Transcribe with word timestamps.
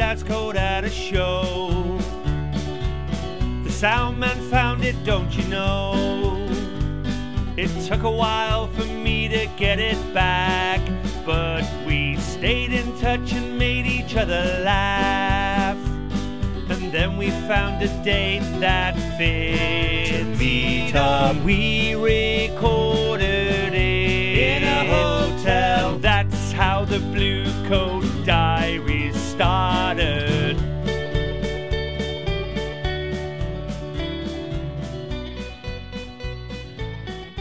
dad's 0.00 0.22
called 0.22 0.56
at 0.56 0.82
a 0.82 0.88
show. 0.88 1.98
The 3.64 3.70
sound 3.70 4.18
man 4.18 4.40
found 4.48 4.82
it, 4.82 4.96
don't 5.04 5.30
you 5.36 5.44
know? 5.44 6.48
It 7.58 7.68
took 7.86 8.04
a 8.04 8.10
while 8.10 8.68
for 8.68 8.86
me 8.86 9.28
to 9.28 9.46
get 9.58 9.78
it 9.78 9.98
back, 10.14 10.80
but 11.26 11.70
we 11.86 12.16
stayed 12.16 12.72
in 12.72 12.98
touch 12.98 13.34
and 13.34 13.58
made 13.58 13.84
each 13.84 14.16
other 14.16 14.42
laugh. 14.64 15.76
And 16.70 16.90
then 16.90 17.18
we 17.18 17.28
found 17.52 17.82
a 17.82 17.88
date 18.02 18.40
that 18.58 18.94
fit. 19.18 20.16
To 20.16 20.24
meet 20.38 20.94
up. 20.94 21.36
We 21.44 21.94
recorded 21.94 23.74
it 23.74 24.38
in 24.48 24.62
a 24.62 24.82
hotel. 24.96 25.98
That's 25.98 26.52
how 26.52 26.86
the 26.86 27.00
Blue 27.00 27.44
Coat 27.68 28.06
Diaries 28.24 29.09
started. 29.40 30.54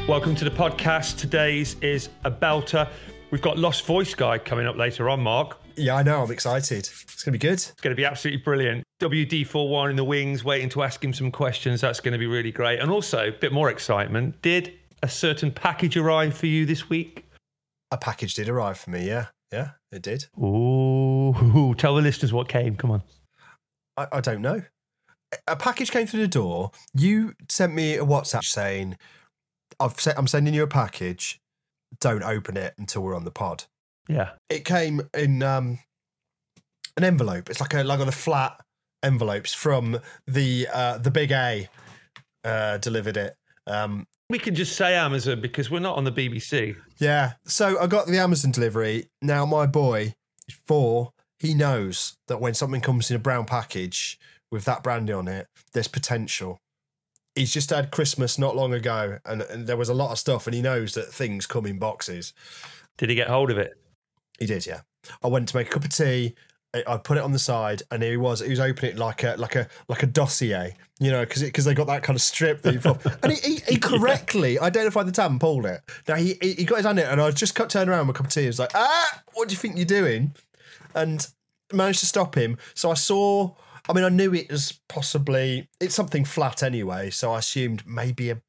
Welcome 0.08 0.34
to 0.36 0.46
the 0.46 0.50
podcast. 0.50 1.18
Today's 1.18 1.76
is 1.82 2.08
a 2.24 2.32
belter. 2.32 2.90
We've 3.32 3.42
got 3.42 3.58
Lost 3.58 3.86
Voice 3.86 4.16
Guy 4.16 4.38
coming 4.38 4.66
up 4.66 4.78
later 4.78 5.10
on, 5.10 5.20
Mark. 5.20 5.58
Yeah, 5.76 5.98
I 5.98 6.04
know. 6.04 6.24
I'm 6.24 6.32
excited. 6.32 6.78
It's 6.88 7.22
going 7.26 7.34
to 7.34 7.38
be 7.38 7.46
good. 7.46 7.56
It's 7.56 7.72
going 7.82 7.94
to 7.94 8.00
be 8.00 8.06
absolutely 8.06 8.44
brilliant. 8.44 8.86
WD41 9.02 9.90
in 9.90 9.98
the 9.98 10.06
wings, 10.06 10.46
waiting 10.46 10.70
to 10.70 10.84
ask 10.84 11.04
him 11.04 11.14
some 11.14 11.32
questions. 11.32 11.82
That's 11.82 12.00
going 12.00 12.14
to 12.14 12.18
be 12.18 12.28
really 12.28 12.54
great. 12.54 12.80
And 12.80 12.90
also, 12.90 13.28
a 13.28 13.32
bit 13.34 13.52
more 13.52 13.70
excitement. 13.70 14.42
Did 14.42 14.72
a 15.04 15.10
certain 15.10 15.52
package 15.52 15.98
arrive 15.98 16.38
for 16.38 16.46
you 16.46 16.66
this 16.66 16.90
week? 16.90 17.26
A 17.92 17.98
package 17.98 18.36
did 18.36 18.48
arrive 18.48 18.78
for 18.78 18.90
me. 18.90 19.06
Yeah, 19.06 19.26
yeah, 19.52 19.72
it 19.92 20.02
did. 20.02 20.28
Ooh, 20.42 21.19
tell 21.78 21.96
the 21.96 22.02
listeners 22.02 22.32
what 22.34 22.48
came. 22.50 22.76
Come 22.76 22.92
on. 22.92 23.04
I, 23.98 24.08
I 24.14 24.22
don't 24.22 24.42
know. 24.42 24.62
A 25.48 25.56
package 25.56 25.92
came 25.92 26.08
through 26.08 26.22
the 26.22 26.28
door. 26.28 26.72
You 26.96 27.34
sent 27.50 27.74
me 27.74 27.96
a 27.96 28.04
WhatsApp 28.06 28.44
saying, 28.44 28.98
I've 29.80 30.00
se- 30.00 30.14
I'm 30.18 30.28
sending 30.28 30.54
you 30.54 30.64
a 30.64 30.68
package. 30.68 31.40
Don't 32.00 32.24
open 32.24 32.58
it 32.58 32.74
until 32.78 33.04
we're 33.04 33.16
on 33.16 33.26
the 33.26 33.32
pod. 33.32 33.66
Yeah. 34.08 34.32
It 34.50 34.66
came 34.66 35.02
in 35.14 35.44
um, 35.44 35.80
an 36.98 37.04
envelope. 37.04 37.50
It's 37.50 37.62
like 37.62 37.74
a 37.76 37.84
like 37.84 38.00
on 38.00 38.08
the 38.08 38.12
flat 38.12 38.60
envelopes 39.04 39.54
from 39.54 40.00
the 40.28 40.68
uh, 40.74 40.98
the 40.98 41.12
big 41.12 41.32
A 41.32 41.70
uh, 42.44 42.78
delivered 42.80 43.18
it. 43.18 43.36
Um, 43.68 44.08
We 44.32 44.40
can 44.40 44.56
just 44.56 44.76
say 44.76 44.96
Amazon 44.96 45.42
because 45.42 45.70
we're 45.70 45.80
not 45.80 45.98
on 45.98 46.04
the 46.06 46.12
BBC. 46.12 46.76
yeah. 46.98 47.34
So 47.46 47.80
I 47.80 47.86
got 47.88 48.08
the 48.08 48.18
Amazon 48.18 48.52
delivery. 48.52 49.10
Now 49.22 49.46
my 49.46 49.68
boy 49.68 50.16
four. 50.66 51.12
He 51.40 51.54
knows 51.54 52.18
that 52.28 52.42
when 52.42 52.54
something 52.54 52.82
comes 52.82 53.10
in 53.10 53.16
a 53.16 53.20
brown 53.20 53.46
package 53.46 54.20
with 54.52 54.66
that 54.66 54.84
brandy 54.84 55.14
on 55.14 55.28
it, 55.28 55.48
there's 55.74 55.88
potential. 55.88 56.60
He's 57.36 57.54
just 57.54 57.70
had 57.70 57.92
Christmas 57.92 58.38
not 58.38 58.56
long 58.56 58.74
ago, 58.74 59.20
and, 59.26 59.42
and 59.44 59.66
there 59.66 59.78
was 59.78 59.90
a 59.90 59.94
lot 59.94 60.12
of 60.12 60.20
stuff, 60.20 60.48
and 60.48 60.54
he 60.54 60.62
knows 60.62 60.94
that 60.96 61.14
things 61.14 61.46
come 61.46 61.66
in 61.66 61.80
boxes. 61.80 62.34
Did 62.98 63.10
he 63.10 63.16
get 63.16 63.30
hold 63.30 63.52
of 63.52 63.58
it? 63.58 63.78
He 64.40 64.46
did, 64.46 64.66
yeah. 64.66 64.82
I 65.24 65.28
went 65.28 65.48
to 65.50 65.56
make 65.56 65.68
a 65.68 65.72
cup 65.72 65.86
of 65.86 65.96
tea. 65.96 66.36
I- 66.74 66.98
put 66.98 67.18
it 67.18 67.24
on 67.24 67.32
the 67.32 67.40
side, 67.40 67.82
and 67.90 68.04
here 68.04 68.12
he 68.12 68.18
was. 68.18 68.42
He 68.42 68.50
was 68.50 68.60
opening 68.60 68.92
it 68.92 68.98
like 68.98 69.24
a 69.24 69.36
like 69.38 69.56
a 69.56 69.68
like 69.88 70.04
a 70.04 70.06
dossier, 70.06 70.76
you 71.00 71.10
know, 71.10 71.22
because 71.22 71.42
because 71.42 71.66
they 71.66 71.74
got 71.74 71.88
that 71.88 72.04
kind 72.04 72.16
of 72.16 72.22
strip 72.22 72.62
that 72.62 72.74
you 72.76 72.82
and 73.24 73.32
he, 73.32 73.56
he, 73.56 73.74
he 73.74 73.78
correctly 73.80 74.60
identified 74.60 75.08
the 75.08 75.12
tab 75.12 75.32
and 75.32 75.40
pulled 75.40 75.66
it. 75.66 75.82
Now 76.08 76.16
he 76.16 76.38
he 76.42 76.54
he 76.54 76.66
got 76.66 76.76
his 76.78 76.86
hand 76.86 77.00
in 77.00 77.08
it, 77.08 77.12
and 77.12 77.20
I 77.20 77.32
just 77.32 77.56
cut 77.56 77.72
turned 77.72 77.90
around 77.90 78.06
with 78.06 78.18
a 78.18 78.20
cup 78.20 78.28
of 78.28 78.34
tea. 78.34 78.42
He 78.42 78.48
was 78.48 78.60
like, 78.60 78.72
"Ah, 78.76 79.22
what 79.34 79.48
do 79.48 79.54
you 79.54 79.58
think 79.58 79.78
you're 79.78 79.86
doing?" 79.86 80.36
And 80.96 81.28
managed 81.72 82.00
to 82.00 82.06
stop 82.06 82.36
him. 82.36 82.58
So 82.74 82.92
I 82.92 82.96
saw. 82.96 83.56
I 83.88 83.94
mean, 83.94 84.04
I 84.04 84.10
knew 84.10 84.34
it 84.34 84.52
was 84.52 84.80
possibly 84.88 85.68
it's 85.80 85.96
something 85.96 86.26
flat 86.26 86.62
anyway. 86.62 87.10
So 87.10 87.32
I 87.32 87.40
assumed 87.40 87.84
maybe 87.88 88.30
a 88.30 88.42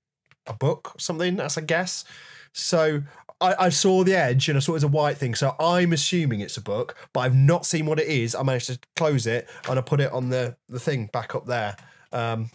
a 0.47 0.53
book 0.53 0.93
or 0.97 0.99
something. 0.99 1.37
That's 1.37 1.57
a 1.57 1.63
guess. 1.63 2.05
So 2.53 3.03
I, 3.41 3.55
I 3.67 3.69
saw 3.69 4.05
the 4.05 4.15
edge 4.15 4.49
and 4.49 4.57
I 4.57 4.61
saw 4.61 4.73
it 4.73 4.75
was 4.75 4.85
a 4.85 4.89
white 4.89 5.17
thing. 5.17 5.35
So 5.35 5.55
I'm 5.61 5.93
assuming 5.93 6.41
it's 6.41 6.57
a 6.57 6.63
book, 6.63 6.97
but 7.13 7.21
I've 7.21 7.35
not 7.35 7.65
seen 7.65 7.87
what 7.87 8.01
it 8.01 8.09
is. 8.09 8.35
I 8.35 8.43
managed 8.43 8.67
to 8.67 8.79
close 8.97 9.27
it 9.27 9.49
and 9.69 9.79
I 9.79 9.83
put 9.83 10.01
it 10.01 10.13
on 10.13 10.31
the, 10.31 10.57
the 10.69 10.81
thing 10.81 11.07
back 11.13 11.35
up 11.35 11.47
there. 11.47 11.77
Um, 12.11 12.51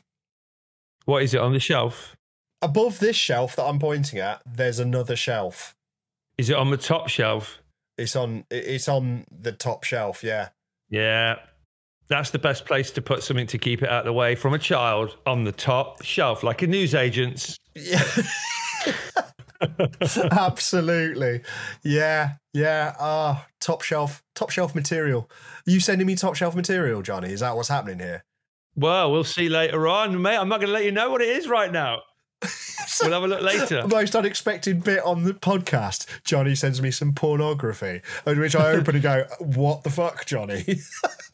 What 1.05 1.23
is 1.23 1.33
it 1.33 1.39
on 1.39 1.53
the 1.53 1.59
shelf? 1.59 2.15
above 2.61 2.99
this 2.99 3.15
shelf 3.15 3.55
that 3.55 3.63
I'm 3.63 3.79
pointing 3.79 4.19
at, 4.19 4.41
there's 4.45 4.79
another 4.79 5.15
shelf. 5.15 5.75
Is 6.37 6.49
it 6.49 6.55
on 6.55 6.71
the 6.71 6.77
top 6.77 7.07
shelf? 7.07 7.59
It's 7.97 8.15
on 8.15 8.45
it's 8.49 8.87
on 8.87 9.25
the 9.31 9.51
top 9.51 9.83
shelf. 9.83 10.23
Yeah. 10.23 10.49
Yeah. 10.89 11.35
That's 12.07 12.29
the 12.29 12.39
best 12.39 12.65
place 12.65 12.91
to 12.91 13.01
put 13.01 13.23
something 13.23 13.47
to 13.47 13.57
keep 13.57 13.81
it 13.81 13.89
out 13.89 13.99
of 14.01 14.05
the 14.05 14.13
way 14.13 14.35
from 14.35 14.53
a 14.53 14.59
child 14.59 15.17
on 15.25 15.43
the 15.43 15.51
top 15.51 16.03
shelf, 16.03 16.43
like 16.43 16.61
a 16.61 16.67
newsagent's. 16.67 17.57
Yeah. 17.75 18.03
Absolutely. 20.31 21.41
Yeah. 21.83 22.33
Yeah. 22.53 22.95
Ah, 22.99 23.47
top 23.59 23.81
shelf, 23.81 24.21
top 24.35 24.51
shelf 24.51 24.75
material. 24.75 25.29
Are 25.67 25.71
you 25.71 25.79
sending 25.79 26.05
me 26.05 26.15
top 26.15 26.35
shelf 26.35 26.55
material, 26.55 27.01
Johnny? 27.01 27.31
Is 27.31 27.39
that 27.39 27.55
what's 27.55 27.69
happening 27.69 27.99
here? 27.99 28.23
Well, 28.75 29.11
we'll 29.11 29.23
see 29.23 29.49
later 29.49 29.87
on, 29.87 30.21
mate. 30.21 30.37
I'm 30.37 30.49
not 30.49 30.59
going 30.59 30.67
to 30.67 30.73
let 30.73 30.85
you 30.85 30.91
know 30.91 31.09
what 31.09 31.21
it 31.21 31.29
is 31.29 31.47
right 31.47 31.71
now. 31.71 32.01
we'll 33.01 33.11
have 33.11 33.23
a 33.23 33.27
look 33.27 33.41
later. 33.41 33.87
Most 33.89 34.15
unexpected 34.15 34.83
bit 34.83 35.03
on 35.03 35.23
the 35.23 35.33
podcast. 35.33 36.05
Johnny 36.23 36.55
sends 36.55 36.81
me 36.81 36.91
some 36.91 37.13
pornography, 37.13 38.01
which 38.25 38.55
I 38.55 38.71
open 38.73 38.95
and 38.95 39.03
go, 39.03 39.25
"What 39.39 39.83
the 39.83 39.89
fuck, 39.89 40.25
Johnny?" 40.25 40.65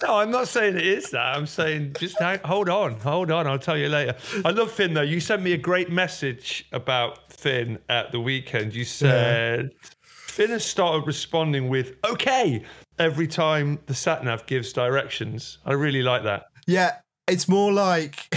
No, 0.03 0.15
I'm 0.15 0.31
not 0.31 0.47
saying 0.47 0.77
it 0.77 0.85
is 0.87 1.11
that. 1.11 1.37
I'm 1.37 1.45
saying 1.45 1.95
just 1.99 2.17
hang, 2.17 2.39
hold 2.39 2.69
on, 2.69 2.99
hold 3.01 3.29
on. 3.29 3.45
I'll 3.45 3.59
tell 3.59 3.77
you 3.77 3.87
later. 3.87 4.15
I 4.43 4.49
love 4.49 4.71
Finn 4.71 4.95
though. 4.95 5.03
You 5.03 5.19
sent 5.19 5.43
me 5.43 5.53
a 5.53 5.57
great 5.59 5.91
message 5.91 6.65
about 6.71 7.31
Finn 7.31 7.77
at 7.87 8.11
the 8.11 8.19
weekend. 8.19 8.73
You 8.73 8.83
said 8.83 9.69
Finn 10.03 10.49
has 10.49 10.65
started 10.65 11.05
responding 11.05 11.69
with 11.69 11.93
"okay" 12.03 12.63
every 12.97 13.27
time 13.27 13.77
the 13.85 13.93
sat 13.93 14.23
nav 14.23 14.47
gives 14.47 14.73
directions. 14.73 15.59
I 15.67 15.73
really 15.73 16.01
like 16.01 16.23
that. 16.23 16.45
yeah, 16.65 16.95
it's 17.27 17.47
more 17.47 17.71
like 17.71 18.27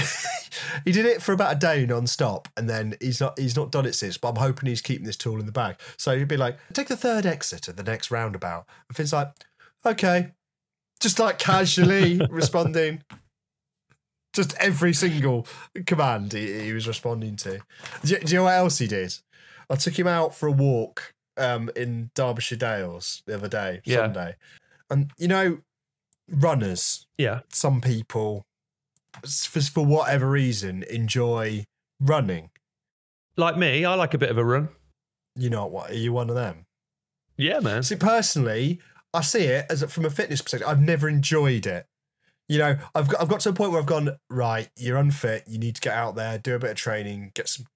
he 0.84 0.92
did 0.92 1.06
it 1.06 1.22
for 1.22 1.32
about 1.32 1.56
a 1.56 1.58
day 1.58 1.86
non-stop, 1.86 2.48
and 2.56 2.68
then 2.68 2.94
he's 3.00 3.20
not 3.20 3.38
he's 3.38 3.56
not 3.56 3.70
done 3.72 3.86
it 3.86 3.94
since. 3.94 4.16
But 4.16 4.30
I'm 4.30 4.36
hoping 4.36 4.68
he's 4.68 4.80
keeping 4.82 5.06
this 5.06 5.16
tool 5.16 5.38
in 5.40 5.46
the 5.46 5.52
bag. 5.52 5.76
So 5.96 6.16
he'd 6.16 6.28
be 6.28 6.36
like, 6.36 6.58
"Take 6.72 6.88
the 6.88 6.96
third 6.96 7.26
exit 7.26 7.68
at 7.68 7.76
the 7.76 7.82
next 7.82 8.10
roundabout," 8.10 8.66
and 8.88 8.96
Finn's 8.96 9.12
like, 9.12 9.32
"Okay," 9.84 10.32
just 11.00 11.18
like 11.18 11.38
casually 11.38 12.20
responding. 12.30 13.02
Just 14.32 14.54
every 14.58 14.92
single 14.92 15.46
command 15.86 16.32
he, 16.32 16.64
he 16.64 16.72
was 16.72 16.88
responding 16.88 17.36
to. 17.36 17.60
Do 18.02 18.12
you, 18.14 18.18
do 18.18 18.32
you 18.32 18.38
know 18.38 18.44
what 18.44 18.54
else 18.54 18.78
he 18.78 18.88
did? 18.88 19.14
I 19.70 19.76
took 19.76 19.96
him 19.96 20.08
out 20.08 20.34
for 20.34 20.48
a 20.48 20.52
walk 20.52 21.14
um, 21.36 21.70
in 21.76 22.10
Derbyshire 22.16 22.58
Dales 22.58 23.22
the 23.26 23.34
other 23.36 23.46
day, 23.48 23.80
Yeah. 23.84 23.98
Sunday. 23.98 24.34
And, 24.90 25.12
you 25.18 25.28
know, 25.28 25.58
runners, 26.28 27.06
Yeah, 27.16 27.40
some 27.50 27.80
people, 27.80 28.44
for, 29.26 29.60
for 29.60 29.84
whatever 29.84 30.28
reason, 30.28 30.82
enjoy 30.84 31.64
running. 32.00 32.50
like 33.36 33.56
me, 33.56 33.84
I 33.84 33.94
like 33.94 34.14
a 34.14 34.18
bit 34.18 34.30
of 34.30 34.38
a 34.38 34.44
run. 34.44 34.68
You 35.36 35.50
know 35.50 35.66
what? 35.66 35.90
Are 35.90 35.94
you 35.94 36.12
one 36.12 36.28
of 36.28 36.36
them? 36.36 36.66
Yeah, 37.36 37.60
man. 37.60 37.82
See, 37.82 37.96
personally, 37.96 38.80
I 39.12 39.22
see 39.22 39.44
it 39.44 39.66
as 39.68 39.82
a, 39.82 39.88
from 39.88 40.04
a 40.04 40.10
fitness 40.10 40.42
perspective. 40.42 40.68
I've 40.68 40.80
never 40.80 41.08
enjoyed 41.08 41.66
it. 41.66 41.86
You 42.48 42.58
know, 42.58 42.76
I've 42.94 43.08
got, 43.08 43.20
I've 43.20 43.28
got 43.28 43.40
to 43.40 43.48
a 43.48 43.52
point 43.52 43.72
where 43.72 43.80
I've 43.80 43.86
gone 43.86 44.16
right. 44.28 44.68
You're 44.76 44.98
unfit. 44.98 45.44
You 45.46 45.58
need 45.58 45.76
to 45.76 45.80
get 45.80 45.94
out 45.94 46.14
there, 46.14 46.38
do 46.38 46.54
a 46.54 46.58
bit 46.58 46.70
of 46.70 46.76
training, 46.76 47.32
get 47.34 47.48
some 47.48 47.66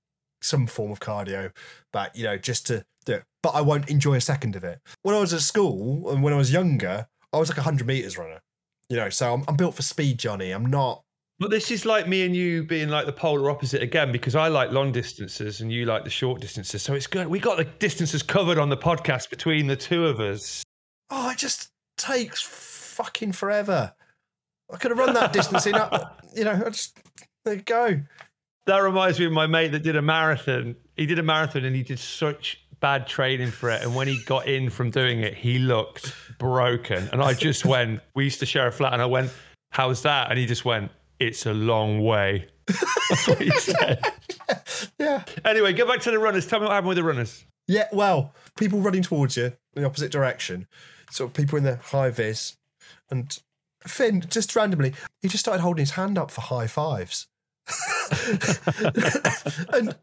some 0.41 0.69
form 0.69 0.93
of 0.93 1.00
cardio 1.00 1.50
back. 1.93 2.16
You 2.16 2.25
know, 2.25 2.37
just 2.37 2.66
to 2.69 2.84
do 3.06 3.15
it. 3.15 3.25
But 3.43 3.55
I 3.55 3.60
won't 3.62 3.88
enjoy 3.88 4.15
a 4.15 4.20
second 4.20 4.56
of 4.56 4.65
it. 4.65 4.81
When 5.03 5.15
I 5.15 5.20
was 5.20 5.32
at 5.32 5.41
school 5.41 6.10
and 6.10 6.22
when 6.22 6.34
I 6.34 6.37
was 6.37 6.53
younger, 6.53 7.08
I 7.32 7.38
was 7.38 7.49
like 7.49 7.58
a 7.58 7.62
hundred 7.62 7.87
meters 7.87 8.19
runner. 8.19 8.41
You 8.88 8.96
know, 8.96 9.11
so 9.11 9.34
I'm, 9.34 9.44
I'm 9.49 9.56
built 9.56 9.75
for 9.75 9.82
speed, 9.82 10.19
Johnny. 10.19 10.50
I'm 10.50 10.67
not. 10.67 11.02
But 11.40 11.50
this 11.50 11.70
is 11.70 11.87
like 11.87 12.08
me 12.08 12.25
and 12.25 12.35
you 12.35 12.64
being 12.64 12.88
like 12.88 13.06
the 13.06 13.12
polar 13.12 13.49
opposite 13.49 13.81
again 13.81 14.11
because 14.11 14.35
I 14.35 14.49
like 14.49 14.73
long 14.73 14.90
distances 14.90 15.61
and 15.61 15.73
you 15.73 15.87
like 15.87 16.02
the 16.02 16.11
short 16.11 16.40
distances. 16.40 16.82
So 16.82 16.94
it's 16.94 17.06
good. 17.06 17.29
We 17.29 17.38
got 17.38 17.58
the 17.58 17.64
distances 17.64 18.25
covered 18.25 18.58
on 18.58 18.70
the 18.70 18.76
podcast 18.76 19.31
between 19.31 19.69
the 19.69 19.76
two 19.76 20.06
of 20.06 20.19
us. 20.19 20.64
Oh, 21.11 21.31
it 21.31 21.38
just 21.38 21.70
takes 21.96 22.43
fucking 22.43 23.32
forever. 23.32 23.93
I 24.70 24.76
could 24.79 24.90
have 24.90 24.99
run 24.99 25.14
that 25.14 25.32
distance 25.32 25.67
in. 25.67 25.75
You 26.35 26.44
know, 26.44 26.62
I 26.67 26.69
just 26.69 26.96
there 27.46 27.55
you 27.55 27.62
go. 27.62 28.00
That 28.67 28.79
reminds 28.79 29.19
me 29.19 29.25
of 29.25 29.32
my 29.32 29.46
mate 29.46 29.73
that 29.73 29.82
did 29.82 29.96
a 29.96 30.02
marathon. 30.02 30.76
He 30.94 31.06
did 31.06 31.19
a 31.19 31.23
marathon 31.23 31.64
and 31.64 31.75
he 31.75 31.82
did 31.82 31.99
such 31.99 32.62
bad 32.81 33.06
training 33.06 33.50
for 33.50 33.70
it. 33.70 33.82
And 33.82 33.94
when 33.94 34.06
he 34.06 34.23
got 34.25 34.46
in 34.46 34.69
from 34.69 34.91
doing 34.91 35.20
it, 35.20 35.34
he 35.34 35.58
looked 35.58 36.14
broken. 36.38 37.08
And 37.12 37.23
I 37.23 37.32
just 37.32 37.64
went, 37.64 38.02
we 38.14 38.25
used 38.25 38.41
to 38.41 38.46
share 38.46 38.67
a 38.67 38.70
flat, 38.70 38.93
and 38.93 39.00
I 39.00 39.06
went, 39.06 39.32
How's 39.70 40.02
that? 40.02 40.31
And 40.31 40.38
he 40.38 40.46
just 40.46 40.64
went, 40.67 40.91
It's 41.20 41.47
a 41.47 41.55
long 41.55 42.03
way. 42.05 42.49
That's 42.67 43.29
what 43.29 43.41
he 43.41 43.50
said. 43.50 44.00
Yeah. 44.99 45.25
Anyway, 45.44 45.73
get 45.73 45.87
back 45.88 46.00
to 46.03 46.11
the 46.11 46.19
runners. 46.19 46.47
Tell 46.47 46.61
me 46.61 46.67
what 46.67 46.73
happened 46.73 46.88
with 46.88 46.97
the 46.97 47.05
runners. 47.05 47.44
Yeah, 47.67 47.87
well, 47.93 48.32
people 48.56 48.81
running 48.81 49.03
towards 49.03 49.37
you 49.37 49.44
in 49.75 49.82
the 49.82 49.85
opposite 49.85 50.11
direction. 50.11 50.67
So 51.11 51.29
people 51.29 51.59
in 51.59 51.65
the 51.65 51.76
high 51.76 52.11
vis, 52.11 52.56
and 53.11 53.37
Finn, 53.87 54.25
just 54.29 54.55
randomly, 54.56 54.94
he 55.20 55.29
just 55.29 55.44
started 55.44 55.61
holding 55.62 55.82
his 55.82 55.93
hand 55.93 56.17
up 56.17 56.31
for 56.31 56.41
high 56.43 56.67
fives. 56.67 57.26
and 59.73 59.94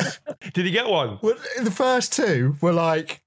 Did 0.53 0.65
he 0.65 0.71
get 0.71 0.87
one? 0.87 1.19
well, 1.21 1.35
the 1.61 1.71
first 1.71 2.13
two 2.13 2.55
were 2.61 2.73
like, 2.73 3.21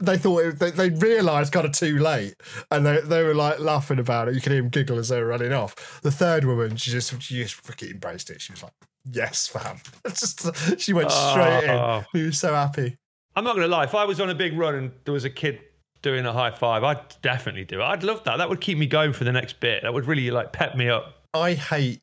they 0.00 0.18
thought 0.18 0.38
it, 0.44 0.58
they, 0.58 0.70
they 0.70 0.90
realised 0.90 1.52
kind 1.52 1.66
of 1.66 1.72
too 1.72 1.98
late, 1.98 2.34
and 2.70 2.84
they, 2.86 3.00
they 3.00 3.22
were 3.22 3.34
like 3.34 3.58
laughing 3.58 3.98
about 3.98 4.28
it. 4.28 4.34
You 4.34 4.40
could 4.40 4.52
hear 4.52 4.62
him 4.62 4.68
giggle 4.68 4.98
as 4.98 5.08
they 5.08 5.20
were 5.20 5.28
running 5.28 5.52
off. 5.52 6.00
The 6.02 6.10
third 6.10 6.44
woman, 6.44 6.76
she 6.76 6.90
just 6.90 7.20
she 7.22 7.42
just 7.42 7.62
freaking 7.64 7.92
embraced 7.92 8.30
it. 8.30 8.40
She 8.40 8.52
was 8.52 8.62
like, 8.62 8.72
"Yes, 9.10 9.46
fam." 9.48 9.78
just, 10.08 10.80
she 10.80 10.92
went 10.92 11.10
straight 11.10 11.68
Oh. 11.68 11.98
in. 12.14 12.20
He 12.20 12.26
was 12.26 12.38
so 12.38 12.54
happy. 12.54 12.96
I'm 13.34 13.44
not 13.44 13.54
going 13.54 13.68
to 13.68 13.74
lie. 13.74 13.84
If 13.84 13.94
I 13.94 14.04
was 14.04 14.20
on 14.20 14.30
a 14.30 14.34
big 14.34 14.56
run 14.58 14.74
and 14.74 14.90
there 15.04 15.14
was 15.14 15.24
a 15.24 15.30
kid 15.30 15.60
doing 16.02 16.26
a 16.26 16.32
high 16.32 16.50
five, 16.50 16.84
I'd 16.84 17.20
definitely 17.22 17.64
do 17.64 17.80
it. 17.80 17.84
I'd 17.84 18.02
love 18.02 18.24
that. 18.24 18.38
That 18.38 18.48
would 18.48 18.60
keep 18.60 18.78
me 18.78 18.86
going 18.86 19.12
for 19.12 19.24
the 19.24 19.32
next 19.32 19.60
bit. 19.60 19.82
That 19.82 19.94
would 19.94 20.06
really 20.06 20.30
like 20.30 20.52
pep 20.52 20.74
me 20.76 20.88
up. 20.88 21.14
I 21.34 21.54
hate 21.54 22.00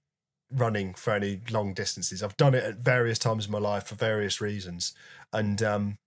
running 0.52 0.94
for 0.94 1.14
any 1.14 1.42
long 1.52 1.74
distances. 1.74 2.24
I've 2.24 2.38
done 2.38 2.54
it 2.56 2.64
at 2.64 2.78
various 2.78 3.20
times 3.20 3.46
in 3.48 3.52
my 3.52 3.58
life 3.60 3.88
for 3.88 3.96
various 3.96 4.40
reasons, 4.40 4.94
and 5.34 5.62
um, 5.64 5.98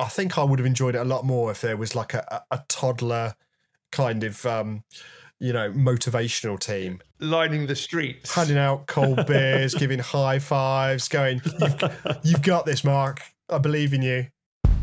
I 0.00 0.08
think 0.08 0.38
I 0.38 0.44
would 0.44 0.58
have 0.58 0.66
enjoyed 0.66 0.94
it 0.94 0.98
a 0.98 1.04
lot 1.04 1.24
more 1.24 1.50
if 1.50 1.60
there 1.60 1.76
was 1.76 1.94
like 1.94 2.14
a, 2.14 2.42
a, 2.50 2.56
a 2.56 2.64
toddler 2.68 3.34
kind 3.92 4.24
of, 4.24 4.44
um, 4.46 4.84
you 5.38 5.52
know, 5.52 5.70
motivational 5.72 6.58
team 6.58 7.00
Lining 7.18 7.66
the 7.66 7.76
streets. 7.76 8.34
handing 8.34 8.56
out 8.58 8.86
cold 8.86 9.26
beers, 9.28 9.74
giving 9.74 9.98
high 9.98 10.38
fives, 10.38 11.08
going, 11.08 11.42
"You've, 11.60 12.18
you've 12.22 12.42
got 12.42 12.64
this, 12.66 12.82
Mark. 12.82 13.20
I 13.48 13.58
believe 13.58 13.92
in 13.92 14.02
you." 14.02 14.26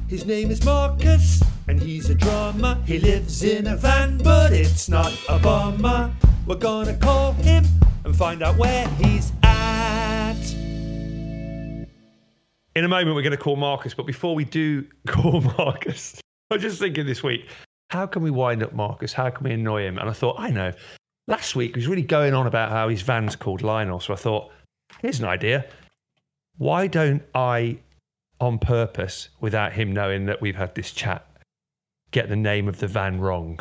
His 0.08 0.25
name 0.25 0.52
is 0.52 0.64
Marcus, 0.64 1.42
and 1.68 1.81
he's 1.81 2.10
a 2.10 2.16
drummer. 2.16 2.78
He 2.86 3.00
lives 3.00 3.44
in 3.44 3.68
a 3.68 3.75
van, 3.75 4.20
but 4.20 4.54
it's 4.54 4.88
not 4.88 5.12
a 5.28 5.40
bummer. 5.40 6.13
We're 6.46 6.56
gonna 6.56 6.96
call 6.96 7.34
him 7.34 7.66
and 8.06 8.16
find 8.16 8.42
out 8.42 8.56
where 8.58 8.88
he's 9.02 9.31
In 12.77 12.85
a 12.85 12.88
moment, 12.88 13.15
we're 13.15 13.24
going 13.24 13.31
to 13.31 13.38
call 13.38 13.56
Marcus, 13.56 13.95
but 13.95 14.06
before 14.06 14.35
we 14.35 14.45
do 14.45 14.85
call 15.07 15.41
Marcus, 15.41 16.21
I 16.51 16.56
was 16.56 16.62
just 16.62 16.79
thinking 16.79 17.07
this 17.07 17.24
week, 17.24 17.50
how 17.89 18.06
can 18.06 18.21
we 18.21 18.29
wind 18.29 18.62
up 18.62 18.71
Marcus? 18.71 19.13
How 19.13 19.31
can 19.31 19.45
we 19.45 19.53
annoy 19.53 19.81
him? 19.81 19.97
And 19.97 20.07
I 20.07 20.13
thought, 20.13 20.35
I 20.38 20.51
know. 20.51 20.71
Last 21.27 21.56
week, 21.56 21.74
he 21.74 21.79
was 21.79 21.88
really 21.88 22.03
going 22.03 22.35
on 22.35 22.45
about 22.45 22.69
how 22.69 22.88
his 22.88 23.01
van's 23.01 23.35
called 23.35 23.63
Lionel. 23.63 24.00
So 24.00 24.13
I 24.13 24.15
thought, 24.15 24.51
here's 25.01 25.19
an 25.19 25.25
idea. 25.25 25.65
Why 26.57 26.85
don't 26.85 27.24
I 27.33 27.79
on 28.39 28.59
purpose 28.59 29.29
without 29.41 29.74
him 29.74 29.91
knowing 29.91 30.27
that 30.27 30.39
we've 30.39 30.56
had 30.56 30.75
this 30.75 30.91
chat 30.91 31.25
get 32.12 32.29
the 32.29 32.35
name 32.35 32.68
of 32.68 32.77
the 32.77 32.88
van 32.88 33.19
wrong 33.19 33.59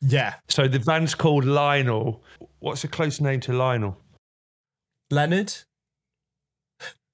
Yeah, 0.00 0.34
so 0.48 0.68
the 0.68 0.78
van's 0.78 1.16
called 1.16 1.44
lionel 1.44 2.22
what's 2.60 2.84
a 2.84 2.88
close 2.88 3.20
name 3.20 3.40
to 3.40 3.52
lionel 3.52 3.98
Leonard. 5.10 5.52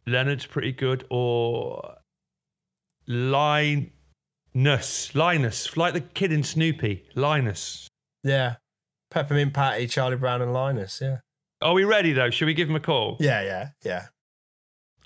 Leonard's 0.08 0.46
pretty 0.46 0.72
good 0.72 1.04
or 1.10 1.94
linus 3.06 3.90
linus 5.14 5.76
like 5.76 5.94
the 5.94 6.00
kid 6.00 6.32
in 6.32 6.42
snoopy 6.42 7.04
linus 7.14 7.88
Yeah, 8.24 8.56
Peppermint 9.10 9.54
Patty, 9.54 9.86
Charlie 9.86 10.16
Brown, 10.16 10.42
and 10.42 10.52
Linus. 10.52 11.00
Yeah, 11.00 11.18
are 11.62 11.72
we 11.72 11.84
ready 11.84 12.12
though 12.12 12.30
should 12.30 12.46
we 12.46 12.54
give 12.54 12.68
him 12.68 12.76
a 12.76 12.80
call 12.80 13.16
yeah, 13.20 13.42
yeah, 13.42 13.68
yeah. 13.84 14.06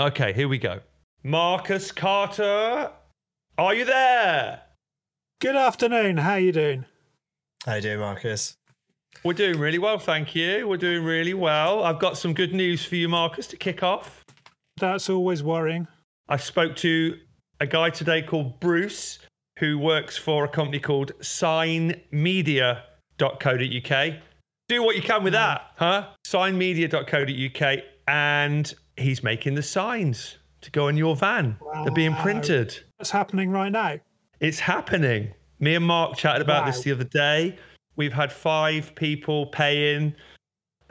okay 0.00 0.32
here 0.32 0.48
we 0.48 0.58
go 0.58 0.80
marcus 1.22 1.92
carter 1.92 2.90
are 3.58 3.74
you 3.74 3.84
there 3.84 4.62
Good 5.42 5.56
afternoon. 5.56 6.18
How 6.18 6.34
are 6.34 6.38
you 6.38 6.52
doing? 6.52 6.84
How 7.66 7.74
you 7.74 7.80
doing, 7.80 7.98
Marcus? 7.98 8.56
We're 9.24 9.32
doing 9.32 9.58
really 9.58 9.80
well, 9.80 9.98
thank 9.98 10.36
you. 10.36 10.68
We're 10.68 10.76
doing 10.76 11.02
really 11.02 11.34
well. 11.34 11.82
I've 11.82 11.98
got 11.98 12.16
some 12.16 12.32
good 12.32 12.54
news 12.54 12.84
for 12.84 12.94
you, 12.94 13.08
Marcus, 13.08 13.48
to 13.48 13.56
kick 13.56 13.82
off. 13.82 14.21
That's 14.78 15.10
always 15.10 15.42
worrying. 15.42 15.88
I 16.28 16.36
spoke 16.36 16.76
to 16.76 17.18
a 17.60 17.66
guy 17.66 17.90
today 17.90 18.22
called 18.22 18.60
Bruce, 18.60 19.18
who 19.58 19.78
works 19.78 20.16
for 20.16 20.44
a 20.44 20.48
company 20.48 20.80
called 20.80 21.12
signmedia.co.uk. 21.20 24.14
Do 24.68 24.82
what 24.82 24.96
you 24.96 25.02
can 25.02 25.22
with 25.22 25.34
that, 25.34 25.62
huh? 25.76 26.08
Signmedia.co.uk. 26.26 27.78
And 28.08 28.74
he's 28.96 29.22
making 29.22 29.54
the 29.54 29.62
signs 29.62 30.38
to 30.62 30.70
go 30.70 30.88
in 30.88 30.96
your 30.96 31.14
van. 31.14 31.56
They're 31.84 31.92
being 31.92 32.14
printed. 32.16 32.76
What's 32.96 33.10
happening 33.10 33.50
right 33.50 33.70
now? 33.70 33.98
It's 34.40 34.58
happening. 34.58 35.34
Me 35.60 35.74
and 35.74 35.84
Mark 35.84 36.16
chatted 36.16 36.42
about 36.42 36.66
this 36.66 36.82
the 36.82 36.92
other 36.92 37.04
day. 37.04 37.56
We've 37.94 38.12
had 38.12 38.32
five 38.32 38.94
people 38.94 39.46
pay 39.46 39.94
in 39.94 40.16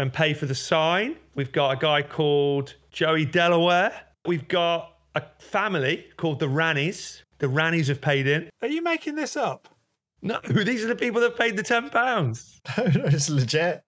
and 0.01 0.11
pay 0.11 0.33
for 0.33 0.47
the 0.47 0.55
sign. 0.55 1.15
We've 1.35 1.51
got 1.51 1.77
a 1.77 1.79
guy 1.79 2.01
called 2.01 2.73
Joey 2.89 3.23
Delaware. 3.23 3.93
We've 4.25 4.47
got 4.47 4.97
a 5.13 5.21
family 5.39 6.07
called 6.17 6.39
the 6.39 6.47
Rannies. 6.47 7.21
The 7.37 7.45
Rannies 7.47 7.87
have 7.87 8.01
paid 8.01 8.25
in. 8.25 8.49
Are 8.63 8.67
you 8.67 8.81
making 8.81 9.13
this 9.15 9.37
up? 9.37 9.67
No, 10.23 10.39
these 10.49 10.83
are 10.83 10.87
the 10.87 10.95
people 10.95 11.21
that 11.21 11.37
paid 11.37 11.55
the 11.55 11.61
£10. 11.63 11.91
Oh, 12.77 12.83
no, 12.99 13.05
it's 13.05 13.29
legit. 13.29 13.83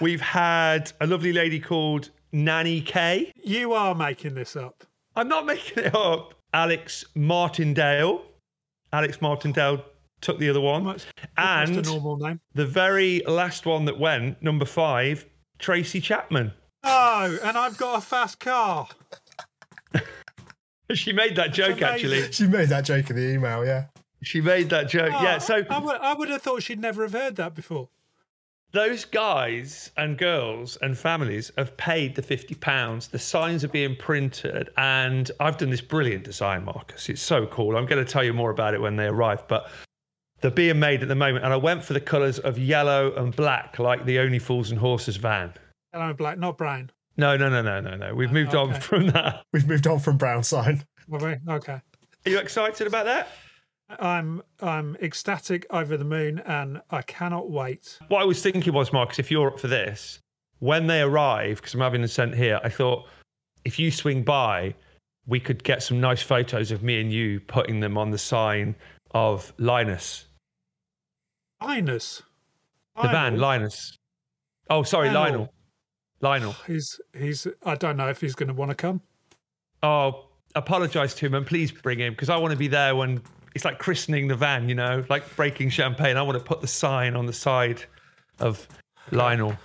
We've 0.00 0.20
had 0.20 0.92
a 1.00 1.08
lovely 1.08 1.32
lady 1.32 1.58
called 1.58 2.10
Nanny 2.30 2.80
K. 2.80 3.32
You 3.42 3.72
are 3.72 3.96
making 3.96 4.34
this 4.34 4.54
up. 4.54 4.84
I'm 5.16 5.26
not 5.28 5.44
making 5.44 5.84
it 5.86 5.94
up. 5.94 6.34
Alex 6.54 7.04
Martindale. 7.16 8.22
Alex 8.92 9.20
Martindale 9.20 9.84
took 10.20 10.38
the 10.38 10.48
other 10.50 10.60
one. 10.60 10.84
Much, 10.84 11.06
And 11.36 11.74
just 11.74 11.90
a 11.90 11.92
normal 11.92 12.16
name. 12.16 12.40
the 12.54 12.64
very 12.66 13.22
last 13.26 13.66
one 13.66 13.84
that 13.86 13.98
went, 13.98 14.40
number 14.40 14.64
five, 14.64 15.26
Tracy 15.58 16.00
Chapman. 16.00 16.52
Oh, 16.84 17.38
and 17.42 17.56
I've 17.56 17.76
got 17.76 17.98
a 17.98 18.00
fast 18.00 18.40
car. 18.40 18.88
She 20.94 21.12
made 21.12 21.36
that 21.36 21.52
joke, 21.52 21.82
actually. 21.82 22.32
She 22.32 22.46
made 22.46 22.70
that 22.70 22.82
joke 22.86 23.10
in 23.10 23.16
the 23.16 23.34
email. 23.34 23.62
Yeah. 23.62 23.86
She 24.22 24.40
made 24.40 24.70
that 24.70 24.88
joke. 24.88 25.12
Oh, 25.14 25.22
yeah, 25.22 25.36
so 25.36 25.62
I 25.68 25.78
would, 25.78 25.96
I 26.00 26.14
would 26.14 26.30
have 26.30 26.40
thought 26.40 26.62
she'd 26.62 26.80
never 26.80 27.02
have 27.02 27.12
heard 27.12 27.36
that 27.36 27.54
before. 27.54 27.90
those 28.72 29.04
guys 29.04 29.90
and 29.98 30.16
girls 30.16 30.76
and 30.80 30.96
families 30.96 31.52
have 31.58 31.76
paid 31.76 32.14
the 32.14 32.22
£50. 32.22 33.10
The 33.10 33.18
signs 33.18 33.64
are 33.64 33.68
being 33.68 33.96
printed. 33.96 34.70
And 34.78 35.30
I've 35.40 35.58
done 35.58 35.68
this 35.68 35.82
brilliant 35.82 36.24
design, 36.24 36.64
Marcus. 36.64 37.10
It's 37.10 37.20
so 37.20 37.46
cool. 37.46 37.76
I'm 37.76 37.84
going 37.86 38.02
to 38.02 38.10
tell 38.10 38.24
you 38.24 38.32
more 38.32 38.50
about 38.50 38.72
it 38.72 38.80
when 38.80 38.96
they 38.96 39.06
arrive. 39.08 39.46
But 39.46 39.70
they're 40.40 40.50
being 40.50 40.78
made 40.78 41.02
at 41.02 41.08
the 41.08 41.14
moment. 41.14 41.44
And 41.44 41.52
I 41.52 41.56
went 41.56 41.84
for 41.84 41.92
the 41.92 42.00
colours 42.00 42.38
of 42.38 42.58
yellow 42.58 43.14
and 43.14 43.34
black, 43.34 43.78
like 43.78 44.04
the 44.04 44.18
Only 44.18 44.38
Fools 44.38 44.70
and 44.70 44.78
Horses 44.78 45.16
van. 45.16 45.52
Yellow 45.92 46.08
and 46.08 46.16
black, 46.16 46.38
not 46.38 46.58
brown. 46.58 46.90
No, 47.16 47.36
no, 47.36 47.48
no, 47.48 47.62
no, 47.62 47.80
no, 47.80 47.96
no. 47.96 48.14
We've 48.14 48.30
oh, 48.30 48.34
moved 48.34 48.54
on 48.54 48.80
from 48.80 49.08
that. 49.08 49.42
We've 49.52 49.66
moved 49.66 49.86
on 49.86 49.98
from 49.98 50.16
brown 50.16 50.44
sign. 50.44 50.84
Have 51.10 51.22
we? 51.22 51.36
Okay. 51.52 51.80
Are 52.26 52.30
you 52.30 52.38
excited 52.38 52.86
about 52.86 53.06
that? 53.06 53.28
I'm 53.98 54.42
I'm 54.60 54.96
ecstatic 54.96 55.66
over 55.70 55.96
the 55.96 56.04
moon, 56.04 56.40
and 56.40 56.82
I 56.90 57.02
cannot 57.02 57.50
wait. 57.50 57.98
What 58.08 58.20
I 58.20 58.24
was 58.24 58.42
thinking 58.42 58.72
was, 58.72 58.92
Marcus, 58.92 59.18
if 59.18 59.30
you're 59.30 59.48
up 59.48 59.58
for 59.58 59.68
this, 59.68 60.20
when 60.58 60.86
they 60.86 61.00
arrive, 61.00 61.56
because 61.56 61.74
I'm 61.74 61.80
having 61.80 62.02
them 62.02 62.08
sent 62.08 62.34
here, 62.34 62.60
I 62.62 62.68
thought 62.68 63.06
if 63.64 63.78
you 63.78 63.90
swing 63.90 64.22
by, 64.22 64.74
we 65.26 65.40
could 65.40 65.64
get 65.64 65.82
some 65.82 66.00
nice 66.00 66.22
photos 66.22 66.70
of 66.70 66.82
me 66.82 67.00
and 67.00 67.12
you 67.12 67.40
putting 67.40 67.80
them 67.80 67.98
on 67.98 68.10
the 68.10 68.18
sign 68.18 68.74
of 69.12 69.52
Linus, 69.58 70.26
Linus. 71.62 72.22
the 73.00 73.08
van, 73.08 73.38
Linus. 73.38 73.98
Oh, 74.70 74.82
sorry, 74.82 75.10
Lionel. 75.10 75.52
Lionel. 76.20 76.52
Lionel. 76.52 76.56
He's 76.66 77.00
he's. 77.16 77.46
I 77.64 77.74
don't 77.74 77.96
know 77.96 78.08
if 78.08 78.20
he's 78.20 78.34
going 78.34 78.48
to 78.48 78.54
want 78.54 78.70
to 78.70 78.74
come. 78.74 79.00
Oh, 79.82 80.26
apologise 80.54 81.14
to 81.14 81.26
him 81.26 81.34
and 81.34 81.46
please 81.46 81.70
bring 81.70 81.98
him 81.98 82.12
because 82.12 82.28
I 82.28 82.36
want 82.36 82.52
to 82.52 82.58
be 82.58 82.68
there 82.68 82.96
when 82.96 83.22
it's 83.54 83.64
like 83.64 83.78
christening 83.78 84.28
the 84.28 84.34
van, 84.34 84.68
you 84.68 84.74
know, 84.74 85.04
like 85.08 85.36
breaking 85.36 85.70
champagne. 85.70 86.16
I 86.16 86.22
want 86.22 86.38
to 86.38 86.44
put 86.44 86.60
the 86.60 86.66
sign 86.66 87.14
on 87.16 87.26
the 87.26 87.32
side 87.32 87.84
of 88.40 88.66
Lionel. 89.12 89.56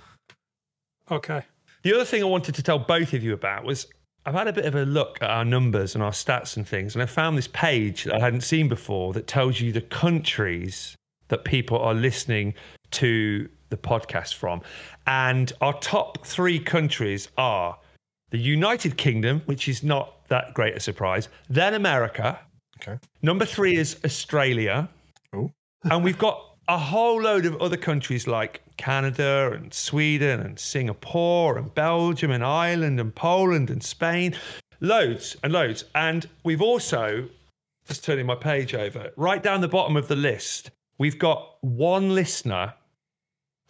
Okay. 1.10 1.42
The 1.82 1.94
other 1.94 2.04
thing 2.04 2.22
I 2.22 2.26
wanted 2.26 2.54
to 2.54 2.62
tell 2.62 2.78
both 2.78 3.12
of 3.12 3.22
you 3.22 3.34
about 3.34 3.64
was 3.64 3.86
I've 4.24 4.34
had 4.34 4.48
a 4.48 4.52
bit 4.52 4.64
of 4.64 4.74
a 4.74 4.84
look 4.84 5.18
at 5.20 5.28
our 5.28 5.44
numbers 5.44 5.94
and 5.94 6.02
our 6.02 6.12
stats 6.12 6.56
and 6.56 6.66
things, 6.66 6.94
and 6.94 7.02
I 7.02 7.06
found 7.06 7.36
this 7.36 7.48
page 7.48 8.04
that 8.04 8.14
I 8.14 8.20
hadn't 8.20 8.40
seen 8.40 8.68
before 8.68 9.12
that 9.12 9.26
tells 9.26 9.60
you 9.60 9.70
the 9.70 9.82
countries 9.82 10.96
that 11.28 11.44
people 11.44 11.78
are 11.78 11.94
listening 11.94 12.54
to 12.92 13.48
the 13.70 13.76
podcast 13.76 14.34
from. 14.34 14.62
And 15.06 15.52
our 15.60 15.78
top 15.80 16.24
three 16.26 16.58
countries 16.58 17.28
are 17.36 17.76
the 18.30 18.38
United 18.38 18.96
Kingdom, 18.96 19.42
which 19.46 19.68
is 19.68 19.82
not 19.82 20.26
that 20.28 20.54
great 20.54 20.76
a 20.76 20.80
surprise, 20.80 21.28
then 21.48 21.74
America. 21.74 22.38
Okay. 22.80 22.98
Number 23.22 23.44
three 23.44 23.76
is 23.76 23.96
Australia. 24.04 24.88
Oh. 25.34 25.50
and 25.84 26.02
we've 26.02 26.18
got 26.18 26.56
a 26.68 26.78
whole 26.78 27.20
load 27.20 27.44
of 27.46 27.60
other 27.60 27.76
countries 27.76 28.26
like 28.26 28.62
Canada 28.76 29.52
and 29.54 29.72
Sweden 29.72 30.40
and 30.40 30.58
Singapore 30.58 31.58
and 31.58 31.72
Belgium 31.74 32.30
and 32.30 32.44
Ireland 32.44 33.00
and 33.00 33.14
Poland 33.14 33.70
and 33.70 33.82
Spain. 33.82 34.34
Loads 34.80 35.36
and 35.42 35.52
loads. 35.52 35.84
And 35.94 36.28
we've 36.42 36.62
also, 36.62 37.28
just 37.86 38.04
turning 38.04 38.26
my 38.26 38.34
page 38.34 38.74
over, 38.74 39.10
right 39.16 39.42
down 39.42 39.60
the 39.60 39.68
bottom 39.68 39.96
of 39.96 40.08
the 40.08 40.16
list, 40.16 40.70
we've 40.98 41.18
got 41.18 41.56
one 41.62 42.14
listener 42.14 42.74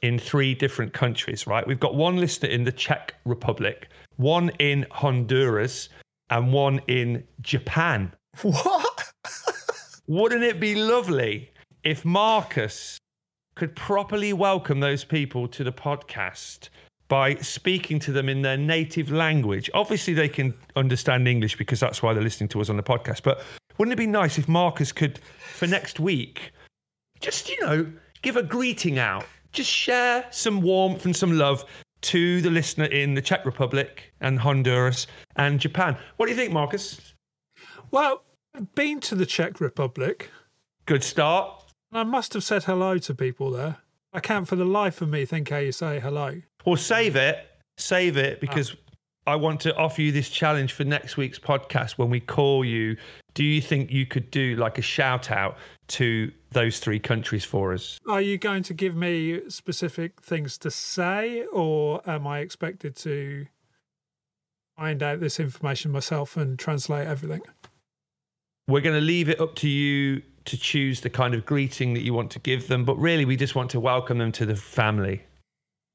in 0.03 0.19
three 0.19 0.55
different 0.55 0.93
countries, 0.93 1.47
right? 1.47 1.67
We've 1.67 1.81
got 1.81 1.95
one 1.95 2.17
listener 2.17 2.49
in 2.51 2.65
the 2.65 2.73
Czech 2.73 3.15
Republic, 3.25 3.89
one 4.17 4.51
in 4.59 4.87
Honduras, 4.91 5.89
and 6.31 6.53
one 6.53 6.81
in 6.87 7.25
Japan. 7.41 8.13
What? 8.43 9.05
Wouldn't 10.07 10.43
it 10.43 10.61
be 10.61 10.75
lovely 10.75 11.51
if 11.83 12.05
Marcus 12.05 12.99
could 13.55 13.75
properly 13.75 14.35
welcome 14.35 14.81
those 14.81 15.03
people 15.03 15.49
to 15.49 15.65
the 15.65 15.73
podcast 15.73 16.69
by 17.09 17.37
speaking 17.37 17.99
to 18.01 18.13
them 18.13 18.29
in 18.29 18.43
their 18.43 18.59
native 18.59 19.11
language? 19.11 19.71
Obviously, 19.73 20.13
they 20.13 20.29
can 20.29 20.53
understand 20.77 21.27
English 21.27 21.57
because 21.57 21.81
that's 21.81 22.03
why 22.03 22.13
they're 22.13 22.23
listening 22.23 22.49
to 22.49 22.61
us 22.61 22.69
on 22.69 22.77
the 22.77 22.83
podcast. 22.83 23.23
But 23.23 23.43
wouldn't 23.79 23.95
it 23.95 23.97
be 23.97 24.07
nice 24.07 24.37
if 24.37 24.47
Marcus 24.47 24.93
could, 24.93 25.21
for 25.55 25.67
next 25.67 25.99
week, 25.99 26.53
just, 27.25 27.49
you 27.49 27.59
know, 27.63 27.91
give 28.21 28.37
a 28.37 28.43
greeting 28.43 28.99
out, 28.99 29.25
just 29.53 29.71
share 29.71 30.27
some 30.31 30.61
warmth 30.61 31.07
and 31.07 31.17
some 31.17 31.39
love 31.39 31.65
to 32.03 32.43
the 32.43 32.51
listener 32.51 32.85
in 32.85 33.15
the 33.15 33.23
Czech 33.23 33.47
Republic 33.47 34.13
and 34.21 34.39
Honduras 34.39 35.07
and 35.37 35.59
Japan? 35.59 35.97
What 36.17 36.27
do 36.27 36.33
you 36.33 36.37
think, 36.37 36.53
Marcus? 36.53 37.15
Well, 37.91 38.25
I've 38.55 38.75
been 38.75 39.01
to 39.01 39.15
the 39.15 39.25
Czech 39.25 39.59
Republic. 39.59 40.31
Good 40.85 41.03
start. 41.03 41.65
and 41.91 41.99
I 41.99 42.03
must 42.03 42.35
have 42.35 42.45
said 42.45 42.65
hello 42.65 42.99
to 42.99 43.15
people 43.15 43.51
there. 43.51 43.79
I 44.13 44.21
can't 44.21 44.47
for 44.47 44.57
the 44.57 44.67
life 44.67 45.01
of 45.01 45.09
me 45.09 45.25
think 45.25 45.49
how 45.49 45.57
you 45.57 45.73
say 45.73 46.01
hello. 46.01 46.43
Well, 46.67 46.77
save 46.77 47.17
it, 47.17 47.39
save 47.79 48.19
it, 48.19 48.39
because 48.39 48.73
ah. 48.73 48.84
I 49.27 49.37
want 49.37 49.61
to 49.61 49.75
offer 49.77 50.03
you 50.03 50.13
this 50.13 50.29
challenge 50.29 50.73
for 50.73 50.85
next 50.85 51.17
week's 51.17 51.39
podcast. 51.39 51.93
When 51.93 52.11
we 52.11 52.21
call 52.21 52.65
you, 52.65 52.97
do 53.33 53.43
you 53.43 53.63
think 53.63 53.91
you 53.91 54.05
could 54.05 54.31
do 54.31 54.55
like 54.57 54.77
a 54.77 54.83
shout 54.83 55.31
out 55.31 55.57
to 55.89 56.31
those 56.53 56.79
three 56.79 56.99
countries 56.99 57.45
for 57.45 57.73
us? 57.73 57.99
Are 58.07 58.21
you 58.21 58.37
going 58.37 58.63
to 58.65 58.75
give 58.75 58.95
me 58.95 59.49
specific 59.49 60.21
things 60.21 60.59
to 60.59 60.71
say, 60.71 61.45
or 61.47 62.03
am 62.09 62.27
I 62.27 62.41
expected 62.41 62.97
to 62.97 63.47
find 64.77 65.03
out 65.03 65.21
this 65.21 65.41
information 65.41 65.91
myself 65.91 66.37
and 66.37 66.59
translate 66.59 67.07
everything? 67.07 67.41
We're 68.69 68.83
going 68.83 68.97
to 68.97 69.05
leave 69.05 69.29
it 69.29 69.41
up 69.41 69.55
to 69.57 69.69
you 69.69 70.23
to 70.45 70.59
choose 70.59 71.01
the 71.01 71.11
kind 71.11 71.35
of 71.35 71.47
greeting 71.47 71.95
that 71.95 72.03
you 72.03 72.13
want 72.13 72.31
to 72.33 72.39
give 72.39 72.69
them, 72.69 72.85
but 72.85 72.97
really, 72.97 73.25
we 73.25 73.37
just 73.37 73.55
want 73.55 73.71
to 73.71 73.81
welcome 73.81 74.19
them 74.19 74.33
to 74.33 74.45
the 74.45 74.57
family. 74.57 75.23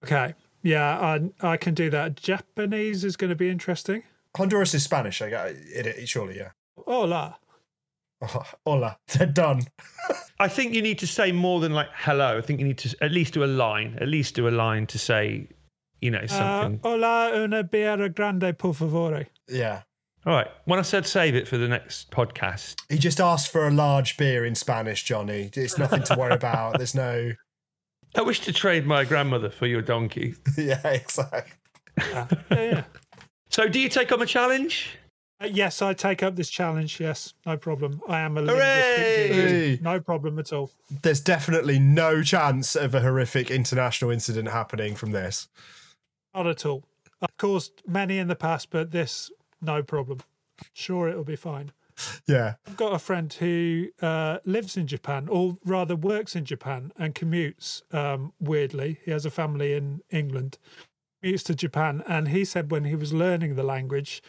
Okay. 0.04 0.34
Yeah, 0.62 1.00
I, 1.42 1.52
I 1.54 1.58
can 1.58 1.74
do 1.74 1.90
that. 1.92 2.16
Japanese 2.16 3.04
is 3.04 3.16
going 3.16 3.30
to 3.30 3.36
be 3.36 3.50
interesting. 3.50 4.04
Honduras 4.36 4.74
is 4.74 4.84
Spanish, 4.84 5.22
I 5.22 5.30
got 5.30 5.48
it, 5.50 5.86
it, 5.86 6.10
surely, 6.10 6.38
yeah. 6.38 6.52
Hola. 6.86 7.38
Oh, 8.22 8.44
hola, 8.66 8.98
they're 9.14 9.26
done. 9.28 9.62
I 10.40 10.48
think 10.48 10.74
you 10.74 10.82
need 10.82 11.00
to 11.00 11.08
say 11.08 11.32
more 11.32 11.60
than 11.60 11.74
like 11.74 11.88
hello. 11.94 12.38
I 12.38 12.42
think 12.42 12.60
you 12.60 12.68
need 12.68 12.78
to 12.80 12.96
at 13.02 13.12
least 13.12 13.34
do 13.34 13.44
a 13.44 13.46
line, 13.48 13.98
at 14.02 14.08
least 14.08 14.36
do 14.36 14.48
a 14.48 14.52
line 14.52 14.86
to 14.88 15.00
say, 15.00 15.48
you 16.02 16.12
know, 16.12 16.20
Uh, 16.20 16.28
something. 16.28 16.80
hola, 16.84 17.32
una 17.36 17.64
birra 17.64 18.14
grande, 18.14 18.58
por 18.58 18.74
favore. 18.74 19.26
Yeah. 19.48 19.82
All 20.26 20.34
right. 20.34 20.48
When 20.66 20.80
I 20.80 20.82
said 20.84 21.06
save 21.08 21.34
it 21.34 21.48
for 21.48 21.58
the 21.58 21.68
next 21.70 22.12
podcast, 22.12 22.76
He 22.90 22.98
just 22.98 23.22
asked 23.22 23.50
for 23.52 23.66
a 23.68 23.72
large 23.72 24.18
beer 24.18 24.46
in 24.46 24.54
Spanish, 24.54 25.04
Johnny. 25.04 25.50
It's 25.54 25.78
nothing 25.78 26.04
to 26.04 26.16
worry 26.18 26.34
about. 26.34 26.78
There's 26.78 26.94
no. 26.96 27.32
I 28.16 28.22
wish 28.22 28.40
to 28.42 28.54
trade 28.54 28.86
my 28.86 29.04
grandmother 29.06 29.50
for 29.50 29.68
your 29.68 29.82
donkey. 29.82 30.36
Yeah, 30.58 30.86
exactly. 30.88 31.54
Yeah, 31.98 32.28
yeah. 32.52 32.84
So, 33.50 33.68
do 33.68 33.80
you 33.80 33.90
take 33.90 34.12
on 34.12 34.20
the 34.20 34.26
challenge? 34.26 34.98
Uh, 35.42 35.48
yes, 35.48 35.82
I 35.82 35.94
take 35.94 36.22
up 36.22 36.36
this 36.36 36.50
challenge. 36.50 37.00
Yes, 37.00 37.34
no 37.46 37.58
problem. 37.58 38.02
I 38.08 38.20
am 38.20 38.38
a 38.38 38.42
Hooray! 38.42 38.54
linguistic 38.54 39.32
genius. 39.32 39.82
No 39.82 40.00
problem 40.00 40.40
at 40.40 40.52
all. 40.54 40.72
There's 41.02 41.22
definitely 41.22 41.80
no 41.80 42.22
chance 42.22 42.76
of 42.76 42.94
a 42.94 43.02
horrific 43.02 43.50
international 43.50 44.12
incident 44.12 44.50
happening 44.50 44.96
from 44.96 45.12
this. 45.12 45.48
Not 46.34 46.48
at 46.48 46.66
all. 46.66 46.84
I've 47.22 47.38
caused 47.38 47.82
many 47.88 48.18
in 48.18 48.28
the 48.28 48.36
past, 48.36 48.70
but 48.70 48.92
this, 48.92 49.32
no 49.62 49.82
problem. 49.84 50.20
Sure, 50.74 51.08
it'll 51.10 51.24
be 51.24 51.36
fine. 51.36 51.72
Yeah. 52.28 52.56
I've 52.68 52.78
got 52.78 52.94
a 52.94 53.00
friend 53.00 53.32
who 53.32 53.88
uh, 54.02 54.40
lives 54.46 54.78
in 54.78 54.88
Japan, 54.88 55.28
or 55.30 55.58
rather 55.66 55.96
works 55.96 56.36
in 56.36 56.46
Japan 56.46 56.92
and 56.98 57.16
commutes 57.16 57.82
um, 57.94 58.34
weirdly. 58.40 59.00
He 59.04 59.12
has 59.12 59.26
a 59.26 59.32
family 59.32 59.74
in 59.74 60.02
England, 60.10 60.58
commutes 61.24 61.44
to 61.46 61.56
Japan. 61.56 62.04
And 62.08 62.30
he 62.30 62.46
said 62.46 62.72
when 62.72 62.86
he 62.86 62.96
was 62.96 63.14
learning 63.14 63.56
the 63.56 63.64
language, 63.64 64.22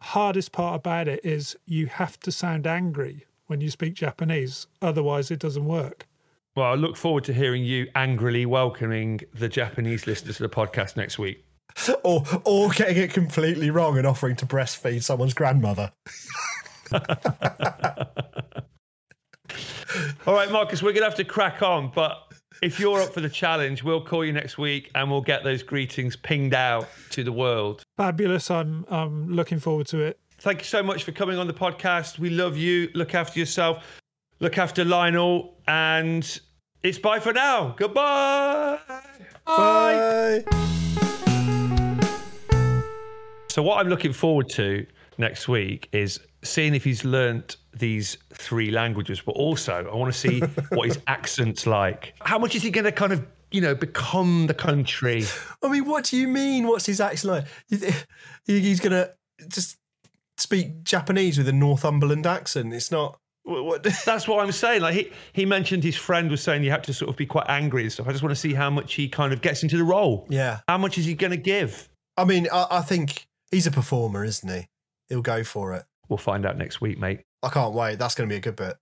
hardest 0.00 0.52
part 0.52 0.76
about 0.76 1.08
it 1.08 1.24
is 1.24 1.56
you 1.66 1.86
have 1.86 2.18
to 2.20 2.32
sound 2.32 2.66
angry 2.66 3.26
when 3.46 3.60
you 3.60 3.70
speak 3.70 3.94
Japanese, 3.94 4.66
otherwise, 4.82 5.30
it 5.30 5.38
doesn't 5.38 5.64
work. 5.64 6.06
Well, 6.54 6.66
I 6.66 6.74
look 6.74 6.96
forward 6.96 7.24
to 7.24 7.32
hearing 7.32 7.64
you 7.64 7.88
angrily 7.94 8.44
welcoming 8.44 9.20
the 9.32 9.48
Japanese 9.48 10.06
listeners 10.06 10.36
to 10.36 10.42
the 10.42 10.48
podcast 10.48 10.96
next 10.96 11.18
week. 11.18 11.44
Or 12.02 12.24
or 12.44 12.70
getting 12.70 12.96
it 12.96 13.12
completely 13.12 13.70
wrong 13.70 13.98
and 13.98 14.06
offering 14.06 14.34
to 14.36 14.46
breastfeed 14.46 15.02
someone's 15.02 15.34
grandmother. 15.34 15.92
All 20.26 20.34
right, 20.34 20.50
Marcus, 20.50 20.82
we're 20.82 20.92
going 20.92 21.02
to 21.02 21.08
have 21.08 21.14
to 21.16 21.24
crack 21.24 21.62
on. 21.62 21.90
But 21.94 22.18
if 22.62 22.78
you're 22.78 23.00
up 23.00 23.14
for 23.14 23.20
the 23.20 23.28
challenge, 23.28 23.82
we'll 23.82 24.04
call 24.04 24.24
you 24.24 24.32
next 24.32 24.58
week 24.58 24.90
and 24.94 25.10
we'll 25.10 25.20
get 25.20 25.44
those 25.44 25.62
greetings 25.62 26.16
pinged 26.16 26.54
out 26.54 26.88
to 27.10 27.24
the 27.24 27.32
world. 27.32 27.82
Fabulous. 27.96 28.50
I'm, 28.50 28.84
I'm 28.88 29.32
looking 29.32 29.58
forward 29.58 29.86
to 29.88 30.00
it. 30.00 30.18
Thank 30.40 30.58
you 30.60 30.64
so 30.64 30.82
much 30.82 31.04
for 31.04 31.12
coming 31.12 31.38
on 31.38 31.46
the 31.46 31.54
podcast. 31.54 32.18
We 32.18 32.30
love 32.30 32.56
you. 32.56 32.90
Look 32.94 33.14
after 33.14 33.38
yourself. 33.40 33.84
Look 34.40 34.58
after 34.58 34.84
Lionel. 34.84 35.56
And 35.66 36.40
it's 36.82 36.98
bye 36.98 37.20
for 37.20 37.32
now. 37.32 37.74
Goodbye. 37.76 38.78
Bye. 39.44 40.44
So, 43.50 43.62
what 43.62 43.78
I'm 43.78 43.88
looking 43.88 44.12
forward 44.12 44.48
to 44.50 44.86
next 45.18 45.48
week 45.48 45.88
is 45.92 46.20
seeing 46.42 46.74
if 46.74 46.84
he's 46.84 47.04
learnt 47.04 47.56
these 47.74 48.16
three 48.32 48.70
languages, 48.70 49.20
but 49.20 49.32
also 49.32 49.88
I 49.90 49.94
want 49.94 50.12
to 50.12 50.18
see 50.18 50.40
what 50.70 50.88
his 50.88 50.98
accent's 51.06 51.66
like. 51.66 52.14
How 52.20 52.38
much 52.38 52.54
is 52.54 52.62
he 52.62 52.70
going 52.70 52.84
to 52.84 52.92
kind 52.92 53.12
of, 53.12 53.26
you 53.50 53.60
know, 53.60 53.74
become 53.74 54.46
the 54.46 54.54
country? 54.54 55.24
I 55.62 55.68
mean, 55.68 55.84
what 55.84 56.04
do 56.04 56.16
you 56.16 56.28
mean? 56.28 56.66
What's 56.66 56.86
his 56.86 57.00
accent 57.00 57.32
like? 57.32 57.44
You 57.68 57.76
thi- 57.78 58.04
you- 58.46 58.60
He's 58.60 58.80
gonna 58.80 59.10
just 59.48 59.76
speak 60.36 60.84
Japanese 60.84 61.38
with 61.38 61.48
a 61.48 61.52
Northumberland 61.52 62.26
accent. 62.26 62.72
It's 62.72 62.90
not. 62.90 63.18
What? 63.44 63.64
what 63.64 63.82
That's 64.04 64.28
what 64.28 64.44
I'm 64.44 64.52
saying. 64.52 64.82
Like 64.82 64.94
he, 64.94 65.12
he 65.32 65.46
mentioned 65.46 65.82
his 65.82 65.96
friend 65.96 66.30
was 66.30 66.42
saying 66.42 66.62
you 66.64 66.70
had 66.70 66.84
to 66.84 66.92
sort 66.92 67.08
of 67.08 67.16
be 67.16 67.26
quite 67.26 67.46
angry 67.48 67.82
and 67.82 67.92
stuff. 67.92 68.06
I 68.08 68.12
just 68.12 68.22
want 68.22 68.34
to 68.34 68.40
see 68.40 68.54
how 68.54 68.70
much 68.70 68.94
he 68.94 69.08
kind 69.08 69.32
of 69.32 69.40
gets 69.40 69.62
into 69.62 69.76
the 69.76 69.84
role. 69.84 70.26
yeah. 70.28 70.60
How 70.68 70.78
much 70.78 70.98
is 70.98 71.04
he 71.06 71.14
going 71.14 71.30
to 71.32 71.36
give? 71.36 71.88
I 72.16 72.24
mean, 72.24 72.48
I, 72.52 72.66
I 72.70 72.80
think 72.82 73.26
he's 73.50 73.66
a 73.66 73.70
performer, 73.70 74.24
isn't 74.24 74.48
he? 74.50 74.66
He'll 75.08 75.22
go 75.22 75.42
for 75.42 75.72
it. 75.74 75.84
We'll 76.08 76.18
find 76.18 76.44
out 76.44 76.58
next 76.58 76.80
week, 76.80 76.98
mate. 76.98 77.20
I 77.42 77.48
can't 77.48 77.74
wait. 77.74 77.98
That's 77.98 78.14
going 78.14 78.28
to 78.28 78.32
be 78.32 78.36
a 78.36 78.40
good 78.40 78.56
bit. 78.56 78.76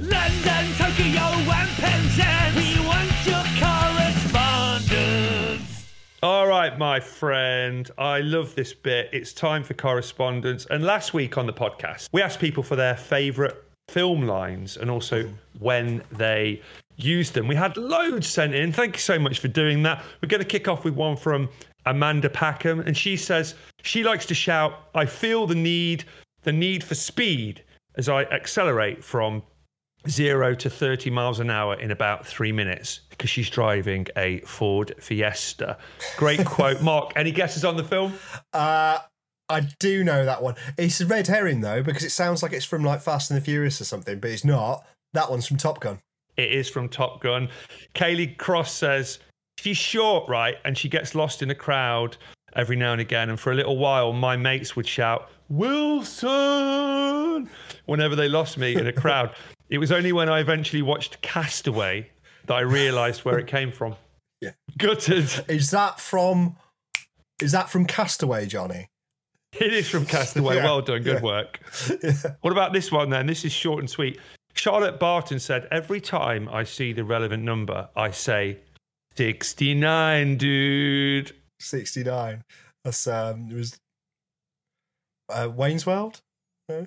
London, 0.00 0.74
Tokyo, 0.76 1.22
and 1.22 1.70
Penzance. 1.76 2.56
We 2.56 2.86
want 2.86 3.10
your 3.26 3.44
correspondence. 3.60 5.92
All 6.22 6.46
right, 6.48 6.76
my 6.78 7.00
friend. 7.00 7.90
I 7.98 8.20
love 8.20 8.54
this 8.54 8.72
bit. 8.74 9.08
It's 9.12 9.32
time 9.32 9.62
for 9.62 9.74
correspondence. 9.74 10.66
And 10.66 10.84
last 10.84 11.14
week 11.14 11.38
on 11.38 11.46
the 11.46 11.52
podcast, 11.52 12.08
we 12.12 12.22
asked 12.22 12.40
people 12.40 12.62
for 12.62 12.76
their 12.76 12.96
favourite 12.96 13.54
film 13.88 14.26
lines 14.26 14.76
and 14.76 14.90
also 14.90 15.28
when 15.60 16.02
they 16.12 16.60
used 16.96 17.34
them. 17.34 17.46
We 17.46 17.54
had 17.54 17.76
loads 17.76 18.26
sent 18.26 18.54
in. 18.54 18.72
Thank 18.72 18.96
you 18.96 19.00
so 19.00 19.18
much 19.18 19.38
for 19.38 19.48
doing 19.48 19.82
that. 19.84 20.02
We're 20.20 20.28
going 20.28 20.42
to 20.42 20.48
kick 20.48 20.68
off 20.68 20.84
with 20.84 20.94
one 20.94 21.16
from 21.16 21.48
Amanda 21.88 22.28
Packham. 22.28 22.80
And 22.80 22.96
she 22.96 23.16
says 23.16 23.54
she 23.82 24.04
likes 24.04 24.26
to 24.26 24.34
shout, 24.34 24.88
I 24.94 25.06
feel 25.06 25.46
the 25.46 25.54
need, 25.54 26.04
the 26.42 26.52
need 26.52 26.84
for 26.84 26.94
speed 26.94 27.64
as 27.96 28.08
I 28.08 28.22
accelerate 28.24 29.02
from 29.02 29.42
zero 30.08 30.54
to 30.54 30.70
30 30.70 31.10
miles 31.10 31.40
an 31.40 31.50
hour 31.50 31.74
in 31.74 31.90
about 31.90 32.26
three 32.26 32.52
minutes 32.52 33.00
because 33.10 33.28
she's 33.30 33.50
driving 33.50 34.06
a 34.16 34.40
Ford 34.40 34.94
Fiesta. 35.00 35.76
Great 36.16 36.44
quote. 36.46 36.80
Mark, 36.82 37.12
any 37.16 37.32
guesses 37.32 37.64
on 37.64 37.76
the 37.76 37.84
film? 37.84 38.14
Uh, 38.52 38.98
I 39.48 39.60
do 39.78 40.04
know 40.04 40.24
that 40.24 40.42
one. 40.42 40.54
It's 40.76 41.00
a 41.00 41.06
red 41.06 41.26
herring 41.26 41.60
though, 41.60 41.82
because 41.82 42.04
it 42.04 42.10
sounds 42.10 42.42
like 42.42 42.52
it's 42.52 42.64
from 42.64 42.84
like 42.84 43.00
Fast 43.00 43.30
and 43.30 43.40
the 43.40 43.44
Furious 43.44 43.80
or 43.80 43.84
something, 43.84 44.20
but 44.20 44.30
it's 44.30 44.44
not. 44.44 44.86
That 45.14 45.30
one's 45.30 45.46
from 45.46 45.56
Top 45.56 45.80
Gun. 45.80 45.98
It 46.36 46.52
is 46.52 46.68
from 46.68 46.88
Top 46.88 47.20
Gun. 47.20 47.48
Kaylee 47.94 48.36
Cross 48.36 48.72
says 48.72 49.18
she's 49.58 49.76
short, 49.76 50.28
right? 50.28 50.56
And 50.64 50.78
she 50.78 50.88
gets 50.88 51.14
lost 51.14 51.42
in 51.42 51.50
a 51.50 51.54
crowd 51.54 52.16
every 52.54 52.76
now 52.76 52.92
and 52.92 53.00
again. 53.00 53.28
And 53.30 53.38
for 53.38 53.50
a 53.52 53.54
little 53.54 53.76
while, 53.76 54.12
my 54.12 54.36
mates 54.36 54.76
would 54.76 54.86
shout, 54.86 55.30
Wilson, 55.48 56.28
whenever 57.86 58.14
they 58.16 58.28
lost 58.28 58.56
me 58.58 58.76
in 58.76 58.86
a 58.86 58.92
crowd. 59.02 59.34
it 59.68 59.78
was 59.78 59.90
only 59.92 60.12
when 60.12 60.28
I 60.28 60.38
eventually 60.40 60.82
watched 60.82 61.20
Castaway 61.22 62.08
that 62.46 62.54
I 62.54 62.60
realized 62.60 63.24
where 63.24 63.38
it 63.38 63.46
came 63.46 63.72
from. 63.72 63.94
Yeah. 64.40 64.52
Gutted. 64.78 65.28
Is 65.48 65.72
that 65.72 65.98
from? 65.98 66.56
Is 67.42 67.50
that 67.50 67.68
from 67.70 67.86
Castaway, 67.86 68.46
Johnny? 68.46 68.88
It 69.54 69.72
is 69.72 69.90
from 69.90 70.06
Castaway. 70.06 70.54
Yeah, 70.58 70.64
well 70.64 70.80
done. 70.80 71.02
Good 71.02 71.16
yeah. 71.16 71.22
work. 71.22 71.58
What 72.42 72.52
about 72.52 72.72
this 72.72 72.92
one 72.92 73.10
then? 73.10 73.26
This 73.26 73.44
is 73.44 73.50
short 73.50 73.80
and 73.80 73.90
sweet. 73.90 74.20
Charlotte 74.54 75.00
Barton 75.00 75.40
said, 75.40 75.66
Every 75.72 76.00
time 76.00 76.48
I 76.52 76.62
see 76.62 76.92
the 76.92 77.02
relevant 77.02 77.42
number, 77.42 77.88
I 77.96 78.12
say 78.12 78.58
69, 79.18 80.36
dude. 80.36 81.32
69. 81.58 82.44
That's 82.84 83.04
um 83.08 83.48
it 83.50 83.54
was 83.54 83.76
uh, 85.28 85.50
Wayne's 85.52 85.84
World? 85.84 86.20
No? 86.68 86.86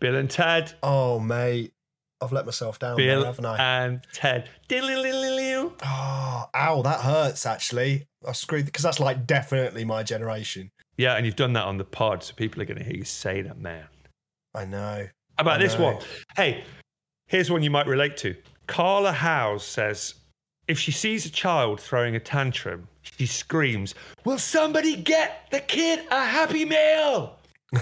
Bill 0.00 0.14
and 0.16 0.30
Ted. 0.30 0.72
Oh 0.82 1.20
mate. 1.20 1.72
I've 2.22 2.32
let 2.32 2.46
myself 2.46 2.78
down 2.78 2.96
Bill 2.96 3.20
there, 3.20 3.26
haven't 3.26 3.44
I? 3.44 3.84
and 3.84 4.00
Ted. 4.14 4.48
Oh, 5.84 6.46
ow, 6.56 6.80
that 6.82 7.00
hurts 7.00 7.44
actually. 7.44 8.06
I 8.26 8.32
screwed 8.32 8.64
because 8.64 8.82
that's 8.82 8.98
like 8.98 9.26
definitely 9.26 9.84
my 9.84 10.02
generation. 10.02 10.70
Yeah, 10.96 11.16
and 11.16 11.26
you've 11.26 11.36
done 11.36 11.52
that 11.52 11.64
on 11.66 11.76
the 11.76 11.84
pod, 11.84 12.22
so 12.22 12.32
people 12.34 12.62
are 12.62 12.64
going 12.64 12.78
to 12.78 12.84
hear 12.84 12.96
you 12.96 13.04
say 13.04 13.42
that, 13.42 13.60
man. 13.60 13.84
I 14.54 14.64
know. 14.64 15.06
How 15.36 15.42
about 15.42 15.60
I 15.60 15.64
this 15.64 15.78
know. 15.78 15.84
one? 15.84 15.96
Hey, 16.34 16.64
here's 17.26 17.50
one 17.50 17.62
you 17.62 17.70
might 17.70 17.86
relate 17.86 18.16
to. 18.18 18.34
Carla 18.66 19.12
Howes 19.12 19.64
says 19.64 20.14
if 20.68 20.78
she 20.78 20.92
sees 20.92 21.26
a 21.26 21.30
child 21.30 21.80
throwing 21.80 22.14
a 22.14 22.20
tantrum, 22.20 22.86
she 23.02 23.26
screams, 23.26 23.94
Will 24.24 24.38
somebody 24.38 24.96
get 24.96 25.46
the 25.50 25.60
kid 25.60 26.06
a 26.10 26.24
happy 26.24 26.64
meal? 26.64 27.36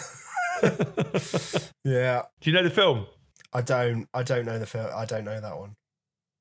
Yeah. 1.85 2.23
Do 2.41 2.51
you 2.51 2.57
know 2.57 2.63
the 2.63 2.71
film? 2.71 3.07
I 3.53 3.61
don't 3.61 4.09
I 4.13 4.23
don't 4.23 4.45
know 4.45 4.59
the 4.59 4.67
film. 4.67 4.89
I 4.95 5.05
don't 5.05 5.25
know 5.25 5.41
that 5.41 5.59
one. 5.59 5.75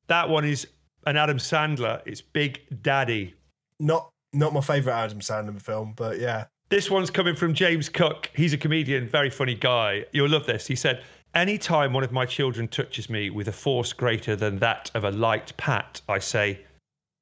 That 0.08 0.30
one 0.30 0.46
is 0.46 0.68
an 1.06 1.18
Adam 1.18 1.38
Sandler. 1.38 2.02
It's 2.06 2.22
Big 2.22 2.62
Daddy. 2.82 3.36
Not 3.80 4.10
not 4.34 4.54
my 4.54 4.62
favourite 4.62 4.98
Adam 4.98 5.20
Sandler 5.20 5.62
film, 5.62 5.94
but 5.96 6.20
yeah. 6.20 6.46
This 6.70 6.90
one's 6.90 7.12
coming 7.12 7.36
from 7.36 7.54
James 7.54 7.90
Cook. 7.90 8.32
He's 8.34 8.54
a 8.54 8.58
comedian, 8.58 9.08
very 9.08 9.30
funny 9.30 9.54
guy. 9.54 10.06
You'll 10.14 10.30
love 10.30 10.48
this. 10.48 10.66
He 10.66 10.75
said, 10.75 11.04
Anytime 11.36 11.92
one 11.92 12.04
of 12.06 12.13
my 12.13 12.25
children 12.25 12.68
touches 12.70 13.10
me 13.10 13.30
with 13.30 13.50
a 13.50 13.51
force 13.51 13.92
greater 13.92 14.38
than 14.38 14.60
that 14.60 14.89
of 14.96 15.04
a 15.04 15.12
light 15.12 15.51
pat, 15.58 16.00
I 16.08 16.20
say, 16.20 16.62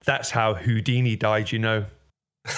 That's 0.05 0.29
how 0.29 0.53
Houdini 0.53 1.15
died, 1.15 1.51
you 1.51 1.57
know. 1.57 1.85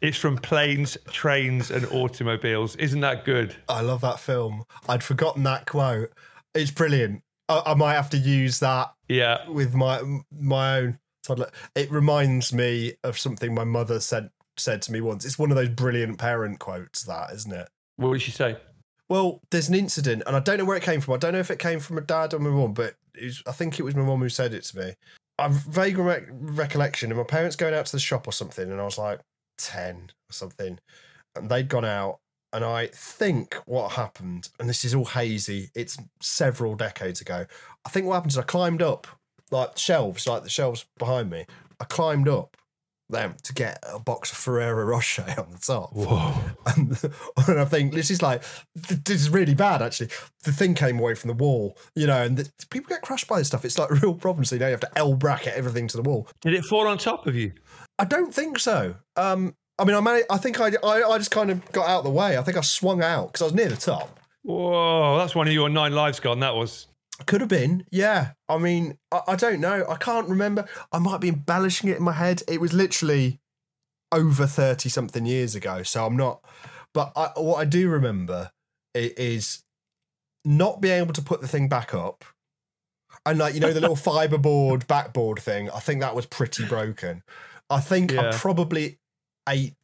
it's 0.00 0.16
from 0.16 0.36
Planes, 0.38 0.96
Trains, 1.10 1.72
and 1.72 1.84
Automobiles. 1.86 2.76
Isn't 2.76 3.00
that 3.00 3.24
good? 3.24 3.56
I 3.68 3.80
love 3.80 4.02
that 4.02 4.20
film. 4.20 4.62
I'd 4.88 5.02
forgotten 5.02 5.42
that 5.42 5.66
quote. 5.66 6.12
It's 6.54 6.70
brilliant. 6.70 7.22
I, 7.48 7.62
I 7.66 7.74
might 7.74 7.94
have 7.94 8.10
to 8.10 8.18
use 8.18 8.60
that 8.60 8.92
Yeah. 9.08 9.48
with 9.48 9.74
my 9.74 10.00
my 10.30 10.78
own 10.78 10.98
toddler. 11.24 11.50
It 11.74 11.90
reminds 11.90 12.52
me 12.52 12.92
of 13.02 13.18
something 13.18 13.52
my 13.52 13.64
mother 13.64 13.98
said 13.98 14.30
said 14.56 14.80
to 14.82 14.92
me 14.92 15.00
once. 15.00 15.24
It's 15.24 15.38
one 15.40 15.50
of 15.50 15.56
those 15.56 15.70
brilliant 15.70 16.18
parent 16.18 16.60
quotes, 16.60 17.02
that 17.02 17.32
isn't 17.32 17.52
it? 17.52 17.68
What 17.96 18.12
did 18.12 18.22
she 18.22 18.30
say? 18.30 18.56
Well, 19.08 19.40
there's 19.50 19.68
an 19.68 19.74
incident, 19.74 20.22
and 20.26 20.36
I 20.36 20.40
don't 20.40 20.58
know 20.58 20.64
where 20.64 20.76
it 20.76 20.82
came 20.82 21.00
from. 21.00 21.14
I 21.14 21.16
don't 21.16 21.32
know 21.32 21.38
if 21.38 21.50
it 21.50 21.58
came 21.58 21.80
from 21.80 21.96
my 21.96 22.02
dad 22.02 22.34
or 22.34 22.38
my 22.38 22.50
mum, 22.50 22.74
but 22.74 22.96
was, 23.22 23.42
I 23.46 23.52
think 23.52 23.78
it 23.78 23.82
was 23.82 23.94
my 23.94 24.02
mum 24.02 24.20
who 24.20 24.28
said 24.28 24.52
it 24.52 24.64
to 24.64 24.78
me. 24.78 24.94
I've 25.38 25.52
vague 25.52 25.98
re- 25.98 26.26
recollection 26.30 27.10
of 27.10 27.16
my 27.16 27.24
parents 27.24 27.56
going 27.56 27.74
out 27.74 27.86
to 27.86 27.92
the 27.92 28.00
shop 28.00 28.28
or 28.28 28.32
something, 28.32 28.70
and 28.70 28.80
I 28.80 28.84
was 28.84 28.98
like 28.98 29.20
ten 29.56 30.10
or 30.30 30.32
something, 30.32 30.78
and 31.34 31.48
they'd 31.48 31.68
gone 31.68 31.86
out, 31.86 32.18
and 32.52 32.64
I 32.64 32.88
think 32.88 33.54
what 33.64 33.92
happened, 33.92 34.50
and 34.60 34.68
this 34.68 34.84
is 34.84 34.94
all 34.94 35.06
hazy. 35.06 35.70
It's 35.74 35.96
several 36.20 36.74
decades 36.74 37.20
ago. 37.20 37.46
I 37.86 37.88
think 37.88 38.06
what 38.06 38.14
happened 38.14 38.32
is 38.32 38.38
I 38.38 38.42
climbed 38.42 38.82
up 38.82 39.06
like 39.50 39.78
shelves, 39.78 40.26
like 40.26 40.42
the 40.42 40.50
shelves 40.50 40.86
behind 40.98 41.30
me. 41.30 41.46
I 41.80 41.84
climbed 41.84 42.28
up 42.28 42.56
them 43.10 43.36
to 43.42 43.54
get 43.54 43.82
a 43.90 43.98
box 43.98 44.30
of 44.30 44.38
Ferrero 44.38 44.84
Rocher 44.84 45.22
on 45.38 45.50
the 45.52 45.58
top. 45.58 45.92
Whoa. 45.92 46.34
And, 46.66 46.98
and 47.48 47.60
I 47.60 47.64
think 47.64 47.94
this 47.94 48.10
is 48.10 48.22
like 48.22 48.42
this 48.74 49.20
is 49.20 49.30
really 49.30 49.54
bad 49.54 49.82
actually. 49.82 50.10
The 50.44 50.52
thing 50.52 50.74
came 50.74 50.98
away 50.98 51.14
from 51.14 51.28
the 51.28 51.34
wall, 51.34 51.76
you 51.94 52.06
know, 52.06 52.22
and 52.22 52.36
the, 52.36 52.50
people 52.70 52.88
get 52.88 53.02
crushed 53.02 53.28
by 53.28 53.38
this 53.38 53.48
stuff. 53.48 53.64
It's 53.64 53.78
like 53.78 53.90
a 53.90 53.94
real 54.02 54.14
problem. 54.14 54.44
So 54.44 54.56
you 54.56 54.60
know 54.60 54.66
you 54.66 54.72
have 54.72 54.80
to 54.80 54.98
L 54.98 55.14
bracket 55.14 55.54
everything 55.54 55.88
to 55.88 55.96
the 55.96 56.02
wall. 56.02 56.28
Did 56.40 56.54
it 56.54 56.64
fall 56.64 56.86
on 56.86 56.98
top 56.98 57.26
of 57.26 57.34
you? 57.34 57.52
I 57.98 58.04
don't 58.04 58.32
think 58.32 58.58
so. 58.58 58.94
Um, 59.16 59.54
I 59.78 59.84
mean, 59.84 59.96
I 59.96 60.00
managed, 60.00 60.26
I 60.30 60.38
think 60.38 60.60
I, 60.60 60.72
I 60.82 61.02
I 61.02 61.18
just 61.18 61.30
kind 61.30 61.50
of 61.50 61.72
got 61.72 61.88
out 61.88 61.98
of 61.98 62.04
the 62.04 62.10
way. 62.10 62.36
I 62.36 62.42
think 62.42 62.56
I 62.56 62.60
swung 62.62 63.02
out 63.02 63.28
because 63.28 63.42
I 63.42 63.44
was 63.46 63.54
near 63.54 63.68
the 63.68 63.76
top. 63.76 64.18
Whoa, 64.42 65.18
that's 65.18 65.34
one 65.34 65.46
of 65.46 65.52
your 65.52 65.68
nine 65.68 65.92
lives 65.92 66.20
gone. 66.20 66.40
That 66.40 66.54
was. 66.54 66.86
Could 67.26 67.40
have 67.40 67.50
been, 67.50 67.84
yeah. 67.90 68.32
I 68.48 68.58
mean, 68.58 68.96
I, 69.10 69.20
I 69.28 69.36
don't 69.36 69.60
know. 69.60 69.84
I 69.88 69.96
can't 69.96 70.28
remember. 70.28 70.66
I 70.92 70.98
might 70.98 71.20
be 71.20 71.28
embellishing 71.28 71.90
it 71.90 71.98
in 71.98 72.02
my 72.02 72.12
head. 72.12 72.42
It 72.48 72.60
was 72.60 72.72
literally 72.72 73.40
over 74.12 74.46
30 74.46 74.88
something 74.88 75.26
years 75.26 75.54
ago. 75.54 75.82
So 75.82 76.06
I'm 76.06 76.16
not, 76.16 76.42
but 76.94 77.12
I, 77.16 77.30
what 77.36 77.56
I 77.56 77.64
do 77.64 77.88
remember 77.88 78.50
is 78.94 79.62
not 80.44 80.80
being 80.80 81.00
able 81.00 81.12
to 81.12 81.22
put 81.22 81.40
the 81.40 81.48
thing 81.48 81.68
back 81.68 81.92
up. 81.92 82.24
And 83.26 83.38
like, 83.38 83.54
you 83.54 83.60
know, 83.60 83.72
the 83.72 83.80
little 83.80 83.96
fiberboard 83.96 84.86
backboard 84.86 85.40
thing, 85.40 85.70
I 85.70 85.80
think 85.80 86.00
that 86.00 86.14
was 86.14 86.26
pretty 86.26 86.64
broken. 86.66 87.22
I 87.68 87.80
think 87.80 88.16
I 88.16 88.32
probably 88.32 88.98
ate 89.48 89.74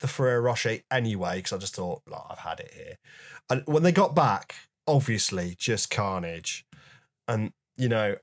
the 0.00 0.08
Ferrero 0.08 0.40
Rocher 0.40 0.78
anyway, 0.90 1.36
because 1.36 1.52
I 1.52 1.58
just 1.58 1.76
thought, 1.76 2.02
like, 2.08 2.20
I've 2.28 2.38
had 2.38 2.60
it 2.60 2.72
here. 2.74 2.98
And 3.48 3.62
when 3.66 3.82
they 3.82 3.92
got 3.92 4.14
back, 4.14 4.54
obviously 4.86 5.54
just 5.58 5.90
carnage. 5.90 6.66
And, 7.28 7.52
you 7.76 7.88
know, 7.88 8.16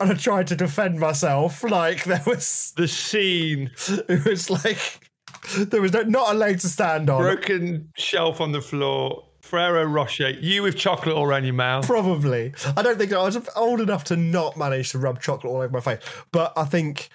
and 0.00 0.10
I 0.10 0.14
tried 0.14 0.46
to 0.48 0.56
defend 0.56 0.98
myself. 0.98 1.62
Like 1.74 2.04
there 2.04 2.22
was 2.26 2.72
The 2.76 2.88
scene, 2.88 3.70
it 4.08 4.24
was 4.24 4.50
like 4.50 5.10
there 5.56 5.80
was 5.80 5.92
no, 5.92 6.02
not 6.02 6.34
a 6.34 6.38
leg 6.38 6.60
to 6.60 6.68
stand 6.68 7.10
on. 7.10 7.20
broken 7.20 7.90
shelf 7.96 8.40
on 8.40 8.52
the 8.52 8.60
floor, 8.60 9.24
Ferrero 9.42 9.84
Rocher, 9.84 10.30
you 10.30 10.62
with 10.62 10.76
chocolate 10.76 11.14
all 11.14 11.24
around 11.24 11.44
your 11.44 11.54
mouth. 11.54 11.86
Probably. 11.86 12.54
I 12.76 12.82
don't 12.82 12.98
think 12.98 13.12
I 13.12 13.22
was 13.22 13.38
old 13.56 13.80
enough 13.80 14.04
to 14.04 14.16
not 14.16 14.56
manage 14.56 14.90
to 14.90 14.98
rub 14.98 15.20
chocolate 15.20 15.52
all 15.52 15.60
over 15.60 15.72
my 15.72 15.80
face, 15.80 16.00
but 16.32 16.52
I 16.56 16.64
think 16.64 17.08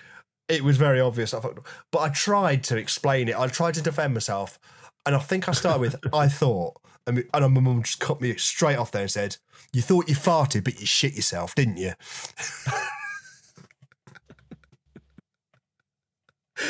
it 0.47 0.63
was 0.63 0.77
very 0.77 0.99
obvious. 0.99 1.33
I 1.33 1.39
thought, 1.39 1.65
but 1.91 1.99
I 1.99 2.09
tried 2.09 2.63
to 2.65 2.77
explain 2.77 3.29
it. 3.29 3.38
I 3.38 3.47
tried 3.47 3.75
to 3.75 3.81
defend 3.81 4.13
myself, 4.13 4.59
and 5.05 5.15
I 5.15 5.19
think 5.19 5.47
I 5.47 5.53
started 5.53 5.79
with 5.79 5.95
"I 6.13 6.27
thought," 6.27 6.75
and, 7.10 7.26
and 7.34 7.54
my 7.54 7.60
mum 7.62 7.84
just 7.84 8.00
cut 8.00 8.22
me 8.22 8.36
straight 8.38 8.78
off 8.78 8.91
there 8.91 9.02
and 9.02 9.12
said, 9.12 9.38
"You 9.74 9.82
thought 9.82 10.08
you 10.10 10.15
farted, 10.15 10.63
but 10.63 10.80
you 10.80 10.86
shit 10.86 11.15
yourself, 11.15 11.56
didn't 11.56 11.78
you?" 11.78 11.93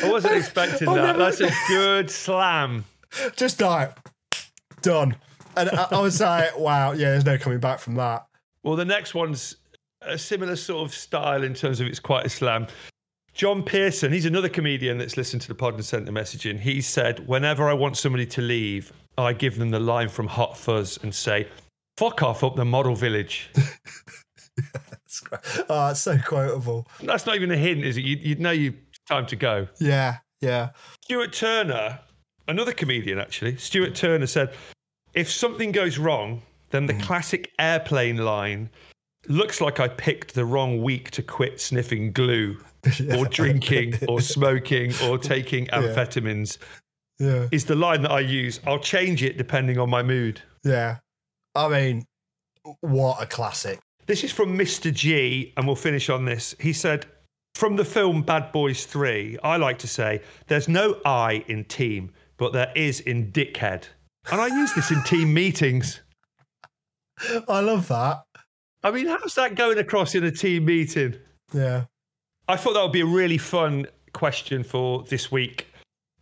I 0.03 0.09
wasn't 0.11 0.35
expecting 0.35 0.87
that. 0.93 0.95
never- 1.17 1.19
That's 1.19 1.41
a 1.41 1.51
good 1.67 2.09
slam. 2.11 2.85
Just 3.35 3.59
like 3.59 3.97
done, 4.81 5.15
and 5.57 5.69
I, 5.71 5.87
I 5.91 5.99
was 5.99 6.21
like, 6.21 6.57
"Wow, 6.59 6.91
yeah, 6.91 7.09
there's 7.11 7.25
no 7.25 7.37
coming 7.39 7.59
back 7.59 7.79
from 7.79 7.95
that." 7.95 8.25
Well, 8.63 8.75
the 8.75 8.85
next 8.85 9.15
one's 9.15 9.55
a 10.01 10.17
similar 10.17 10.55
sort 10.55 10.85
of 10.87 10.93
style 10.93 11.43
in 11.43 11.53
terms 11.55 11.79
of 11.79 11.87
it's 11.87 11.99
quite 11.99 12.25
a 12.25 12.29
slam. 12.29 12.67
John 13.33 13.63
Pearson, 13.63 14.11
he's 14.11 14.25
another 14.25 14.49
comedian 14.49 14.97
that's 14.99 15.17
listened 15.17 15.41
to 15.43 15.47
the 15.47 15.55
pod 15.55 15.73
and 15.73 15.83
sent 15.83 16.05
the 16.05 16.11
message 16.11 16.45
in. 16.45 16.57
He 16.59 16.81
said, 16.81 17.25
Whenever 17.27 17.67
I 17.69 17.73
want 17.73 17.97
somebody 17.97 18.25
to 18.27 18.41
leave, 18.41 18.91
I 19.23 19.33
give 19.33 19.57
them 19.57 19.69
the 19.69 19.79
line 19.79 20.09
from 20.09 20.27
Hot 20.27 20.57
Fuzz 20.57 20.99
and 21.03 21.13
say, 21.13 21.47
Fuck 21.97 22.23
off 22.23 22.43
up 22.43 22.55
the 22.55 22.65
model 22.65 22.95
village. 22.95 23.49
Great. 25.23 25.41
Oh, 25.69 25.89
it's 25.89 26.01
so 26.01 26.17
quotable. 26.17 26.87
That's 27.01 27.25
not 27.25 27.35
even 27.35 27.51
a 27.51 27.57
hint, 27.57 27.83
is 27.83 27.97
it? 27.97 28.01
You, 28.05 28.15
you'd 28.17 28.39
know 28.39 28.51
you 28.51 28.73
time 29.07 29.25
to 29.25 29.35
go. 29.35 29.67
Yeah, 29.79 30.17
yeah. 30.39 30.69
Stuart 31.03 31.33
Turner, 31.33 31.99
another 32.47 32.71
comedian 32.71 33.19
actually, 33.19 33.57
Stuart 33.57 33.95
Turner 33.95 34.27
said, 34.27 34.53
if 35.13 35.29
something 35.29 35.71
goes 35.71 35.97
wrong, 35.97 36.41
then 36.69 36.85
the 36.85 36.93
classic 36.93 37.51
airplane 37.59 38.17
line 38.17 38.69
looks 39.27 39.59
like 39.59 39.79
I 39.79 39.87
picked 39.87 40.35
the 40.35 40.45
wrong 40.45 40.81
week 40.81 41.11
to 41.11 41.23
quit 41.23 41.59
sniffing 41.59 42.11
glue 42.13 42.57
or 43.17 43.25
drinking 43.25 43.95
or 44.07 44.21
smoking 44.21 44.93
or 45.03 45.17
taking 45.17 45.65
amphetamines 45.73 46.57
Yeah. 47.19 47.47
is 47.51 47.65
the 47.65 47.75
line 47.75 48.01
that 48.03 48.11
I 48.11 48.21
use. 48.21 48.59
I'll 48.65 48.79
change 48.79 49.23
it 49.23 49.37
depending 49.37 49.77
on 49.77 49.89
my 49.89 50.01
mood. 50.01 50.41
Yeah. 50.63 50.97
I 51.53 51.67
mean, 51.67 52.05
what 52.81 53.21
a 53.21 53.25
classic. 53.25 53.79
This 54.05 54.23
is 54.23 54.31
from 54.31 54.57
Mr. 54.57 54.93
G, 54.93 55.53
and 55.55 55.67
we'll 55.67 55.75
finish 55.75 56.09
on 56.09 56.25
this. 56.25 56.55
He 56.59 56.73
said, 56.73 57.05
From 57.55 57.75
the 57.75 57.85
film 57.85 58.21
Bad 58.21 58.51
Boys 58.51 58.85
3, 58.85 59.37
I 59.43 59.57
like 59.57 59.77
to 59.79 59.87
say, 59.87 60.21
there's 60.47 60.67
no 60.67 60.99
I 61.05 61.43
in 61.47 61.65
team, 61.65 62.11
but 62.37 62.53
there 62.53 62.71
is 62.75 63.01
in 63.01 63.31
dickhead. 63.31 63.83
And 64.31 64.39
I 64.41 64.47
use 64.47 64.73
this 64.73 64.91
in 64.91 65.03
team 65.03 65.33
meetings. 65.33 66.01
I 67.47 67.59
love 67.59 67.87
that. 67.89 68.23
I 68.83 68.91
mean, 68.91 69.07
how's 69.07 69.35
that 69.35 69.55
going 69.55 69.77
across 69.77 70.15
in 70.15 70.23
a 70.23 70.31
team 70.31 70.65
meeting? 70.65 71.15
Yeah. 71.53 71.85
I 72.47 72.55
thought 72.55 72.73
that 72.73 72.81
would 72.81 72.93
be 72.93 73.01
a 73.01 73.05
really 73.05 73.37
fun 73.37 73.85
question 74.13 74.63
for 74.63 75.03
this 75.03 75.31
week. 75.31 75.67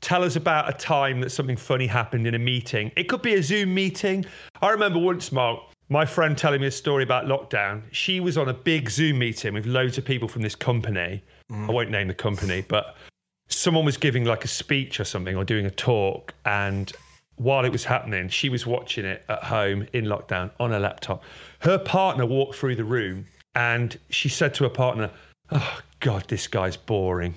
Tell 0.07 0.23
us 0.23 0.37
about 0.37 0.69
a 0.69 0.71
time 0.71 1.19
that 1.19 1.31
something 1.31 1.57
funny 1.57 1.85
happened 1.85 2.27
in 2.27 2.33
a 2.33 2.39
meeting. 2.39 2.93
It 2.95 3.09
could 3.09 3.21
be 3.21 3.33
a 3.33 3.43
Zoom 3.43 3.73
meeting. 3.73 4.25
I 4.61 4.69
remember 4.69 4.99
once, 4.99 5.33
Mark, 5.33 5.59
my 5.89 6.05
friend 6.05 6.37
telling 6.37 6.61
me 6.61 6.67
a 6.67 6.71
story 6.71 7.03
about 7.03 7.25
lockdown. 7.25 7.81
She 7.91 8.21
was 8.21 8.37
on 8.37 8.47
a 8.47 8.53
big 8.53 8.89
Zoom 8.89 9.19
meeting 9.19 9.53
with 9.53 9.65
loads 9.65 9.97
of 9.97 10.05
people 10.05 10.29
from 10.29 10.43
this 10.43 10.55
company. 10.55 11.21
Mm. 11.51 11.67
I 11.67 11.73
won't 11.73 11.91
name 11.91 12.07
the 12.07 12.13
company, 12.13 12.63
but 12.65 12.95
someone 13.49 13.83
was 13.83 13.97
giving 13.97 14.23
like 14.23 14.45
a 14.45 14.47
speech 14.47 15.01
or 15.01 15.03
something 15.03 15.35
or 15.35 15.43
doing 15.43 15.65
a 15.65 15.71
talk. 15.71 16.33
And 16.45 16.89
while 17.35 17.65
it 17.65 17.73
was 17.73 17.83
happening, 17.83 18.29
she 18.29 18.47
was 18.47 18.65
watching 18.65 19.03
it 19.03 19.25
at 19.27 19.43
home 19.43 19.87
in 19.91 20.05
lockdown 20.05 20.51
on 20.57 20.71
her 20.71 20.79
laptop. 20.79 21.21
Her 21.59 21.77
partner 21.77 22.25
walked 22.25 22.55
through 22.55 22.77
the 22.77 22.85
room 22.85 23.25
and 23.55 23.99
she 24.09 24.29
said 24.29 24.53
to 24.53 24.63
her 24.63 24.69
partner, 24.69 25.11
Oh, 25.51 25.79
God, 25.99 26.29
this 26.29 26.47
guy's 26.47 26.77
boring. 26.77 27.35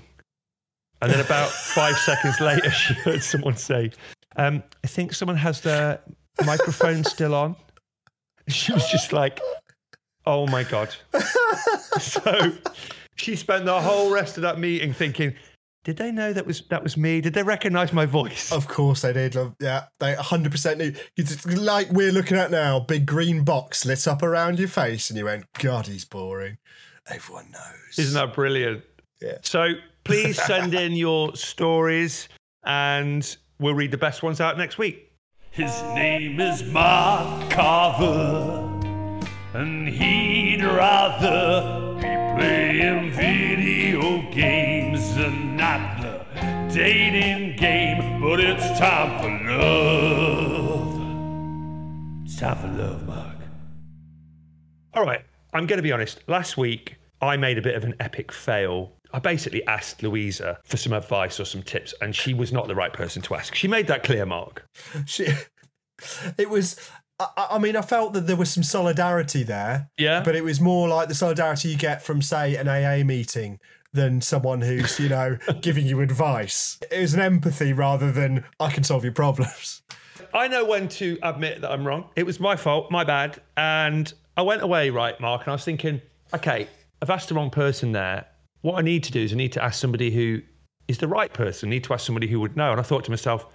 And 1.03 1.11
then 1.11 1.21
about 1.21 1.49
five 1.51 1.97
seconds 1.97 2.41
later, 2.41 2.71
she 2.71 2.95
heard 2.95 3.23
someone 3.23 3.57
say, 3.57 3.91
um, 4.37 4.63
I 4.85 4.87
think 4.87 5.13
someone 5.15 5.37
has 5.37 5.61
their 5.61 6.01
microphone 6.45 7.05
still 7.05 7.35
on. 7.35 7.57
She 8.49 8.73
was 8.73 8.89
just 8.91 9.13
like, 9.13 9.41
oh 10.27 10.47
my 10.47 10.65
God. 10.65 10.95
so 12.01 12.53
she 13.17 13.37
spent 13.37 13.65
the 13.65 13.81
whole 13.81 14.11
rest 14.13 14.37
of 14.37 14.43
that 14.43 14.59
meeting 14.59 14.93
thinking, 14.93 15.35
did 15.85 15.97
they 15.97 16.13
know 16.13 16.33
that 16.35 16.47
was 16.47 16.63
that 16.69 16.83
was 16.83 16.97
me? 16.99 17.23
Did 17.23 17.33
they 17.33 17.43
recognize 17.43 17.93
my 17.93 18.05
voice? 18.05 18.53
Of 18.53 18.69
course 18.69 19.01
they 19.01 19.15
did. 19.15 19.35
love- 19.35 19.55
Yeah, 19.61 19.85
they 19.99 20.15
100% 20.15 20.77
knew. 20.77 20.93
It's 21.17 21.47
like 21.47 21.91
we're 21.91 22.13
looking 22.13 22.37
at 22.37 22.51
now, 22.51 22.81
big 22.81 23.07
green 23.07 23.45
box 23.45 23.87
lit 23.87 24.07
up 24.07 24.23
around 24.23 24.59
your 24.59 24.69
face, 24.69 25.09
and 25.09 25.19
you 25.19 25.25
went, 25.25 25.47
God, 25.59 25.87
he's 25.87 26.05
boring. 26.05 26.59
Everyone 27.09 27.51
knows. 27.51 27.99
Isn't 27.99 28.15
that 28.15 28.35
brilliant? 28.35 28.83
Yeah. 29.23 29.39
So 29.43 29.73
please 30.05 30.43
send 30.43 30.75
in 30.75 30.93
your 30.93 31.35
stories 31.37 32.29
and 32.65 33.37
we'll 33.59 33.75
read 33.75 33.91
the 33.91 33.99
best 33.99 34.23
ones 34.23 34.41
out 34.41 34.57
next 34.59 34.79
week. 34.79 35.13
His 35.51 35.83
name 35.95 36.41
is 36.41 36.63
Mark 36.63 37.51
Carver, 37.51 38.81
and 39.53 39.89
he'd 39.89 40.63
rather 40.63 41.95
be 41.97 42.03
playing 42.39 43.11
video 43.11 44.31
games 44.31 45.17
than 45.17 45.57
not 45.57 46.01
the 46.01 46.25
dating 46.73 47.57
game. 47.57 48.21
But 48.21 48.39
it's 48.41 48.79
time 48.79 49.19
for 49.21 49.31
love. 49.53 51.01
It's 52.25 52.37
time 52.39 52.57
for 52.57 52.69
love, 52.69 53.07
Mark. 53.07 53.37
All 54.95 55.05
right, 55.05 55.25
I'm 55.53 55.67
going 55.67 55.79
to 55.79 55.83
be 55.83 55.93
honest. 55.93 56.23
Last 56.29 56.57
week, 56.57 56.97
I 57.21 57.37
made 57.37 57.59
a 57.59 57.63
bit 57.63 57.75
of 57.75 57.83
an 57.83 57.95
epic 57.99 58.31
fail. 58.31 58.93
I 59.12 59.18
basically 59.18 59.66
asked 59.66 60.03
Louisa 60.03 60.59
for 60.64 60.77
some 60.77 60.92
advice 60.92 61.40
or 61.40 61.44
some 61.44 61.62
tips, 61.62 61.94
and 62.01 62.14
she 62.14 62.35
was 62.35 62.53
not 62.53 62.68
the 62.68 62.75
right 62.75 62.92
person 62.92 63.23
to 63.23 63.35
ask. 63.35 63.55
She 63.55 63.68
made 63.68 63.87
that 63.88 64.03
clear, 64.03 64.27
Mark. 64.27 64.64
She, 65.07 65.29
it 66.38 66.49
was. 66.49 66.77
I, 67.18 67.49
I 67.53 67.59
mean, 67.59 67.77
I 67.77 67.83
felt 67.83 68.14
that 68.14 68.27
there 68.27 68.37
was 68.37 68.51
some 68.51 68.62
solidarity 68.62 69.42
there. 69.42 69.90
Yeah. 69.99 70.23
But 70.23 70.37
it 70.37 70.44
was 70.44 70.61
more 70.61 70.88
like 70.88 71.09
the 71.09 71.14
solidarity 71.14 71.68
you 71.68 71.77
get 71.77 72.03
from, 72.03 72.23
say, 72.23 72.57
an 72.57 72.68
AA 72.68 73.05
meeting 73.05 73.59
than 73.92 74.20
someone 74.20 74.61
who's, 74.62 74.99
you 74.99 75.09
know, 75.09 75.37
giving 75.61 75.87
you 75.87 76.01
advice. 76.01 76.79
It 76.90 77.01
was 77.01 77.14
an 77.14 77.20
empathy 77.20 77.73
rather 77.73 78.11
than 78.11 78.44
I 78.59 78.70
can 78.70 78.85
solve 78.85 79.05
your 79.05 79.12
problems. 79.12 79.83
I 80.33 80.49
know 80.49 80.64
when 80.64 80.88
to 80.88 81.18
admit 81.23 81.61
that 81.61 81.70
I'm 81.70 81.87
wrong. 81.87 82.09
It 82.16 82.25
was 82.25 82.38
my 82.38 82.57
fault, 82.57 82.90
my 82.90 83.05
bad. 83.05 83.40
And 83.57 84.12
I 84.37 84.42
went 84.42 84.62
away, 84.62 84.90
right, 84.90 85.18
Mark, 85.20 85.42
and 85.42 85.49
I 85.49 85.53
was 85.53 85.64
thinking, 85.64 86.01
okay, 86.33 86.68
I've 87.03 87.11
asked 87.11 87.29
the 87.29 87.35
wrong 87.35 87.51
person 87.51 87.92
there. 87.92 88.27
What 88.62 88.79
I 88.79 88.83
need 88.83 89.05
to 89.05 89.12
do 89.12 89.20
is 89.20 89.33
I 89.33 89.37
need 89.37 89.53
to 89.53 89.64
ask 89.64 89.81
somebody 89.81 90.11
who 90.11 90.42
is 90.88 90.99
the 90.99 91.09
right 91.09 91.33
person. 91.33 91.68
I 91.68 91.70
need 91.70 91.85
to 91.85 91.94
ask 91.94 92.05
somebody 92.05 92.27
who 92.27 92.40
would 92.40 92.57
know. 92.57 92.70
And 92.70 92.81
I 92.81 92.83
thought 92.83 93.05
to 93.05 93.11
myself, 93.11 93.46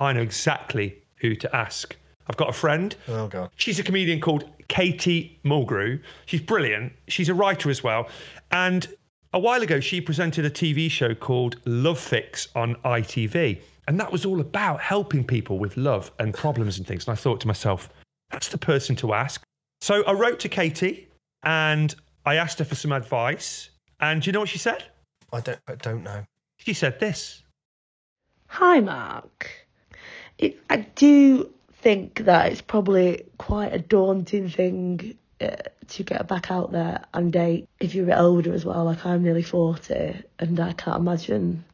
I 0.00 0.12
know 0.12 0.22
exactly 0.22 1.02
who 1.16 1.34
to 1.36 1.56
ask. 1.56 1.96
I've 2.26 2.36
got 2.36 2.48
a 2.48 2.52
friend. 2.52 2.96
Oh, 3.08 3.28
God. 3.28 3.50
She's 3.56 3.78
a 3.78 3.82
comedian 3.82 4.20
called 4.20 4.44
Katie 4.68 5.38
Mulgrew. 5.44 6.00
She's 6.26 6.40
brilliant. 6.40 6.92
She's 7.08 7.28
a 7.28 7.34
writer 7.34 7.68
as 7.68 7.82
well. 7.82 8.08
And 8.50 8.88
a 9.32 9.38
while 9.38 9.62
ago, 9.62 9.80
she 9.80 10.00
presented 10.00 10.44
a 10.44 10.50
TV 10.50 10.90
show 10.90 11.14
called 11.14 11.56
Love 11.66 11.98
Fix 11.98 12.48
on 12.54 12.76
ITV. 12.76 13.60
And 13.86 14.00
that 14.00 14.10
was 14.10 14.24
all 14.24 14.40
about 14.40 14.80
helping 14.80 15.24
people 15.24 15.58
with 15.58 15.76
love 15.76 16.10
and 16.18 16.32
problems 16.32 16.78
and 16.78 16.86
things. 16.86 17.06
And 17.06 17.12
I 17.12 17.16
thought 17.16 17.40
to 17.42 17.46
myself, 17.46 17.90
that's 18.30 18.48
the 18.48 18.58
person 18.58 18.96
to 18.96 19.12
ask. 19.12 19.42
So 19.82 20.02
I 20.04 20.12
wrote 20.12 20.40
to 20.40 20.48
Katie 20.48 21.08
and 21.42 21.94
I 22.24 22.36
asked 22.36 22.58
her 22.60 22.64
for 22.64 22.74
some 22.74 22.92
advice. 22.92 23.68
And 24.04 24.20
do 24.20 24.28
you 24.28 24.32
know 24.32 24.40
what 24.40 24.50
she 24.50 24.58
said? 24.58 24.84
I 25.32 25.40
don't, 25.40 25.58
I 25.66 25.76
don't 25.76 26.02
know. 26.02 26.24
She 26.58 26.74
said 26.74 27.00
this. 27.00 27.42
Hi, 28.48 28.80
Mark. 28.80 29.66
It, 30.36 30.60
I 30.68 30.76
do 30.76 31.50
think 31.80 32.26
that 32.26 32.52
it's 32.52 32.60
probably 32.60 33.24
quite 33.38 33.72
a 33.72 33.78
daunting 33.78 34.50
thing 34.50 35.16
uh, 35.40 35.56
to 35.88 36.02
get 36.02 36.28
back 36.28 36.50
out 36.50 36.70
there 36.70 37.02
and 37.14 37.32
date 37.32 37.66
if 37.80 37.94
you're 37.94 38.04
a 38.04 38.08
bit 38.08 38.18
older 38.18 38.52
as 38.52 38.66
well. 38.66 38.84
Like, 38.84 39.06
I'm 39.06 39.22
nearly 39.22 39.42
40 39.42 40.22
and 40.38 40.60
I 40.60 40.74
can't 40.74 41.00
imagine 41.00 41.64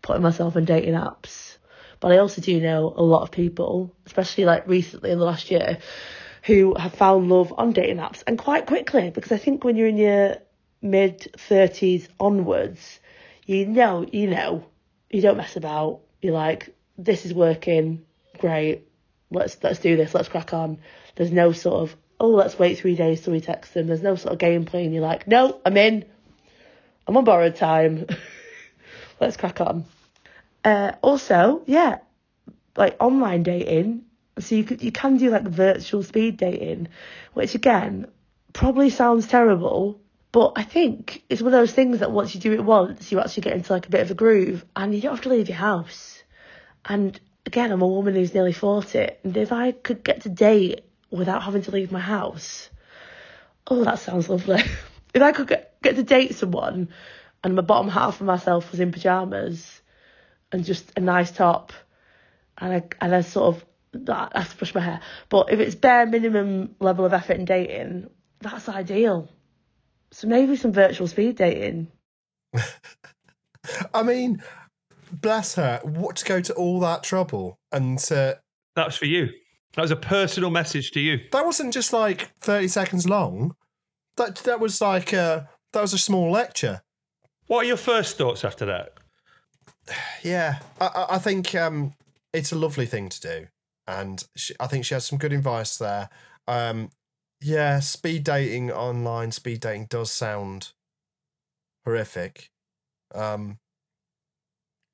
putting 0.00 0.22
myself 0.22 0.54
on 0.54 0.64
dating 0.64 0.94
apps. 0.94 1.56
But 1.98 2.12
I 2.12 2.18
also 2.18 2.40
do 2.40 2.60
know 2.60 2.94
a 2.96 3.02
lot 3.02 3.22
of 3.22 3.32
people, 3.32 3.92
especially 4.06 4.44
like 4.44 4.68
recently 4.68 5.10
in 5.10 5.18
the 5.18 5.24
last 5.24 5.50
year, 5.50 5.78
who 6.44 6.76
have 6.78 6.94
found 6.94 7.28
love 7.28 7.52
on 7.58 7.72
dating 7.72 7.96
apps 7.96 8.22
and 8.28 8.38
quite 8.38 8.66
quickly 8.66 9.10
because 9.10 9.32
I 9.32 9.38
think 9.38 9.64
when 9.64 9.74
you're 9.74 9.88
in 9.88 9.96
your 9.96 10.36
mid 10.82 11.20
30s 11.36 12.08
onwards, 12.18 13.00
you 13.46 13.66
know, 13.66 14.06
you 14.10 14.28
know, 14.28 14.64
you 15.10 15.20
don't 15.20 15.36
mess 15.36 15.56
about. 15.56 16.00
You're 16.20 16.34
like, 16.34 16.74
this 16.96 17.24
is 17.24 17.32
working, 17.32 18.04
great. 18.38 18.88
Let's 19.30 19.56
let's 19.62 19.78
do 19.78 19.96
this. 19.96 20.14
Let's 20.14 20.28
crack 20.28 20.52
on. 20.52 20.78
There's 21.16 21.32
no 21.32 21.52
sort 21.52 21.82
of 21.82 21.96
oh, 22.20 22.30
let's 22.30 22.58
wait 22.58 22.78
three 22.78 22.96
days 22.96 23.22
till 23.22 23.32
we 23.32 23.40
text 23.40 23.74
them. 23.74 23.86
There's 23.86 24.02
no 24.02 24.16
sort 24.16 24.32
of 24.32 24.38
game 24.38 24.64
playing. 24.64 24.92
You're 24.92 25.02
like, 25.02 25.26
no, 25.26 25.60
I'm 25.64 25.76
in. 25.76 26.04
I'm 27.06 27.16
on 27.16 27.24
borrowed 27.24 27.56
time. 27.56 28.06
let's 29.20 29.36
crack 29.36 29.60
on. 29.60 29.84
Uh, 30.64 30.92
also, 31.02 31.62
yeah, 31.66 31.98
like 32.76 32.96
online 33.00 33.42
dating. 33.42 34.02
So 34.38 34.54
you 34.54 34.64
could 34.64 34.82
you 34.82 34.92
can 34.92 35.16
do 35.16 35.30
like 35.30 35.42
virtual 35.42 36.02
speed 36.02 36.36
dating, 36.36 36.88
which 37.34 37.54
again 37.54 38.06
probably 38.52 38.90
sounds 38.90 39.26
terrible, 39.26 40.00
but 40.38 40.52
I 40.54 40.62
think 40.62 41.24
it's 41.28 41.42
one 41.42 41.52
of 41.52 41.58
those 41.58 41.72
things 41.72 41.98
that 41.98 42.12
once 42.12 42.32
you 42.32 42.40
do 42.40 42.52
it 42.52 42.62
once, 42.62 43.10
you 43.10 43.18
actually 43.18 43.42
get 43.42 43.54
into 43.54 43.72
like 43.72 43.88
a 43.88 43.90
bit 43.90 44.02
of 44.02 44.12
a 44.12 44.14
groove, 44.14 44.64
and 44.76 44.94
you 44.94 45.00
don't 45.00 45.16
have 45.16 45.24
to 45.24 45.30
leave 45.30 45.48
your 45.48 45.58
house. 45.58 46.22
And 46.84 47.18
again, 47.44 47.72
I'm 47.72 47.82
a 47.82 47.88
woman 47.88 48.14
who's 48.14 48.32
nearly 48.32 48.52
forty, 48.52 49.08
and 49.24 49.36
if 49.36 49.50
I 49.50 49.72
could 49.72 50.04
get 50.04 50.20
to 50.20 50.28
date 50.28 50.82
without 51.10 51.42
having 51.42 51.62
to 51.62 51.72
leave 51.72 51.90
my 51.90 51.98
house, 51.98 52.70
oh, 53.66 53.82
that 53.82 53.98
sounds 53.98 54.28
lovely. 54.28 54.62
if 55.12 55.22
I 55.22 55.32
could 55.32 55.48
get, 55.48 55.82
get 55.82 55.96
to 55.96 56.04
date 56.04 56.36
someone, 56.36 56.90
and 57.42 57.56
my 57.56 57.62
bottom 57.62 57.90
half 57.90 58.20
of 58.20 58.26
myself 58.28 58.70
was 58.70 58.78
in 58.78 58.92
pajamas, 58.92 59.82
and 60.52 60.64
just 60.64 60.92
a 60.96 61.00
nice 61.00 61.32
top, 61.32 61.72
and 62.56 62.74
I 62.74 62.82
and 63.00 63.12
I 63.12 63.22
sort 63.22 63.56
of 63.56 64.08
I 64.08 64.38
have 64.38 64.52
to 64.52 64.56
brush 64.56 64.72
my 64.72 64.82
hair. 64.82 65.00
But 65.30 65.52
if 65.52 65.58
it's 65.58 65.74
bare 65.74 66.06
minimum 66.06 66.76
level 66.78 67.04
of 67.04 67.12
effort 67.12 67.38
in 67.38 67.44
dating, 67.44 68.08
that's 68.38 68.68
ideal. 68.68 69.28
So 70.10 70.26
maybe 70.28 70.56
some 70.56 70.72
virtual 70.72 71.06
speed 71.06 71.36
dating. 71.36 71.88
I 73.94 74.02
mean, 74.02 74.42
bless 75.12 75.54
her. 75.56 75.80
What 75.84 76.16
to 76.16 76.24
go 76.24 76.40
to 76.40 76.54
all 76.54 76.80
that 76.80 77.02
trouble 77.02 77.58
and 77.72 77.98
to 78.00 78.40
That 78.76 78.86
was 78.86 78.96
for 78.96 79.04
you. 79.06 79.28
That 79.74 79.82
was 79.82 79.90
a 79.90 79.96
personal 79.96 80.50
message 80.50 80.90
to 80.92 81.00
you. 81.00 81.20
that 81.32 81.44
wasn't 81.44 81.74
just 81.74 81.92
like 81.92 82.30
30 82.40 82.68
seconds 82.68 83.08
long. 83.08 83.54
That 84.16 84.36
that 84.38 84.60
was 84.60 84.80
like 84.80 85.12
a, 85.12 85.48
that 85.72 85.80
was 85.82 85.92
a 85.92 85.98
small 85.98 86.30
lecture. 86.30 86.82
What 87.46 87.64
are 87.64 87.68
your 87.68 87.76
first 87.76 88.16
thoughts 88.18 88.44
after 88.44 88.64
that? 88.66 88.92
Yeah, 90.22 90.58
I, 90.80 90.86
I- 90.86 91.14
I 91.14 91.18
think 91.18 91.54
um, 91.54 91.92
it's 92.32 92.52
a 92.52 92.56
lovely 92.58 92.84
thing 92.86 93.08
to 93.08 93.20
do, 93.20 93.46
and 93.86 94.22
she, 94.36 94.54
I 94.60 94.66
think 94.66 94.84
she 94.84 94.94
has 94.94 95.06
some 95.06 95.16
good 95.18 95.32
advice 95.32 95.76
there. 95.78 96.08
Um, 96.46 96.90
yeah, 97.40 97.80
speed 97.80 98.24
dating 98.24 98.70
online, 98.70 99.32
speed 99.32 99.60
dating 99.60 99.86
does 99.86 100.10
sound 100.10 100.72
horrific, 101.84 102.50
um, 103.14 103.58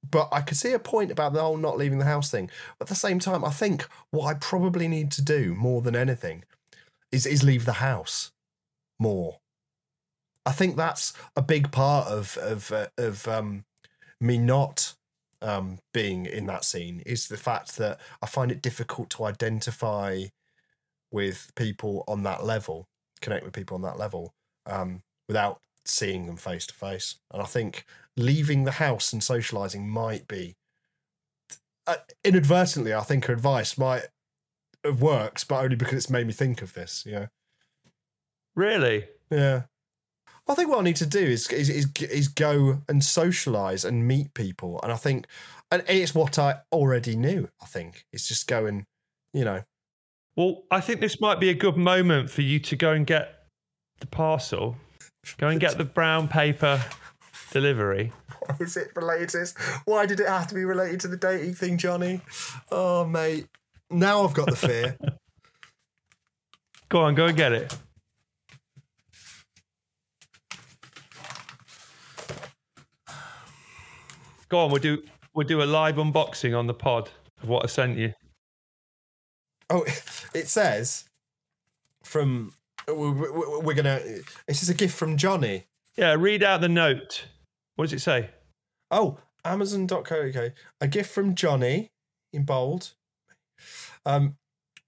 but 0.09 0.29
I 0.31 0.43
could 0.43 0.57
see 0.57 0.73
a 0.73 0.79
point 0.79 1.11
about 1.11 1.33
the 1.33 1.41
whole 1.41 1.57
not 1.57 1.79
leaving 1.79 1.99
the 1.99 2.05
house 2.05 2.31
thing. 2.31 2.51
But 2.79 2.87
at 2.87 2.89
the 2.89 2.95
same 2.95 3.19
time, 3.19 3.45
I 3.45 3.51
think 3.51 3.89
what 4.11 4.27
I 4.27 4.35
probably 4.35 4.89
need 4.89 5.11
to 5.13 5.23
do 5.23 5.55
more 5.55 5.81
than 5.81 5.97
anything 5.97 6.45
is 7.11 7.27
is 7.27 7.43
leave 7.43 7.65
the 7.65 7.75
house 7.75 8.33
more. 8.99 9.39
I 10.47 10.53
think 10.53 10.77
that's 10.77 11.15
a 11.37 11.43
big 11.43 11.73
part 11.73 12.09
of 12.09 12.37
of 12.39 12.71
uh, 12.71 12.89
of 12.99 13.27
um, 13.27 13.65
me 14.21 14.37
not 14.37 14.95
um, 15.41 15.79
being 15.93 16.27
in 16.27 16.47
that 16.47 16.65
scene 16.65 17.03
is 17.07 17.29
the 17.29 17.37
fact 17.37 17.77
that 17.77 18.01
I 18.23 18.27
find 18.27 18.53
it 18.53 18.63
difficult 18.63 19.11
to 19.11 19.25
identify 19.25 20.25
with 21.15 21.53
people 21.55 22.05
on 22.09 22.25
that 22.25 22.45
level, 22.45 22.89
connect 23.23 23.45
with 23.45 23.55
people 23.55 23.77
on 23.77 23.83
that 23.83 23.99
level, 23.99 24.35
um, 24.67 25.03
without 25.29 25.61
seeing 25.87 26.27
them 26.27 26.37
face 26.37 26.67
to 26.67 26.75
face. 26.75 27.17
And 27.33 27.41
I 27.41 27.47
think 27.47 27.87
leaving 28.17 28.65
the 28.65 28.73
house 28.73 29.13
and 29.13 29.23
socializing 29.23 29.89
might 29.89 30.27
be 30.27 30.57
uh, 31.87 31.97
inadvertently. 32.25 32.93
I 32.93 33.03
think 33.03 33.27
her 33.27 33.33
advice 33.33 33.79
might 33.79 34.09
have 34.85 35.01
works, 35.01 35.45
but 35.45 35.63
only 35.63 35.77
because 35.77 35.95
it's 35.95 36.11
made 36.11 36.27
me 36.27 36.33
think 36.33 36.63
of 36.63 36.75
this. 36.75 37.05
Yeah. 37.07 37.27
Really? 38.57 39.07
Yeah. 39.31 39.63
I 40.47 40.55
think 40.55 40.69
what 40.69 40.81
I 40.81 40.83
need 40.83 40.97
to 40.97 41.07
do 41.07 41.21
is 41.21 41.49
is 41.49 41.71
is, 41.71 41.87
is 42.03 42.29
go 42.29 42.83
and 42.89 43.03
socialize 43.03 43.85
and 43.85 44.07
meet 44.07 44.35
people, 44.35 44.79
and 44.83 44.93
I 44.93 44.97
think, 44.97 45.27
and 45.71 45.83
it's 45.89 46.15
what 46.15 46.39
I 46.39 46.61
already 46.71 47.17
knew. 47.17 47.49
I 47.63 47.67
think 47.67 48.05
it's 48.13 48.29
just 48.29 48.47
go 48.47 48.67
and, 48.67 48.85
you 49.33 49.45
know, 49.45 49.63
Well, 50.37 50.63
I 50.71 50.81
think 50.81 51.01
this 51.01 51.21
might 51.21 51.39
be 51.39 51.49
a 51.51 51.55
good 51.55 51.77
moment 51.77 52.31
for 52.31 52.43
you 52.43 52.59
to 52.61 52.77
go 52.77 52.93
and 52.93 53.07
get 53.07 53.45
the 54.01 54.07
parcel. 54.07 54.77
Go 55.39 55.49
and 55.49 55.61
get 55.61 55.79
the 55.79 55.85
brown 55.85 56.29
paper 56.29 56.83
delivery. 57.53 58.13
Why 58.41 58.57
is 58.61 58.77
it 58.77 58.89
related 58.97 59.29
to 59.31 59.39
this? 59.39 59.55
Why 59.85 60.07
did 60.07 60.21
it 60.21 60.29
have 60.29 60.49
to 60.49 60.55
be 60.55 60.65
related 60.65 61.01
to 61.01 61.09
the 61.09 61.17
dating 61.17 61.55
thing, 61.55 61.79
Johnny? 61.79 62.21
Oh, 62.71 63.05
mate. 63.05 63.47
Now 63.91 64.25
I've 64.25 64.35
got 64.35 64.51
the 64.51 64.57
fear. 64.57 64.97
Go 66.91 67.01
on, 67.01 67.15
go 67.15 67.27
and 67.27 67.37
get 67.37 67.53
it. 67.53 67.77
Go 74.49 74.59
on, 74.61 74.71
we'll 74.71 74.81
do 74.81 75.03
we'll 75.35 75.47
do 75.47 75.63
a 75.63 75.65
live 75.65 75.97
unboxing 75.97 76.57
on 76.57 76.69
the 76.69 76.75
pod 76.75 77.11
of 77.43 77.49
what 77.49 77.65
I 77.65 77.67
sent 77.67 77.99
you. 77.99 78.13
oh, 79.71 79.85
it 80.35 80.49
says 80.49 81.05
from. 82.03 82.53
we- 82.89 82.93
we- 82.95 83.31
We're 83.63 83.75
gonna. 83.75 84.01
This 84.47 84.63
is 84.63 84.69
a 84.69 84.75
gift 84.75 84.97
from 84.97 85.17
Johnny. 85.17 85.65
Yeah, 85.97 86.15
read 86.15 86.43
out 86.43 86.61
the 86.61 86.69
note. 86.69 87.27
What 87.77 87.87
does 87.87 87.93
it 87.95 88.01
say? 88.01 88.31
Oh, 88.91 89.19
Amazon.co.uk. 89.45 90.53
A 90.81 90.89
gift 90.89 91.11
from 91.13 91.35
Johnny 91.35 91.91
in 92.33 92.45
bold. 92.45 92.93
Um, 94.05 94.37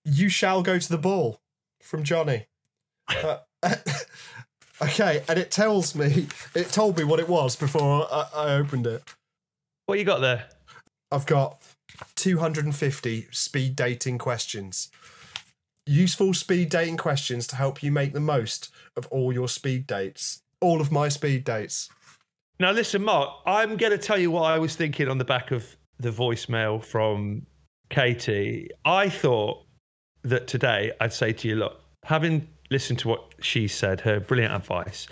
you 0.04 0.28
shall 0.28 0.62
go 0.62 0.78
to 0.78 0.88
the 0.88 0.98
ball 0.98 1.40
from 1.80 2.04
Johnny. 2.04 2.46
Uh, 3.08 3.38
okay, 4.82 5.22
and 5.28 5.38
it 5.38 5.50
tells 5.50 5.94
me, 5.94 6.26
it 6.54 6.68
told 6.70 6.98
me 6.98 7.04
what 7.04 7.20
it 7.20 7.28
was 7.28 7.56
before 7.56 8.06
I, 8.12 8.26
I 8.34 8.54
opened 8.54 8.86
it. 8.86 9.02
What 9.86 9.98
you 9.98 10.04
got 10.04 10.20
there? 10.20 10.48
I've 11.10 11.26
got 11.26 11.62
250 12.16 13.28
speed 13.30 13.76
dating 13.76 14.18
questions. 14.18 14.90
Useful 15.88 16.34
speed 16.34 16.68
dating 16.68 16.96
questions 16.96 17.46
to 17.46 17.56
help 17.56 17.80
you 17.80 17.92
make 17.92 18.12
the 18.12 18.20
most 18.20 18.70
of 18.96 19.06
all 19.06 19.32
your 19.32 19.48
speed 19.48 19.86
dates. 19.86 20.42
All 20.60 20.80
of 20.80 20.90
my 20.90 21.08
speed 21.08 21.44
dates. 21.44 21.88
Now, 22.58 22.72
listen, 22.72 23.04
Mark, 23.04 23.30
I'm 23.46 23.76
going 23.76 23.92
to 23.92 23.98
tell 23.98 24.18
you 24.18 24.32
what 24.32 24.50
I 24.50 24.58
was 24.58 24.74
thinking 24.74 25.08
on 25.08 25.18
the 25.18 25.24
back 25.24 25.52
of 25.52 25.76
the 26.00 26.10
voicemail 26.10 26.82
from 26.82 27.46
Katie. 27.88 28.68
I 28.84 29.08
thought 29.08 29.64
that 30.22 30.48
today 30.48 30.90
I'd 31.00 31.12
say 31.12 31.32
to 31.34 31.48
you, 31.48 31.54
look, 31.54 31.80
having 32.02 32.48
listened 32.70 32.98
to 33.00 33.08
what 33.08 33.34
she 33.40 33.68
said, 33.68 34.00
her 34.00 34.18
brilliant 34.18 34.54
advice, 34.54 35.06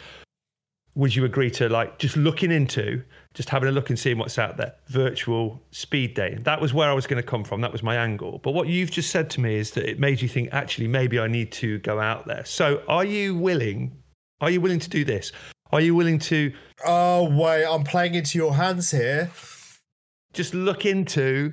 would 0.96 1.14
you 1.14 1.24
agree 1.24 1.50
to 1.50 1.68
like 1.68 1.98
just 1.98 2.16
looking 2.16 2.52
into, 2.52 3.02
just 3.34 3.48
having 3.48 3.68
a 3.68 3.72
look 3.72 3.90
and 3.90 3.98
seeing 3.98 4.16
what's 4.18 4.38
out 4.38 4.56
there, 4.56 4.74
virtual 4.88 5.60
speed 5.72 6.14
dating? 6.14 6.44
That 6.44 6.60
was 6.60 6.72
where 6.72 6.88
I 6.88 6.92
was 6.92 7.06
going 7.06 7.20
to 7.20 7.28
come 7.28 7.42
from. 7.42 7.60
That 7.62 7.72
was 7.72 7.82
my 7.82 7.96
angle. 7.96 8.38
But 8.44 8.52
what 8.52 8.68
you've 8.68 8.92
just 8.92 9.10
said 9.10 9.28
to 9.30 9.40
me 9.40 9.56
is 9.56 9.72
that 9.72 9.88
it 9.88 9.98
made 9.98 10.22
you 10.22 10.28
think, 10.28 10.50
actually, 10.52 10.86
maybe 10.86 11.18
I 11.18 11.26
need 11.26 11.50
to 11.52 11.78
go 11.80 11.98
out 11.98 12.26
there. 12.26 12.44
So 12.44 12.82
are 12.88 13.04
you 13.04 13.34
willing? 13.36 13.96
Are 14.40 14.50
you 14.50 14.60
willing 14.60 14.78
to 14.80 14.88
do 14.90 15.04
this? 15.04 15.32
Are 15.72 15.80
you 15.80 15.94
willing 15.96 16.20
to 16.20 16.52
Oh, 16.86 17.28
wait, 17.28 17.64
I'm 17.64 17.82
playing 17.82 18.14
into 18.14 18.38
your 18.38 18.54
hands 18.54 18.90
here. 18.90 19.30
just 20.32 20.54
look 20.54 20.84
into 20.86 21.52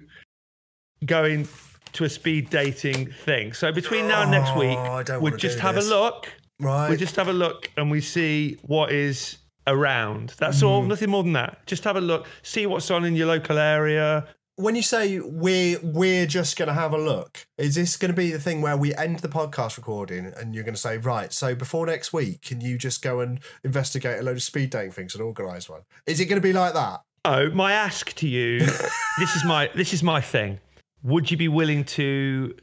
going 1.06 1.48
to 1.94 2.04
a 2.04 2.10
speed 2.10 2.50
dating 2.50 3.12
thing. 3.12 3.54
So 3.54 3.72
between 3.72 4.08
now 4.08 4.22
and 4.24 4.32
next 4.32 4.56
week, 4.56 4.78
Oh, 4.78 5.04
we'll 5.10 5.22
wanna 5.22 5.38
just 5.38 5.60
have 5.60 5.76
this. 5.76 5.88
a 5.88 5.90
look. 5.90 6.28
Right. 6.62 6.90
We'll 6.90 6.98
just 6.98 7.16
have 7.18 7.28
a 7.28 7.34
look 7.34 7.70
and 7.76 7.90
we 7.92 8.00
see 8.02 8.58
what 8.62 8.92
is 8.92 9.38
around. 9.68 10.34
That's 10.38 10.62
Mm. 10.62 10.68
all, 10.68 10.82
nothing 10.84 11.10
more 11.10 11.24
than 11.24 11.34
that. 11.34 11.66
Just 11.66 11.84
have 11.84 11.96
a 11.96 12.02
look, 12.02 12.28
see 12.44 12.66
what's 12.66 12.90
on 12.92 13.04
in 13.06 13.16
your 13.16 13.28
local 13.28 13.58
area. 13.58 14.28
when 14.58 14.76
you 14.76 14.82
say 14.84 15.20
we're 15.20 15.80
we're 15.82 16.28
just 16.28 16.56
going 16.56 16.68
to 16.68 16.74
have 16.74 16.94
a 16.94 16.98
look, 16.98 17.48
is 17.58 17.74
this 17.74 17.98
going 17.98 18.12
to 18.12 18.16
be 18.16 18.32
the 18.32 18.38
thing 18.40 18.62
where 18.62 18.78
we 18.78 18.94
end 18.96 19.18
the 19.20 19.28
podcast 19.30 19.76
recording 19.78 20.32
and 20.38 20.54
you're 20.54 20.64
going 20.64 20.76
to 20.76 20.80
say, 20.80 20.98
right, 21.00 21.34
so 21.34 21.56
before 21.56 21.88
next 21.88 22.14
week, 22.14 22.42
can 22.44 22.62
you 22.62 22.78
just 22.78 23.02
go 23.02 23.22
and 23.22 23.40
investigate 23.64 24.20
a 24.20 24.22
load 24.24 24.36
of 24.38 24.44
speed 24.44 24.70
dating 24.70 24.92
things 24.92 25.16
and 25.16 25.24
organise 25.24 25.68
one? 25.68 25.82
Is 26.06 26.20
it 26.20 26.26
going 26.26 26.40
to 26.40 26.46
be 26.48 26.54
like 26.54 26.74
that? 26.76 27.02
Oh, 27.26 27.50
my 27.52 27.72
ask 27.72 28.14
to 28.16 28.28
you, 28.28 28.60
this 29.20 29.36
is 29.36 29.44
my 29.46 29.70
this 29.74 29.94
is 29.94 30.04
my 30.04 30.22
thing. 30.22 30.60
Would 31.02 31.32
you 31.32 31.38
be 31.38 31.48
willing 31.48 31.84
to 31.86 32.54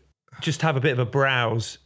just 0.40 0.62
have 0.62 0.76
a 0.76 0.80
bit 0.80 0.92
of 0.92 1.00
a 1.00 1.06
browse 1.06 1.78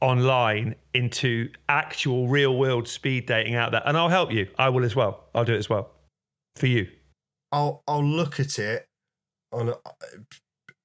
online 0.00 0.74
into 0.94 1.50
actual 1.68 2.28
real 2.28 2.56
world 2.56 2.88
speed 2.88 3.26
dating 3.26 3.54
out 3.54 3.72
there? 3.72 3.82
And 3.84 3.96
I'll 3.96 4.08
help 4.08 4.32
you. 4.32 4.48
I 4.58 4.68
will 4.68 4.84
as 4.84 4.96
well. 4.96 5.24
I'll 5.34 5.44
do 5.44 5.54
it 5.54 5.58
as 5.58 5.68
well. 5.68 5.90
For 6.56 6.66
you. 6.66 6.88
I'll 7.52 7.82
I'll 7.88 8.04
look 8.04 8.38
at 8.40 8.58
it 8.58 8.86
on 9.52 9.70
a, 9.70 9.74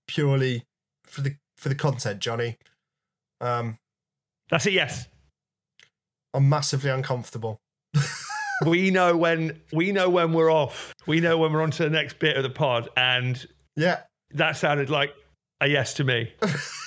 purely 0.07 0.63
for 1.05 1.21
the 1.21 1.35
for 1.57 1.69
the 1.69 1.75
content, 1.75 2.19
Johnny. 2.19 2.57
Um, 3.41 3.77
That's 4.49 4.65
it. 4.65 4.73
yes. 4.73 5.07
I'm 6.33 6.49
massively 6.49 6.89
uncomfortable. 6.89 7.59
we 8.65 8.91
know 8.91 9.15
when 9.15 9.61
we 9.71 9.91
know 9.91 10.09
when 10.09 10.33
we're 10.33 10.51
off. 10.51 10.93
We 11.07 11.19
know 11.19 11.37
when 11.37 11.53
we're 11.53 11.61
on 11.61 11.71
to 11.71 11.83
the 11.83 11.89
next 11.89 12.19
bit 12.19 12.35
of 12.37 12.43
the 12.43 12.49
pod, 12.49 12.89
and 12.97 13.45
Yeah, 13.75 14.01
that 14.31 14.57
sounded 14.57 14.89
like 14.89 15.13
a 15.61 15.67
yes 15.67 15.93
to 15.95 16.03
me. 16.03 16.33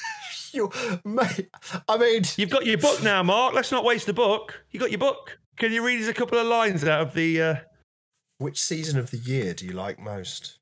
you 0.55 0.71
mate. 1.05 1.49
I 1.89 1.99
mean, 1.99 2.23
You've 2.37 2.51
got 2.51 2.67
your 2.67 2.79
book 2.79 3.03
now, 3.03 3.23
Mark. 3.23 3.55
Let's 3.55 3.73
not 3.73 3.85
waste 3.85 4.07
the 4.07 4.13
book. 4.13 4.63
You 4.71 4.81
got 4.81 4.91
your 4.91 4.99
book. 4.99 5.39
Can 5.57 5.73
you 5.73 5.85
read 5.85 6.01
us 6.01 6.09
a 6.09 6.15
couple 6.15 6.39
of 6.39 6.47
lines 6.47 6.85
out 6.85 7.01
of 7.01 7.15
the? 7.15 7.43
Uh, 7.43 7.57
which 8.39 8.61
season 8.61 8.99
of 8.99 9.11
the 9.11 9.17
year 9.19 9.53
do 9.55 9.67
you 9.67 9.73
like 9.73 9.99
most? 9.99 10.59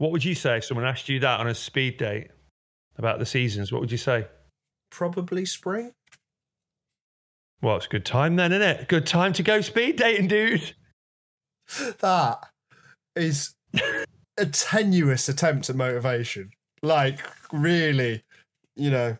what 0.00 0.12
would 0.12 0.24
you 0.24 0.34
say? 0.34 0.56
if 0.56 0.64
Someone 0.64 0.86
asked 0.86 1.10
you 1.10 1.20
that 1.20 1.40
on 1.40 1.46
a 1.46 1.54
speed 1.54 1.98
date 1.98 2.28
about 2.96 3.18
the 3.18 3.26
seasons. 3.26 3.70
What 3.70 3.82
would 3.82 3.92
you 3.92 3.98
say? 3.98 4.26
Probably 4.90 5.44
spring. 5.44 5.92
Well, 7.60 7.76
it's 7.76 7.84
a 7.84 7.90
good 7.90 8.06
time 8.06 8.36
then, 8.36 8.50
isn't 8.52 8.62
it? 8.62 8.88
Good 8.88 9.06
time 9.06 9.34
to 9.34 9.42
go 9.42 9.60
speed 9.60 9.96
dating, 9.96 10.28
dude. 10.28 10.74
that 12.00 12.38
is 13.14 13.54
a 14.38 14.46
tenuous 14.46 15.28
attempt 15.28 15.68
at 15.68 15.76
motivation. 15.76 16.50
Like, 16.82 17.20
really, 17.52 18.22
you 18.80 18.90
know, 18.90 19.16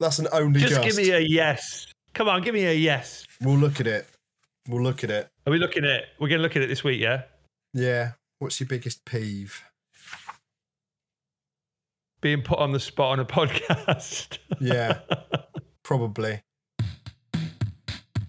that's 0.00 0.18
an 0.18 0.28
only 0.32 0.60
Just, 0.60 0.74
just. 0.74 0.84
give 0.84 0.96
me 0.96 1.10
a 1.10 1.20
yes. 1.20 1.86
Come 2.14 2.28
on, 2.28 2.42
give 2.42 2.54
me 2.54 2.64
a 2.64 2.72
yes. 2.72 3.26
We'll 3.42 3.58
look 3.58 3.78
at 3.80 3.86
it. 3.86 4.06
We'll 4.68 4.82
look 4.82 5.04
at 5.04 5.10
it. 5.10 5.28
Are 5.46 5.50
we 5.50 5.58
looking 5.58 5.84
at? 5.84 5.90
it? 5.90 6.04
We're 6.18 6.28
going 6.28 6.38
to 6.38 6.42
look 6.42 6.56
at 6.56 6.62
it 6.62 6.68
this 6.68 6.82
week, 6.82 7.00
yeah. 7.00 7.22
Yeah. 7.74 8.12
What's 8.38 8.58
your 8.58 8.68
biggest 8.68 9.04
peeve? 9.04 9.62
Being 12.20 12.42
put 12.42 12.58
on 12.58 12.72
the 12.72 12.80
spot 12.80 13.12
on 13.12 13.20
a 13.20 13.24
podcast. 13.26 14.38
Yeah, 14.60 15.00
probably. 15.84 16.40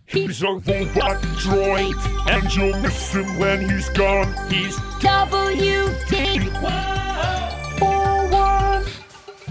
He's 0.06 0.42
a 0.42 0.48
robot 0.48 1.22
droid, 1.38 2.30
and 2.30 2.56
you'll 2.56 2.80
miss 2.82 3.14
him 3.14 3.38
when 3.38 3.70
he's 3.70 3.90
gone. 3.90 4.34
He's 4.52 4.76
WD 4.78 6.60
forward. 6.60 6.99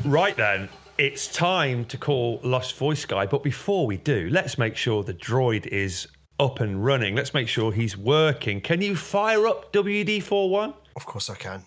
Right 0.09 0.35
then, 0.39 0.71
it's 0.97 1.29
time 1.29 1.85
to 1.85 1.99
call 1.99 2.41
Lost 2.43 2.77
Voice 2.77 3.05
Guy. 3.05 3.27
But 3.27 3.43
before 3.43 3.87
we 3.87 3.99
do, 3.99 4.31
let's 4.31 4.57
make 4.57 4.75
sure 4.75 5.05
the 5.05 5.13
droid 5.13 5.67
is 5.67 6.09
up 6.41 6.61
and 6.61 6.83
running. 6.83 7.15
Let's 7.15 7.35
make 7.35 7.47
sure 7.47 7.73
he's 7.73 7.95
working. 7.95 8.63
Can 8.63 8.81
you 8.81 8.97
fire 8.97 9.47
up 9.47 9.71
WD41? 9.75 10.73
Of 10.97 11.05
course 11.05 11.29
I 11.29 11.35
can. 11.35 11.63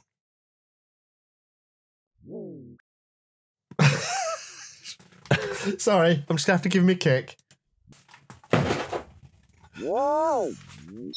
Sorry, 5.78 6.26
I'm 6.28 6.36
just 6.36 6.48
gonna 6.48 6.56
have 6.56 6.64
to 6.64 6.70
give 6.70 6.82
him 6.82 6.90
a 6.90 6.96
kick. 6.96 7.38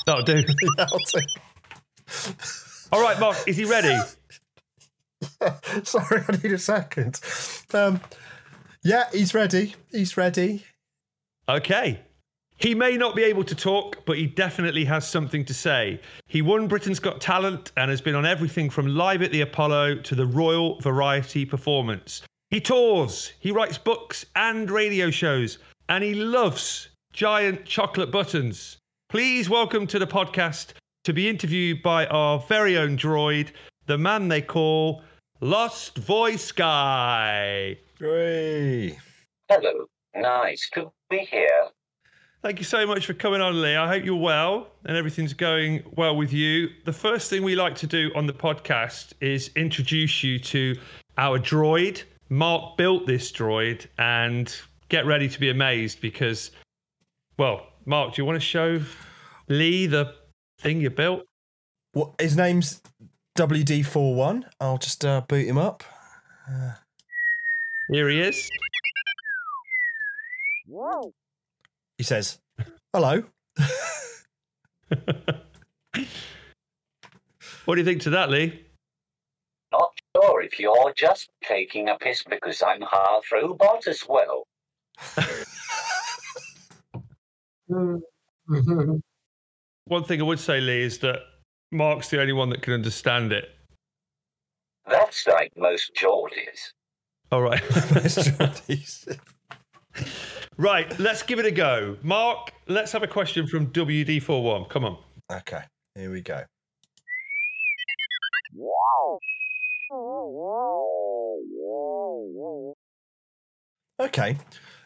That'll 0.05 0.25
do. 0.25 0.37
Yeah, 0.37 0.87
I'll 0.93 0.99
take- 0.99 1.25
All 2.93 3.01
right, 3.03 3.19
Mark, 3.19 3.39
is 3.47 3.57
he 3.57 3.65
ready? 3.65 3.97
Sorry, 5.85 6.23
I 6.29 6.37
need 6.43 6.53
a 6.53 6.59
second. 6.59 7.21
Um, 7.73 8.01
yeah, 8.83 9.05
he's 9.13 9.35
ready. 9.35 9.75
He's 9.91 10.17
ready. 10.17 10.65
Okay. 11.49 12.01
He 12.57 12.75
may 12.75 12.97
not 12.97 13.17
be 13.17 13.25
able 13.25 13.45
to 13.45 13.55
talk, 13.55 14.05
but 14.07 14.17
he 14.17 14.27
definitely 14.27 14.85
has 14.85 15.09
something 15.09 15.45
to 15.47 15.55
say. 15.55 16.01
He 16.29 16.41
won 16.41 16.69
Britain's 16.69 17.01
Got 17.01 17.21
Talent 17.21 17.73
and 17.77 17.91
has 17.91 18.01
been 18.01 18.15
on 18.15 18.25
everything 18.25 18.71
from 18.71 18.95
Live 18.95 19.23
at 19.23 19.33
the 19.33 19.41
Apollo 19.41 19.97
to 20.03 20.15
the 20.15 20.27
Royal 20.27 20.79
Variety 20.81 21.45
Performance. 21.45 22.23
He 22.51 22.61
tours, 22.61 23.33
he 23.41 23.51
writes 23.51 23.77
books 23.77 24.25
and 24.37 24.71
radio 24.71 25.11
shows, 25.11 25.59
and 25.89 26.05
he 26.05 26.15
loves 26.15 26.91
giant 27.13 27.65
chocolate 27.65 28.13
buttons. 28.13 28.79
Please 29.09 29.51
welcome 29.51 29.87
to 29.89 29.99
the 29.99 30.07
podcast 30.07 30.75
to 31.03 31.13
be 31.13 31.29
interviewed 31.29 31.83
by 31.83 32.07
our 32.07 32.39
very 32.39 32.77
own 32.77 32.97
droid, 32.97 33.51
the 33.87 33.99
man 33.99 34.29
they 34.29 34.41
call 34.41 35.03
Lost 35.41 35.99
Voice 35.99 36.53
Guy. 36.53 37.77
Hey. 37.99 38.99
Hello. 39.49 39.87
Nice 40.15 40.69
to 40.75 40.93
be 41.11 41.19
here. 41.31 41.69
Thank 42.43 42.59
you 42.59 42.65
so 42.65 42.87
much 42.87 43.07
for 43.07 43.15
coming 43.15 43.41
on, 43.41 43.61
Lee. 43.61 43.75
I 43.75 43.89
hope 43.89 44.05
you're 44.05 44.17
well 44.17 44.69
and 44.85 44.97
everything's 44.97 45.33
going 45.33 45.83
well 45.97 46.15
with 46.17 46.33
you. 46.33 46.69
The 46.85 46.93
first 46.93 47.31
thing 47.31 47.43
we 47.43 47.57
like 47.57 47.75
to 47.77 47.87
do 47.87 48.11
on 48.15 48.27
the 48.27 48.33
podcast 48.33 49.13
is 49.21 49.51
introduce 49.57 50.23
you 50.23 50.39
to 50.39 50.77
our 51.19 51.39
droid. 51.39 52.03
Mark 52.29 52.77
built 52.77 53.07
this 53.07 53.33
droid 53.33 53.87
and 53.99 54.55
get 54.89 55.07
ready 55.07 55.29
to 55.29 55.41
be 55.41 55.51
amazed 55.51 56.01
because, 56.01 56.51
well, 57.39 57.67
Mark, 57.87 58.15
do 58.15 58.23
you 58.23 58.27
want 58.27 58.37
to 58.37 58.47
show 58.47 58.81
Lee 59.49 59.87
the 59.87 60.15
thing 60.61 60.81
you 60.81 60.91
built. 60.91 61.23
What 61.93 62.15
his 62.19 62.37
name's 62.37 62.81
WD41. 63.37 64.45
I'll 64.61 64.79
just 64.79 65.05
uh, 65.05 65.23
boot 65.23 65.47
him 65.47 65.59
up. 65.59 65.83
Here 67.91 68.09
he 68.09 68.21
is. 68.21 68.49
He 71.99 72.05
says, 72.05 72.39
"Hello." 72.93 73.25
What 77.65 77.77
do 77.77 77.81
you 77.81 77.85
think 77.87 78.03
to 78.03 78.11
that, 78.11 78.29
Lee? 78.31 78.61
Not 79.73 79.93
sure 80.15 80.43
if 80.43 80.61
you're 80.61 80.93
just 80.95 81.31
taking 81.43 81.89
a 81.89 81.97
piss 81.97 82.23
because 82.23 82.63
I'm 82.63 82.83
half 82.83 83.33
robot 83.33 83.87
as 83.87 84.03
well. 84.07 84.47
One 89.87 90.05
thing 90.05 90.21
I 90.21 90.25
would 90.25 90.39
say, 90.39 90.61
Lee, 90.61 90.83
is 90.83 90.99
that 90.99 91.21
Mark's 91.75 92.09
the 92.09 92.21
only 92.21 92.33
one 92.33 92.51
that 92.51 92.63
can 92.63 92.73
understand 92.73 93.33
it. 93.33 93.51
That's 94.89 95.27
like 95.27 95.53
most 95.57 95.93
Geordies. 95.95 96.73
All 97.33 97.43
right. 97.43 97.63
most 97.95 98.19
Geordies. 98.19 99.19
right, 100.57 100.99
let's 100.99 101.23
give 101.23 101.39
it 101.39 101.47
a 101.47 101.51
go. 101.51 101.97
Mark, 102.03 102.53
let's 102.69 102.93
have 102.93 103.03
a 103.03 103.09
question 103.09 103.47
from 103.47 103.67
WD41. 103.69 104.69
Come 104.69 104.85
on. 104.85 104.99
okay, 105.31 105.63
here 105.97 106.13
we 106.13 106.21
go. 106.21 106.45
Okay. 114.01 114.37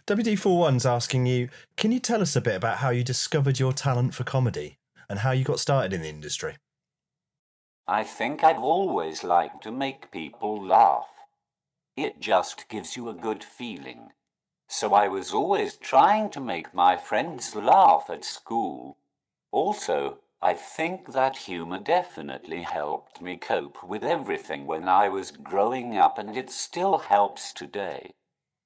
WD41's 0.07 0.87
asking 0.87 1.27
you, 1.27 1.51
can 1.77 1.93
you 1.93 2.01
tell 2.01 2.23
us 2.23 2.35
a 2.35 2.41
bit 2.41 2.57
about 2.57 2.79
how 2.79 2.89
you 2.89 3.05
discovered 3.05 3.59
your 3.59 3.75
talent 3.75 4.15
for 4.15 4.25
comedy 4.25 4.79
and 5.11 5.19
how 5.19 5.33
you 5.33 5.45
got 5.45 5.61
started 5.61 5.93
in 5.93 6.01
the 6.01 6.09
industry? 6.09 6.57
I 7.91 8.05
think 8.05 8.45
I've 8.45 8.63
always 8.63 9.25
liked 9.25 9.63
to 9.63 9.73
make 9.73 10.11
people 10.11 10.63
laugh. 10.63 11.09
It 11.97 12.21
just 12.21 12.69
gives 12.69 12.99
you 12.99 13.09
a 13.09 13.15
good 13.15 13.43
feeling. 13.43 14.11
So 14.69 14.93
I 14.93 15.09
was 15.09 15.33
always 15.33 15.75
trying 15.75 16.29
to 16.31 16.41
make 16.41 16.75
my 16.75 16.99
friends 16.99 17.57
laugh 17.57 18.11
at 18.11 18.27
school. 18.27 18.99
Also, 19.51 20.19
I 20.43 20.53
think 20.53 21.15
that 21.15 21.39
humor 21.49 21.79
definitely 21.79 22.61
helped 22.61 23.23
me 23.23 23.39
cope 23.39 23.83
with 23.83 24.05
everything 24.05 24.67
when 24.67 24.87
I 24.87 25.09
was 25.09 25.31
growing 25.31 25.97
up, 25.97 26.19
and 26.19 26.37
it 26.37 26.51
still 26.51 26.99
helps 26.99 27.55
today. 27.55 28.13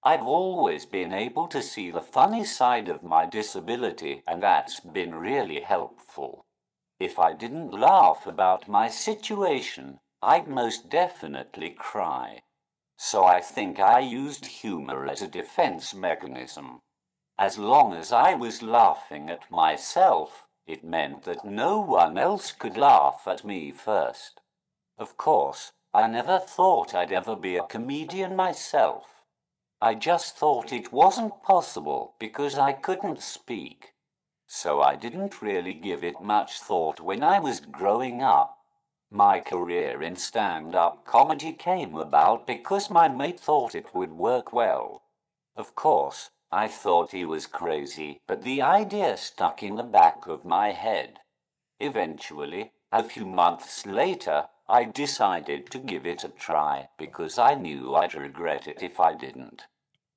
I've 0.02 0.26
always 0.26 0.84
been 0.84 1.12
able 1.12 1.46
to 1.46 1.62
see 1.62 1.92
the 1.92 2.00
funny 2.00 2.44
side 2.44 2.88
of 2.88 3.04
my 3.04 3.26
disability, 3.26 4.24
and 4.26 4.42
that's 4.42 4.80
been 4.80 5.14
really 5.14 5.60
helpful. 5.60 6.44
If 7.02 7.18
I 7.18 7.32
didn't 7.32 7.72
laugh 7.72 8.28
about 8.28 8.68
my 8.68 8.86
situation, 8.86 9.98
I'd 10.22 10.46
most 10.46 10.88
definitely 10.88 11.70
cry. 11.70 12.42
So 12.96 13.24
I 13.24 13.40
think 13.40 13.80
I 13.80 13.98
used 13.98 14.46
humor 14.46 15.08
as 15.08 15.20
a 15.20 15.26
defense 15.26 15.92
mechanism. 15.94 16.82
As 17.36 17.58
long 17.58 17.92
as 17.92 18.12
I 18.12 18.34
was 18.34 18.62
laughing 18.62 19.30
at 19.30 19.50
myself, 19.50 20.46
it 20.64 20.84
meant 20.84 21.24
that 21.24 21.44
no 21.44 21.80
one 21.80 22.16
else 22.16 22.52
could 22.52 22.76
laugh 22.76 23.24
at 23.26 23.44
me 23.44 23.72
first. 23.72 24.40
Of 24.96 25.16
course, 25.16 25.72
I 25.92 26.06
never 26.06 26.38
thought 26.38 26.94
I'd 26.94 27.10
ever 27.10 27.34
be 27.34 27.56
a 27.56 27.64
comedian 27.64 28.36
myself. 28.36 29.24
I 29.80 29.96
just 29.96 30.36
thought 30.36 30.72
it 30.72 30.92
wasn't 30.92 31.42
possible 31.42 32.14
because 32.20 32.56
I 32.56 32.72
couldn't 32.72 33.22
speak. 33.22 33.92
So 34.54 34.82
I 34.82 34.96
didn't 34.96 35.40
really 35.40 35.72
give 35.72 36.04
it 36.04 36.20
much 36.20 36.60
thought 36.60 37.00
when 37.00 37.22
I 37.22 37.40
was 37.40 37.58
growing 37.58 38.22
up. 38.22 38.58
My 39.10 39.40
career 39.40 40.02
in 40.02 40.14
stand 40.16 40.74
up 40.74 41.06
comedy 41.06 41.54
came 41.54 41.94
about 41.96 42.46
because 42.46 42.90
my 42.90 43.08
mate 43.08 43.40
thought 43.40 43.74
it 43.74 43.94
would 43.94 44.12
work 44.12 44.52
well. 44.52 45.04
Of 45.56 45.74
course, 45.74 46.28
I 46.50 46.68
thought 46.68 47.12
he 47.12 47.24
was 47.24 47.46
crazy, 47.46 48.20
but 48.26 48.42
the 48.42 48.60
idea 48.60 49.16
stuck 49.16 49.62
in 49.62 49.76
the 49.76 49.82
back 49.82 50.26
of 50.26 50.44
my 50.44 50.72
head. 50.72 51.20
Eventually, 51.80 52.72
a 52.92 53.02
few 53.02 53.24
months 53.24 53.86
later, 53.86 54.48
I 54.68 54.84
decided 54.84 55.70
to 55.70 55.78
give 55.78 56.06
it 56.06 56.24
a 56.24 56.28
try 56.28 56.90
because 56.98 57.38
I 57.38 57.54
knew 57.54 57.94
I'd 57.94 58.14
regret 58.14 58.68
it 58.68 58.82
if 58.82 59.00
I 59.00 59.14
didn't. 59.14 59.62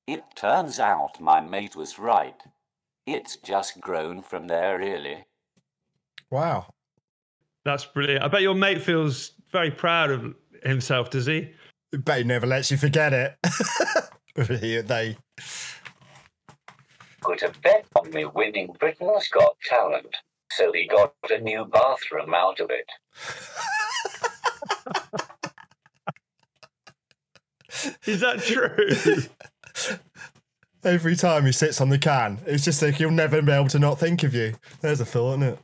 It 0.05 0.35
turns 0.35 0.77
out 0.77 1.21
my 1.21 1.39
mate 1.39 1.77
was 1.77 1.97
right. 1.97 2.43
It's 3.05 3.37
just 3.37 3.79
grown 3.79 4.21
from 4.21 4.47
there, 4.47 4.77
really. 4.79 5.25
Wow. 6.31 6.67
That's 7.63 7.85
brilliant. 7.85 8.23
I 8.23 8.27
bet 8.27 8.41
your 8.41 8.55
mate 8.55 8.81
feels 8.81 9.31
very 9.51 9.71
proud 9.71 10.11
of 10.11 10.35
himself, 10.63 11.09
does 11.09 11.25
he? 11.25 11.51
Bet 11.91 12.19
he 12.19 12.23
never 12.23 12.47
lets 12.47 12.71
you 12.71 12.77
forget 12.77 13.13
it. 13.13 13.35
He- 14.59 14.81
they. 14.81 15.15
Put 17.21 17.41
a 17.41 17.53
bet 17.63 17.85
on 17.95 18.09
me 18.11 18.25
winning 18.25 18.75
Britain's 18.77 19.29
Got 19.29 19.55
Talent, 19.65 20.13
so 20.51 20.73
he 20.73 20.87
got 20.87 21.13
a 21.29 21.39
new 21.39 21.63
bathroom 21.63 22.33
out 22.33 22.59
of 22.59 22.69
it. 22.69 22.85
Is 28.05 28.19
that 28.19 28.41
true? 28.41 29.97
Every 30.85 31.15
time 31.15 31.47
he 31.47 31.51
sits 31.51 31.81
on 31.81 31.89
the 31.89 31.97
can, 31.97 32.39
it's 32.45 32.63
just 32.63 32.79
like 32.81 32.95
he'll 32.95 33.09
never 33.09 33.41
be 33.41 33.51
able 33.51 33.67
to 33.69 33.79
not 33.79 33.99
think 33.99 34.21
of 34.21 34.35
you. 34.35 34.53
There's 34.81 35.01
a 35.01 35.05
thought, 35.05 35.39
isn't 35.39 35.43
it? 35.43 35.59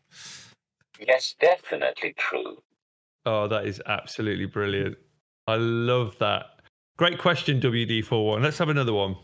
Yes, 0.99 1.35
definitely 1.39 2.15
true. 2.17 2.57
oh, 3.27 3.47
that 3.47 3.65
is 3.65 3.79
absolutely 3.85 4.47
brilliant. 4.47 4.97
I 5.45 5.55
love 5.55 6.15
that. 6.19 6.45
Great 6.97 7.19
question, 7.19 7.61
WD41. 7.61 8.41
Let's 8.41 8.57
have 8.57 8.69
another 8.69 8.93
one. 8.93 9.15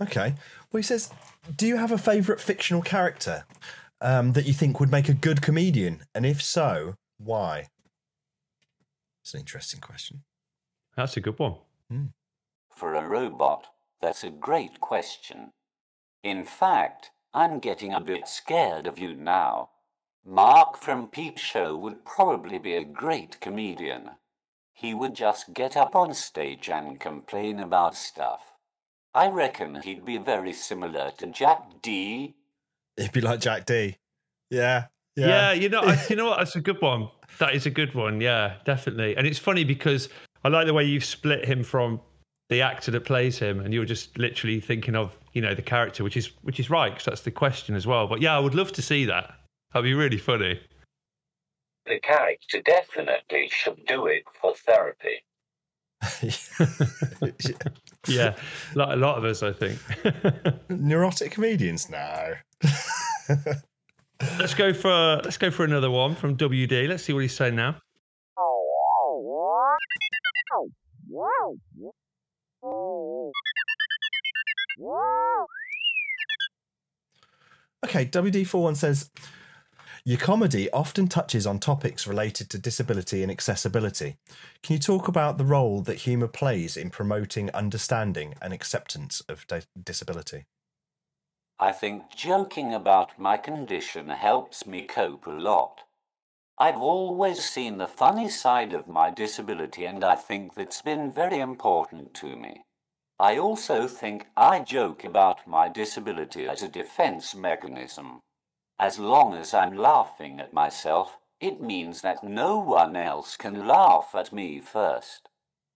Okay. 0.00 0.34
Well, 0.70 0.78
he 0.78 0.82
says, 0.82 1.10
do 1.56 1.66
you 1.66 1.76
have 1.76 1.92
a 1.92 1.98
favourite 1.98 2.40
fictional 2.40 2.82
character 2.82 3.44
um, 4.00 4.32
that 4.32 4.46
you 4.46 4.52
think 4.52 4.78
would 4.80 4.90
make 4.90 5.08
a 5.08 5.14
good 5.14 5.42
comedian? 5.42 6.02
And 6.14 6.26
if 6.26 6.42
so, 6.42 6.94
why? 7.18 7.66
It's 9.24 9.32
an 9.32 9.40
interesting 9.40 9.80
question. 9.80 10.22
That's 10.98 11.16
a 11.16 11.20
good 11.22 11.38
one. 11.38 11.56
Hmm. 11.88 12.06
For 12.68 12.92
a 12.92 13.08
robot, 13.08 13.68
that's 14.02 14.22
a 14.22 14.28
great 14.28 14.80
question. 14.80 15.52
In 16.22 16.44
fact, 16.44 17.10
I'm 17.32 17.58
getting 17.58 17.94
a 17.94 18.02
bit 18.02 18.28
scared 18.28 18.86
of 18.86 18.98
you 18.98 19.14
now. 19.14 19.70
Mark 20.26 20.76
from 20.76 21.08
Peep 21.08 21.38
Show 21.38 21.74
would 21.74 22.04
probably 22.04 22.58
be 22.58 22.74
a 22.74 22.84
great 22.84 23.40
comedian. 23.40 24.10
He 24.74 24.92
would 24.92 25.14
just 25.14 25.54
get 25.54 25.74
up 25.74 25.96
on 25.96 26.12
stage 26.12 26.68
and 26.68 27.00
complain 27.00 27.60
about 27.60 27.96
stuff. 27.96 28.52
I 29.14 29.30
reckon 29.30 29.80
he'd 29.80 30.04
be 30.04 30.18
very 30.18 30.52
similar 30.52 31.12
to 31.16 31.28
Jack 31.28 31.80
Dee. 31.80 32.34
He'd 32.98 33.12
be 33.12 33.22
like 33.22 33.40
Jack 33.40 33.64
Dee. 33.64 33.96
Yeah. 34.50 34.88
Yeah, 35.16 35.26
Yeah. 35.26 35.52
you 35.52 35.68
know, 35.68 35.80
I, 35.80 35.98
you 36.10 36.16
know 36.16 36.26
what? 36.26 36.38
That's 36.38 36.56
a 36.56 36.60
good 36.60 36.80
one. 36.80 37.08
That 37.38 37.54
is 37.54 37.66
a 37.66 37.70
good 37.70 37.94
one. 37.94 38.20
Yeah, 38.20 38.54
definitely. 38.64 39.16
And 39.16 39.26
it's 39.26 39.38
funny 39.38 39.64
because 39.64 40.08
I 40.44 40.48
like 40.48 40.66
the 40.66 40.74
way 40.74 40.84
you've 40.84 41.04
split 41.04 41.44
him 41.44 41.62
from 41.62 42.00
the 42.50 42.60
actor 42.60 42.90
that 42.90 43.04
plays 43.04 43.38
him, 43.38 43.60
and 43.60 43.72
you're 43.72 43.84
just 43.84 44.16
literally 44.18 44.60
thinking 44.60 44.94
of 44.94 45.18
you 45.32 45.40
know 45.42 45.54
the 45.54 45.62
character, 45.62 46.04
which 46.04 46.16
is 46.16 46.30
which 46.42 46.60
is 46.60 46.68
right 46.70 46.90
because 46.90 47.04
that's 47.06 47.22
the 47.22 47.30
question 47.30 47.74
as 47.74 47.86
well. 47.86 48.06
But 48.06 48.20
yeah, 48.20 48.36
I 48.36 48.38
would 48.38 48.54
love 48.54 48.72
to 48.72 48.82
see 48.82 49.04
that. 49.06 49.34
That'd 49.72 49.84
be 49.84 49.94
really 49.94 50.18
funny. 50.18 50.60
The 51.86 51.98
character 52.00 52.62
definitely 52.62 53.48
should 53.50 53.84
do 53.86 54.06
it 54.06 54.24
for 54.40 54.54
therapy. 54.54 55.22
Yeah, 58.06 58.34
like 58.74 58.92
a 58.92 58.96
lot 58.96 59.16
of 59.16 59.24
us, 59.24 59.42
I 59.42 59.52
think. 59.52 59.78
Neurotic 60.68 61.32
comedians? 61.32 61.88
No. 61.88 62.34
let's 64.38 64.54
go 64.54 64.72
for 64.72 65.20
let's 65.24 65.38
go 65.38 65.50
for 65.50 65.64
another 65.64 65.90
one 65.90 66.14
from 66.14 66.36
WD. 66.36 66.88
Let's 66.88 67.04
see 67.04 67.12
what 67.12 67.20
he's 67.20 67.36
saying 67.36 67.56
now. 67.56 67.76
Okay, 77.84 78.06
WD41 78.06 78.76
says 78.76 79.10
your 80.06 80.18
comedy 80.18 80.70
often 80.70 81.06
touches 81.08 81.46
on 81.46 81.58
topics 81.58 82.06
related 82.06 82.50
to 82.50 82.58
disability 82.58 83.22
and 83.22 83.30
accessibility. 83.30 84.16
Can 84.62 84.74
you 84.74 84.78
talk 84.78 85.08
about 85.08 85.38
the 85.38 85.44
role 85.44 85.80
that 85.82 86.00
humour 86.00 86.28
plays 86.28 86.76
in 86.76 86.90
promoting 86.90 87.50
understanding 87.52 88.34
and 88.42 88.52
acceptance 88.52 89.20
of 89.28 89.46
di- 89.46 89.62
disability? 89.82 90.44
I 91.58 91.70
think 91.72 92.10
joking 92.10 92.74
about 92.74 93.18
my 93.18 93.36
condition 93.36 94.08
helps 94.08 94.66
me 94.66 94.82
cope 94.82 95.26
a 95.26 95.30
lot. 95.30 95.82
I've 96.58 96.78
always 96.78 97.44
seen 97.44 97.78
the 97.78 97.86
funny 97.86 98.28
side 98.28 98.72
of 98.72 98.88
my 98.88 99.10
disability, 99.10 99.84
and 99.84 100.04
I 100.04 100.16
think 100.16 100.54
that's 100.54 100.82
been 100.82 101.10
very 101.10 101.38
important 101.38 102.14
to 102.14 102.36
me. 102.36 102.64
I 103.18 103.38
also 103.38 103.86
think 103.86 104.26
I 104.36 104.60
joke 104.60 105.04
about 105.04 105.46
my 105.46 105.68
disability 105.68 106.48
as 106.48 106.62
a 106.62 106.68
defense 106.68 107.34
mechanism. 107.34 108.20
As 108.78 108.98
long 108.98 109.34
as 109.34 109.54
I'm 109.54 109.76
laughing 109.76 110.40
at 110.40 110.52
myself, 110.52 111.18
it 111.40 111.60
means 111.60 112.00
that 112.00 112.24
no 112.24 112.58
one 112.58 112.96
else 112.96 113.36
can 113.36 113.66
laugh 113.66 114.10
at 114.14 114.32
me 114.32 114.60
first. 114.60 115.28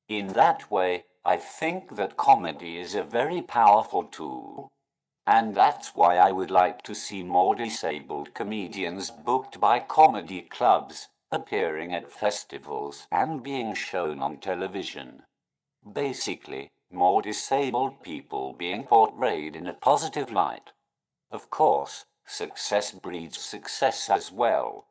In 0.08 0.28
that 0.28 0.70
way, 0.70 1.04
I 1.24 1.36
think 1.36 1.94
that 1.96 2.16
comedy 2.16 2.78
is 2.78 2.94
a 2.94 3.02
very 3.04 3.42
powerful 3.42 4.04
tool. 4.04 4.68
And 5.30 5.54
that's 5.54 5.94
why 5.94 6.16
I 6.16 6.32
would 6.32 6.50
like 6.50 6.80
to 6.84 6.94
see 6.94 7.22
more 7.22 7.54
disabled 7.54 8.32
comedians 8.32 9.10
booked 9.10 9.60
by 9.60 9.78
comedy 9.78 10.40
clubs, 10.40 11.08
appearing 11.30 11.92
at 11.92 12.10
festivals, 12.10 13.06
and 13.12 13.42
being 13.42 13.74
shown 13.74 14.22
on 14.22 14.38
television. 14.38 15.24
Basically, 15.92 16.70
more 16.90 17.20
disabled 17.20 18.02
people 18.02 18.54
being 18.54 18.84
portrayed 18.84 19.54
in 19.54 19.66
a 19.66 19.74
positive 19.74 20.32
light. 20.32 20.72
Of 21.30 21.50
course, 21.50 22.06
success 22.24 22.92
breeds 22.92 23.38
success 23.38 24.08
as 24.08 24.32
well. 24.32 24.86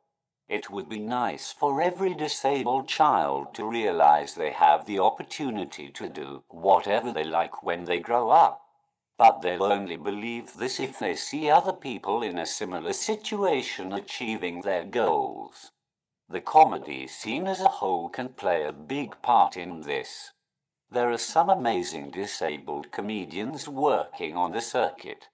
It 0.48 0.70
would 0.70 0.88
be 0.88 1.00
nice 1.00 1.50
for 1.50 1.82
every 1.82 2.14
disabled 2.14 2.86
child 2.86 3.54
to 3.54 3.64
realize 3.68 4.34
they 4.36 4.52
have 4.52 4.86
the 4.86 5.00
opportunity 5.00 5.90
to 5.90 6.08
do 6.08 6.44
whatever 6.46 7.10
they 7.12 7.24
like 7.24 7.64
when 7.64 7.86
they 7.86 7.98
grow 7.98 8.30
up. 8.30 8.67
But 9.18 9.42
they'll 9.42 9.64
only 9.64 9.96
believe 9.96 10.54
this 10.54 10.78
if 10.78 11.00
they 11.00 11.16
see 11.16 11.50
other 11.50 11.72
people 11.72 12.22
in 12.22 12.38
a 12.38 12.46
similar 12.46 12.92
situation 12.92 13.92
achieving 13.92 14.62
their 14.62 14.84
goals. 14.84 15.72
The 16.28 16.40
comedy 16.40 17.08
scene 17.08 17.48
as 17.48 17.60
a 17.60 17.68
whole 17.68 18.08
can 18.10 18.28
play 18.28 18.64
a 18.64 18.72
big 18.72 19.20
part 19.20 19.56
in 19.56 19.80
this. 19.80 20.30
There 20.90 21.10
are 21.10 21.18
some 21.18 21.50
amazing 21.50 22.10
disabled 22.10 22.92
comedians 22.92 23.68
working 23.68 24.36
on 24.36 24.52
the 24.52 24.60
circuit. 24.60 25.28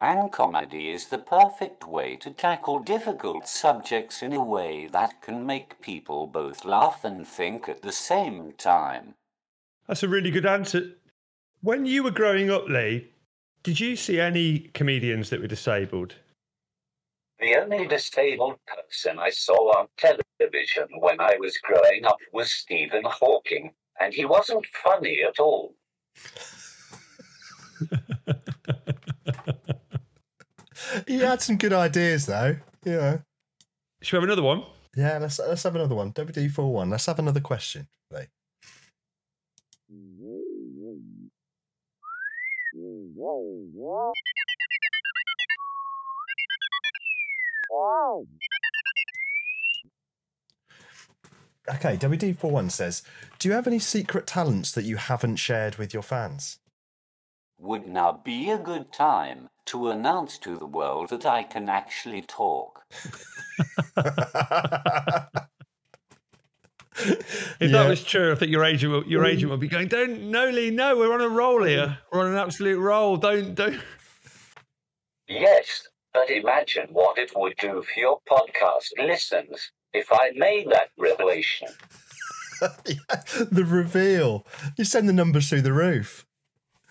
And 0.00 0.30
comedy 0.30 0.90
is 0.90 1.06
the 1.06 1.18
perfect 1.18 1.86
way 1.86 2.16
to 2.16 2.30
tackle 2.32 2.80
difficult 2.80 3.48
subjects 3.48 4.20
in 4.20 4.32
a 4.32 4.44
way 4.44 4.88
that 4.88 5.22
can 5.22 5.46
make 5.46 5.80
people 5.80 6.26
both 6.26 6.64
laugh 6.64 7.04
and 7.04 7.26
think 7.26 7.68
at 7.68 7.82
the 7.82 7.92
same 7.92 8.52
time. 8.58 9.14
That's 9.86 10.02
a 10.02 10.08
really 10.08 10.30
good 10.30 10.44
answer. 10.44 10.96
When 11.60 11.86
you 11.86 12.02
were 12.02 12.10
growing 12.10 12.50
up, 12.50 12.68
Lee, 12.68 13.11
did 13.62 13.80
you 13.80 13.96
see 13.96 14.20
any 14.20 14.70
comedians 14.74 15.30
that 15.30 15.40
were 15.40 15.46
disabled? 15.46 16.14
The 17.40 17.56
only 17.56 17.86
disabled 17.86 18.58
person 18.66 19.18
I 19.18 19.30
saw 19.30 19.78
on 19.78 19.88
television 19.98 20.88
when 21.00 21.20
I 21.20 21.36
was 21.40 21.58
growing 21.58 22.04
up 22.04 22.18
was 22.32 22.52
Stephen 22.52 23.02
Hawking, 23.04 23.72
and 24.00 24.14
he 24.14 24.24
wasn't 24.24 24.66
funny 24.66 25.22
at 25.26 25.40
all. 25.40 25.74
He 31.06 31.18
had 31.18 31.40
some 31.40 31.56
good 31.56 31.72
ideas 31.72 32.26
though. 32.26 32.56
You 32.84 32.92
know. 32.92 33.22
Should 34.02 34.16
we 34.16 34.20
have 34.20 34.24
another 34.24 34.42
one? 34.42 34.64
Yeah, 34.96 35.18
let's 35.18 35.38
let's 35.38 35.62
have 35.62 35.74
another 35.74 35.94
one. 35.94 36.12
WD 36.12 36.50
four 36.50 36.72
one. 36.72 36.90
Let's 36.90 37.06
have 37.06 37.18
another 37.18 37.40
question. 37.40 37.88
Okay, 51.68 51.96
WD41 51.96 52.70
says, 52.70 53.02
"Do 53.38 53.48
you 53.48 53.54
have 53.54 53.66
any 53.66 53.78
secret 53.78 54.26
talents 54.26 54.72
that 54.72 54.84
you 54.84 54.96
haven't 54.96 55.36
shared 55.36 55.76
with 55.76 55.94
your 55.94 56.02
fans?" 56.02 56.58
Would 57.58 57.86
now 57.86 58.12
be 58.12 58.50
a 58.50 58.58
good 58.58 58.92
time 58.92 59.48
to 59.66 59.88
announce 59.88 60.38
to 60.38 60.56
the 60.56 60.66
world 60.66 61.10
that 61.10 61.24
I 61.24 61.44
can 61.44 61.68
actually 61.68 62.22
talk. 62.22 62.84
If 67.04 67.56
Yeah. 67.60 67.68
that 67.68 67.88
was 67.88 68.02
true, 68.04 68.32
I 68.32 68.34
think 68.34 68.50
your 68.52 68.64
agent 68.64 68.92
will, 68.92 69.04
your 69.06 69.24
agent 69.24 69.50
would 69.50 69.60
be 69.60 69.68
going, 69.68 69.88
"Don't, 69.88 70.30
no, 70.30 70.48
Lee, 70.50 70.70
no, 70.70 70.96
we're 70.96 71.12
on 71.12 71.20
a 71.20 71.28
roll 71.28 71.62
here. 71.64 71.98
We're 72.10 72.20
on 72.20 72.26
an 72.32 72.36
absolute 72.38 72.78
roll. 72.78 73.16
Don't, 73.16 73.54
don't." 73.54 73.80
Yes, 75.28 75.86
but 76.12 76.30
imagine 76.30 76.88
what 76.90 77.18
it 77.18 77.32
would 77.34 77.56
do 77.58 77.82
for 77.82 78.00
your 78.00 78.20
podcast 78.30 78.88
listens 78.98 79.72
if 79.92 80.08
I 80.12 80.30
made 80.34 80.68
that 80.70 80.88
revelation. 80.98 81.68
the 82.60 83.64
reveal. 83.66 84.46
You 84.76 84.84
send 84.84 85.08
the 85.08 85.12
numbers 85.12 85.48
through 85.48 85.62
the 85.62 85.72
roof. 85.72 86.24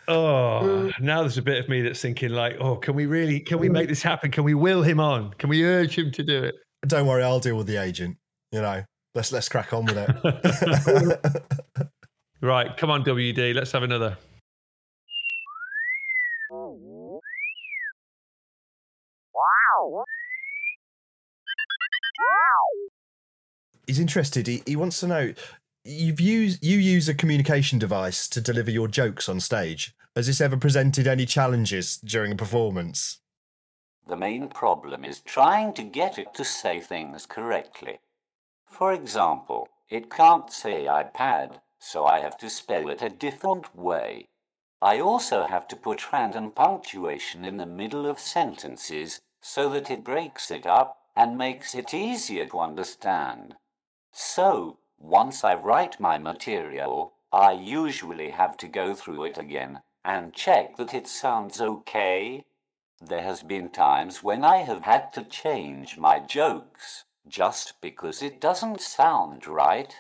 Oh, 0.08 0.92
now 1.00 1.22
there's 1.22 1.38
a 1.38 1.42
bit 1.42 1.60
of 1.64 1.70
me 1.70 1.82
that's 1.82 2.02
thinking 2.02 2.32
like, 2.32 2.58
"Oh, 2.60 2.76
can 2.76 2.96
we 2.96 3.06
really? 3.06 3.40
Can 3.40 3.60
we 3.60 3.70
make 3.70 3.88
this 3.88 4.02
happen? 4.02 4.32
Can 4.32 4.44
we 4.44 4.54
will 4.54 4.82
him 4.82 5.00
on? 5.00 5.32
Can 5.36 5.50
we 5.50 5.64
urge 5.64 5.98
him 5.98 6.12
to 6.12 6.24
do 6.24 6.44
it?" 6.44 6.56
Don't 6.88 7.06
worry, 7.08 7.24
I'll 7.24 7.40
deal 7.40 7.56
with 7.56 7.68
the 7.68 7.78
agent. 7.78 8.18
You 8.52 8.62
know, 8.62 8.84
let's 9.16 9.32
let's 9.32 9.50
crack 9.50 9.74
on 9.74 9.86
with 9.86 9.98
it. 9.98 11.44
Right, 12.44 12.76
come 12.76 12.90
on, 12.90 13.04
WD. 13.04 13.54
Let's 13.54 13.72
have 13.72 13.84
another. 13.84 14.18
He's 23.86 24.00
interested. 24.00 24.48
He, 24.48 24.64
he 24.66 24.76
wants 24.76 25.00
to 25.02 25.08
know. 25.08 25.34
You've 25.84 26.20
used 26.20 26.64
you 26.64 26.80
use 26.80 27.08
a 27.08 27.14
communication 27.14 27.78
device 27.78 28.28
to 28.30 28.42
deliver 28.42 28.72
your 28.72 28.88
jokes 28.88 29.30
on 29.30 29.40
stage. 29.40 29.94
Has 30.16 30.28
this 30.28 30.42
ever 30.42 30.58
presented 30.58 31.08
any 31.08 31.28
challenges 31.28 31.98
during 31.98 32.32
a 32.32 32.36
performance? 32.36 33.20
The 34.08 34.18
main 34.18 34.50
problem 34.50 35.06
is 35.06 35.20
trying 35.20 35.74
to 35.74 35.84
get 35.84 36.18
it 36.18 36.34
to 36.34 36.44
say 36.44 36.80
things 36.80 37.28
correctly. 37.28 38.00
For 38.72 38.94
example, 38.94 39.68
it 39.90 40.10
can't 40.10 40.50
say 40.50 40.86
iPad, 40.86 41.60
so 41.78 42.06
I 42.06 42.22
have 42.22 42.38
to 42.38 42.50
spell 42.50 42.90
it 42.90 43.02
a 43.02 43.10
different 43.10 43.76
way. 43.76 44.30
I 44.82 44.98
also 44.98 45.44
have 45.44 45.68
to 45.68 45.76
put 45.76 46.14
random 46.14 46.52
punctuation 46.52 47.44
in 47.44 47.58
the 47.58 47.66
middle 47.66 48.08
of 48.08 48.18
sentences 48.18 49.20
so 49.42 49.68
that 49.72 49.92
it 49.92 50.06
breaks 50.06 50.50
it 50.50 50.66
up 50.66 51.02
and 51.18 51.38
makes 51.38 51.76
it 51.76 51.94
easier 51.94 52.46
to 52.46 52.60
understand. 52.60 53.58
So, 54.14 54.80
once 54.98 55.44
I 55.44 55.54
write 55.56 56.00
my 56.00 56.18
material, 56.18 57.14
I 57.34 57.52
usually 57.52 58.30
have 58.30 58.56
to 58.58 58.70
go 58.70 58.96
through 58.96 59.26
it 59.26 59.38
again 59.38 59.82
and 60.06 60.34
check 60.34 60.78
that 60.78 60.94
it 60.94 61.08
sounds 61.08 61.60
okay. 61.60 62.46
There 63.02 63.24
has 63.24 63.44
been 63.44 63.70
times 63.70 64.24
when 64.24 64.46
I 64.46 64.64
have 64.64 64.84
had 64.84 65.12
to 65.14 65.26
change 65.26 65.98
my 65.98 66.20
jokes 66.20 67.04
just 67.32 67.82
because 67.82 68.22
it 68.22 68.42
doesn't 68.42 68.82
sound 68.82 69.48
right. 69.48 69.96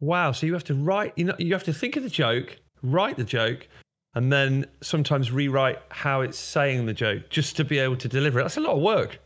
Wow. 0.00 0.32
So 0.32 0.46
you 0.46 0.52
have 0.52 0.64
to 0.64 0.74
write. 0.74 1.14
You 1.16 1.24
know, 1.24 1.34
you 1.38 1.52
have 1.54 1.64
to 1.64 1.72
think 1.72 1.96
of 1.96 2.02
the 2.02 2.10
joke, 2.10 2.58
write 2.82 3.16
the 3.16 3.24
joke, 3.24 3.66
and 4.14 4.32
then 4.32 4.66
sometimes 4.82 5.32
rewrite 5.32 5.78
how 5.90 6.20
it's 6.20 6.38
saying 6.38 6.86
the 6.86 6.94
joke 6.94 7.30
just 7.30 7.56
to 7.56 7.64
be 7.64 7.78
able 7.78 7.96
to 7.96 8.08
deliver 8.08 8.40
it. 8.40 8.42
That's 8.42 8.58
a 8.58 8.60
lot 8.60 8.76
of 8.76 8.82
work. 8.82 9.18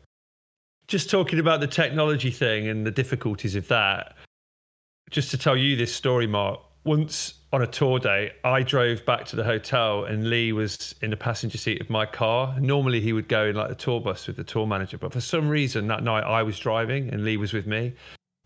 Just 0.87 1.11
talking 1.11 1.39
about 1.39 1.61
the 1.61 1.67
technology 1.67 2.31
thing 2.31 2.69
and 2.69 2.87
the 2.87 2.91
difficulties 2.91 3.55
of 3.55 3.69
that. 3.69 4.15
Just 5.11 5.31
to 5.33 5.39
tell 5.39 5.57
you 5.57 5.77
this 5.77 5.95
story, 5.95 6.27
Mark. 6.27 6.61
Once 6.85 7.35
on 7.53 7.63
a 7.63 7.67
tour 7.67 7.99
day, 7.99 8.33
I 8.45 8.63
drove 8.63 9.05
back 9.05 9.25
to 9.27 9.37
the 9.37 9.43
hotel 9.43 10.05
and 10.05 10.31
Lee 10.31 10.53
was 10.53 10.95
in 11.03 11.11
the 11.11 11.17
passenger 11.17 11.59
seat 11.59 11.81
of 11.81 11.91
my 11.91 12.07
car. 12.07 12.55
Normally 12.61 13.01
he 13.01 13.13
would 13.13 13.29
go 13.29 13.47
in 13.47 13.57
like 13.57 13.69
the 13.69 13.75
tour 13.75 14.01
bus 14.01 14.27
with 14.29 14.37
the 14.37 14.45
tour 14.45 14.67
manager, 14.67 14.99
but 14.99 15.13
for 15.13 15.21
some 15.21 15.49
reason 15.49 15.89
that 15.89 16.05
night 16.05 16.23
I 16.23 16.43
was 16.45 16.59
driving 16.59 17.09
and 17.09 17.25
Lee 17.25 17.37
was 17.37 17.53
with 17.53 17.67
me. 17.67 17.93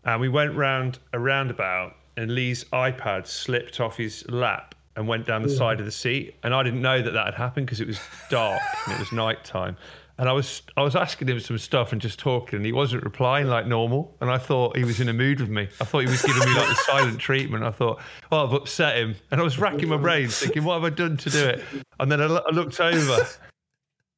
And 0.03 0.19
we 0.19 0.29
went 0.29 0.55
round 0.55 0.99
a 1.13 1.19
roundabout 1.19 1.95
and 2.17 2.33
Lee's 2.33 2.63
iPad 2.65 3.27
slipped 3.27 3.79
off 3.79 3.97
his 3.97 4.27
lap 4.29 4.73
and 4.95 5.07
went 5.07 5.25
down 5.27 5.43
the 5.43 5.49
side 5.49 5.79
of 5.79 5.85
the 5.85 5.91
seat. 5.91 6.35
And 6.43 6.53
I 6.53 6.63
didn't 6.63 6.81
know 6.81 7.01
that 7.01 7.11
that 7.11 7.25
had 7.25 7.35
happened 7.35 7.67
because 7.67 7.81
it 7.81 7.87
was 7.87 7.99
dark 8.29 8.61
and 8.85 8.95
it 8.95 8.99
was 8.99 9.11
night 9.11 9.43
time. 9.43 9.77
And 10.17 10.29
I 10.29 10.31
was 10.31 10.61
I 10.77 10.81
was 10.81 10.95
asking 10.95 11.27
him 11.27 11.39
some 11.41 11.57
stuff 11.57 11.91
and 11.91 12.01
just 12.01 12.19
talking, 12.19 12.57
and 12.57 12.65
he 12.65 12.71
wasn't 12.71 13.03
replying 13.03 13.47
like 13.47 13.67
normal. 13.67 14.15
And 14.21 14.31
I 14.31 14.37
thought 14.37 14.77
he 14.77 14.85
was 14.85 15.01
in 15.01 15.09
a 15.09 15.13
mood 15.13 15.41
with 15.41 15.49
me. 15.49 15.67
I 15.81 15.83
thought 15.83 15.99
he 15.99 16.07
was 16.07 16.21
giving 16.21 16.47
me 16.47 16.55
like 16.55 16.69
the 16.69 16.75
silent 16.75 17.19
treatment. 17.19 17.65
I 17.65 17.71
thought, 17.71 17.99
oh, 18.31 18.45
I've 18.45 18.53
upset 18.53 18.97
him. 18.97 19.15
And 19.31 19.41
I 19.41 19.43
was 19.43 19.59
racking 19.59 19.89
my 19.89 19.97
brains, 19.97 20.39
thinking, 20.39 20.63
what 20.63 20.75
have 20.75 20.85
I 20.85 20.89
done 20.89 21.17
to 21.17 21.29
do 21.29 21.45
it? 21.45 21.63
And 21.99 22.09
then 22.09 22.21
I, 22.21 22.25
looked 22.25 22.79
over. 22.79 23.27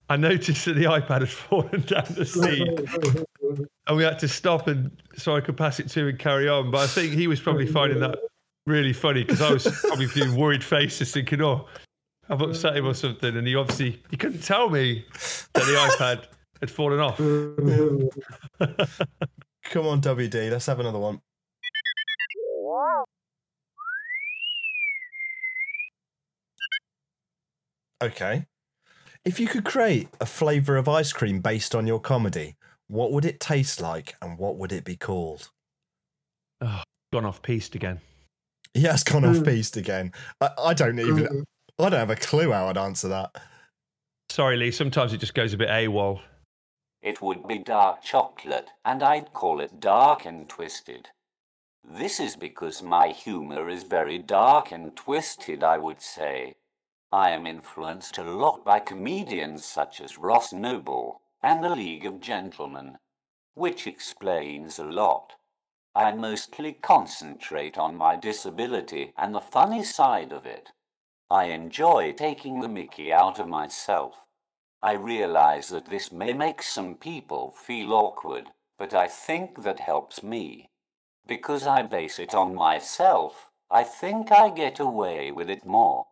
I 0.10 0.18
noticed 0.18 0.66
that 0.66 0.74
the 0.74 0.86
iPad 0.86 1.22
had 1.22 1.30
fallen 1.30 1.82
down 1.82 2.06
the 2.12 2.26
seat, 2.26 3.68
and 3.88 3.98
we 3.98 4.04
had 4.04 4.20
to 4.20 4.28
stop 4.28 4.68
and 4.68 4.92
so 5.16 5.36
I 5.36 5.42
could 5.42 5.58
pass 5.58 5.80
it 5.80 5.90
to 5.90 6.02
him 6.02 6.08
and 6.10 6.20
carry 6.20 6.48
on. 6.48 6.70
But 6.70 6.82
I 6.82 6.88
think 6.88 7.14
he 7.14 7.28
was 7.28 7.42
probably 7.42 7.66
finding 7.66 8.00
that 8.02 8.20
really 8.68 8.94
funny 8.94 9.24
because 9.24 9.42
I 9.42 9.52
was 9.52 9.68
probably 9.82 10.08
doing 10.08 10.36
worried 10.36 10.64
faces, 10.64 11.12
thinking, 11.12 11.42
"Oh, 11.42 11.68
I've 12.30 12.42
upset 12.42 12.76
him 12.76 12.86
or 12.86 12.94
something," 12.94 13.38
and 13.38 13.48
he 13.48 13.56
obviously 13.56 14.02
he 14.10 14.18
couldn't 14.18 14.44
tell 14.44 14.70
me 14.70 15.06
that 15.54 15.54
the 15.54 15.62
iPad 15.62 16.26
had 16.60 16.72
fallen 16.72 17.00
off. 17.00 17.18
Come 19.64 19.88
on, 19.88 20.02
WD. 20.02 20.52
Let's 20.52 20.66
have 20.66 20.80
another 20.80 21.00
one. 21.00 21.22
Okay. 28.02 28.46
If 29.26 29.40
you 29.40 29.48
could 29.48 29.66
create 29.66 30.10
a 30.22 30.26
flavour 30.26 30.78
of 30.78 30.88
ice 30.88 31.12
cream 31.12 31.42
based 31.42 31.76
on 31.76 31.88
your 31.88 32.00
comedy, 32.00 32.56
what 32.88 33.12
would 33.12 33.26
it 33.26 33.40
taste 33.40 33.82
like 33.82 34.16
and 34.22 34.38
what 34.38 34.58
would 34.58 34.72
it 34.72 34.86
be 34.86 34.96
called? 34.96 35.50
Oh, 36.62 36.84
gone 37.12 37.26
off 37.26 37.42
piste 37.42 37.76
again. 37.76 38.00
He 38.74 38.84
has 38.84 39.04
gone 39.04 39.24
mm. 39.24 39.38
off 39.38 39.44
piste 39.44 39.78
again. 39.78 40.14
I, 40.40 40.50
I 40.58 40.74
don't 40.74 41.00
even. 41.00 41.26
Mm. 41.26 41.44
I 41.80 41.90
don't 41.90 42.00
have 42.00 42.10
a 42.10 42.16
clue 42.16 42.52
how 42.52 42.68
I'd 42.68 42.78
answer 42.78 43.08
that. 43.10 43.36
Sorry, 44.30 44.58
Lee. 44.58 44.72
Sometimes 44.72 45.14
it 45.14 45.20
just 45.20 45.36
goes 45.36 45.54
a 45.54 45.58
bit 45.58 45.70
AWOL. 45.70 46.22
It 47.04 47.22
would 47.22 47.48
be 47.48 47.60
dark 47.60 48.02
chocolate, 48.02 48.72
and 48.84 49.04
I'd 49.04 49.32
call 49.32 49.60
it 49.60 49.80
dark 49.80 50.26
and 50.26 50.50
twisted. 50.50 51.10
This 51.84 52.20
is 52.20 52.36
because 52.36 52.82
my 52.82 53.10
humor 53.10 53.70
is 53.70 53.84
very 53.84 54.18
dark 54.18 54.72
and 54.72 54.96
twisted, 54.96 55.64
I 55.64 55.78
would 55.78 56.02
say. 56.02 56.56
I 57.12 57.30
am 57.30 57.46
influenced 57.46 58.18
a 58.18 58.24
lot 58.24 58.66
by 58.66 58.80
comedians 58.80 59.64
such 59.64 60.02
as 60.02 60.18
Ross 60.18 60.52
Noble 60.52 61.22
and 61.42 61.64
the 61.64 61.70
League 61.70 62.06
of 62.06 62.20
Gentlemen, 62.20 62.98
which 63.54 63.88
explains 63.88 64.80
a 64.80 64.84
lot. 64.84 65.36
I 65.96 66.12
mostly 66.12 66.74
concentrate 66.74 67.78
on 67.78 67.96
my 67.96 68.16
disability 68.16 69.14
and 69.16 69.34
the 69.34 69.40
funny 69.40 69.84
side 69.84 70.34
of 70.34 70.46
it. 70.46 70.72
I 71.30 71.46
enjoy 71.46 72.14
taking 72.14 72.62
the 72.62 72.70
mickey 72.70 73.12
out 73.12 73.40
of 73.40 73.48
myself. 73.48 74.28
I 74.82 74.94
realize 74.94 75.70
that 75.70 75.90
this 75.90 76.12
may 76.12 76.34
make 76.34 76.62
some 76.62 76.96
people 76.96 77.52
feel 77.52 77.92
awkward, 77.94 78.52
but 78.78 78.94
I 78.94 79.08
think 79.08 79.64
that 79.64 79.82
helps 79.82 80.24
me. 80.24 80.70
Because 81.28 81.68
I 81.68 81.82
base 81.82 82.20
it 82.20 82.34
on 82.34 82.56
myself, 82.56 83.50
I 83.70 83.84
think 83.84 84.32
I 84.32 84.50
get 84.50 84.80
away 84.80 85.32
with 85.32 85.50
it 85.50 85.66
more. 85.66 86.06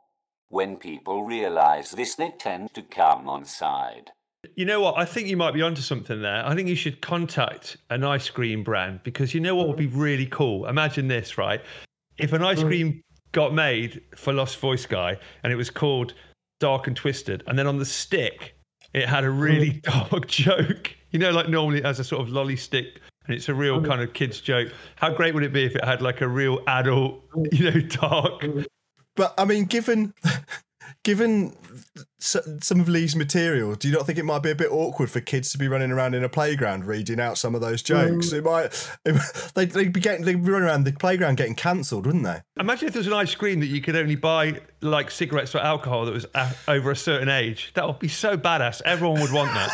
When 0.49 0.75
people 0.75 1.23
realize 1.23 1.91
this, 1.91 2.15
they 2.15 2.31
tend 2.37 2.73
to 2.73 2.81
come 2.81 3.29
on 3.29 3.45
side. 3.45 4.11
You 4.55 4.65
know 4.65 4.81
what? 4.81 4.97
I 4.97 5.05
think 5.05 5.27
you 5.27 5.37
might 5.37 5.53
be 5.53 5.61
onto 5.61 5.81
something 5.81 6.21
there. 6.21 6.45
I 6.45 6.53
think 6.55 6.67
you 6.67 6.75
should 6.75 7.01
contact 7.01 7.77
an 7.89 8.03
ice 8.03 8.29
cream 8.29 8.63
brand 8.63 9.01
because 9.03 9.33
you 9.33 9.39
know 9.39 9.55
what 9.55 9.67
would 9.67 9.77
be 9.77 9.87
mm-hmm. 9.87 9.99
really 9.99 10.27
cool? 10.27 10.67
Imagine 10.67 11.07
this, 11.07 11.37
right? 11.37 11.61
If 12.17 12.33
an 12.33 12.43
ice 12.43 12.59
mm-hmm. 12.59 12.67
cream 12.67 13.03
got 13.35 13.53
made 13.53 14.01
for 14.15 14.31
Lost 14.31 14.57
Voice 14.59 14.85
Guy 14.85 15.17
and 15.43 15.51
it 15.51 15.57
was 15.57 15.69
called 15.69 16.13
Dark 16.61 16.87
and 16.87 16.95
Twisted, 16.95 17.43
and 17.47 17.59
then 17.59 17.67
on 17.67 17.77
the 17.77 17.85
stick 17.85 18.55
it 18.93 19.09
had 19.09 19.25
a 19.25 19.29
really 19.29 19.71
mm. 19.71 20.09
dark 20.09 20.27
joke. 20.45 20.95
You 21.11 21.19
know, 21.19 21.31
like 21.31 21.49
normally 21.49 21.79
it 21.79 21.85
has 21.85 21.99
a 21.99 22.03
sort 22.05 22.21
of 22.21 22.29
lolly 22.29 22.55
stick 22.55 23.01
and 23.27 23.35
it's 23.35 23.49
a 23.49 23.53
real 23.53 23.81
mm. 23.81 23.85
kind 23.85 24.01
of 24.01 24.13
kids 24.13 24.39
joke. 24.39 24.69
How 24.95 25.13
great 25.13 25.33
would 25.33 25.43
it 25.43 25.51
be 25.51 25.65
if 25.65 25.75
it 25.75 25.83
had 25.83 26.01
like 26.01 26.21
a 26.21 26.27
real 26.29 26.61
adult, 26.67 27.29
mm. 27.31 27.45
you 27.51 27.71
know, 27.71 27.79
dark? 28.01 28.45
But 29.17 29.33
I 29.37 29.43
mean, 29.43 29.65
given 29.65 30.13
given 31.03 31.57
some 32.25 32.79
of 32.79 32.89
Lee's 32.89 33.15
material, 33.15 33.75
do 33.75 33.87
you 33.87 33.93
not 33.93 34.05
think 34.05 34.17
it 34.17 34.23
might 34.25 34.41
be 34.41 34.49
a 34.51 34.55
bit 34.55 34.71
awkward 34.71 35.11
for 35.11 35.21
kids 35.21 35.51
to 35.51 35.57
be 35.57 35.67
running 35.67 35.91
around 35.91 36.15
in 36.15 36.23
a 36.23 36.29
playground 36.29 36.85
reading 36.85 37.19
out 37.19 37.37
some 37.37 37.53
of 37.55 37.61
those 37.61 37.81
jokes? 37.83 38.29
Mm. 38.29 38.33
It 38.33 38.43
might. 38.43 38.89
It, 39.05 39.51
they'd, 39.55 39.71
they'd 39.71 39.93
be 39.93 39.99
getting 39.99 40.25
they'd 40.25 40.43
be 40.43 40.51
running 40.51 40.67
around 40.67 40.83
the 40.85 40.93
playground 40.93 41.37
getting 41.37 41.55
cancelled, 41.55 42.05
wouldn't 42.05 42.23
they? 42.23 42.41
Imagine 42.59 42.87
if 42.87 42.93
there 42.93 42.99
was 43.01 43.07
an 43.07 43.13
ice 43.13 43.35
cream 43.35 43.59
that 43.59 43.67
you 43.67 43.81
could 43.81 43.95
only 43.95 44.15
buy 44.15 44.59
like 44.81 45.11
cigarettes 45.11 45.53
or 45.55 45.59
alcohol 45.59 46.05
that 46.05 46.13
was 46.13 46.25
a- 46.33 46.53
over 46.67 46.91
a 46.91 46.95
certain 46.95 47.29
age. 47.29 47.71
That 47.75 47.85
would 47.85 47.99
be 47.99 48.07
so 48.07 48.37
badass. 48.37 48.81
Everyone 48.85 49.21
would 49.21 49.31
want 49.31 49.51
that. 49.53 49.71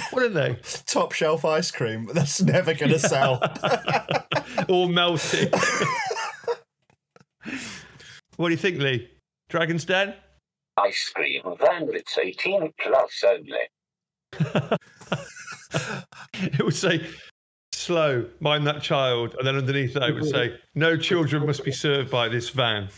Wouldn't 0.12 0.34
they? 0.34 0.58
Top 0.86 1.12
shelf 1.12 1.44
ice 1.44 1.70
cream, 1.70 2.08
that's 2.14 2.40
never 2.40 2.74
going 2.74 2.92
to 2.92 2.98
sell. 2.98 3.42
All 4.68 4.88
melting. 4.88 5.50
what 8.36 8.48
do 8.48 8.50
you 8.52 8.56
think, 8.56 8.78
Lee? 8.78 9.10
Dragon's 9.48 9.84
Den? 9.84 10.14
Ice 10.84 11.10
cream 11.14 11.42
van 11.58 11.88
that's 11.90 12.18
18 12.18 12.72
plus 12.80 13.24
only. 13.26 14.78
It 16.40 16.64
would 16.64 16.74
say, 16.74 17.06
slow, 17.72 18.26
mind 18.40 18.66
that 18.66 18.82
child. 18.82 19.34
And 19.38 19.46
then 19.46 19.56
underneath 19.56 19.94
that, 19.94 20.08
it 20.08 20.14
would 20.14 20.28
say, 20.28 20.58
no 20.74 20.96
children 20.96 21.46
must 21.46 21.64
be 21.64 21.72
served 21.72 22.10
by 22.10 22.28
this 22.28 22.50
van. 22.50 22.88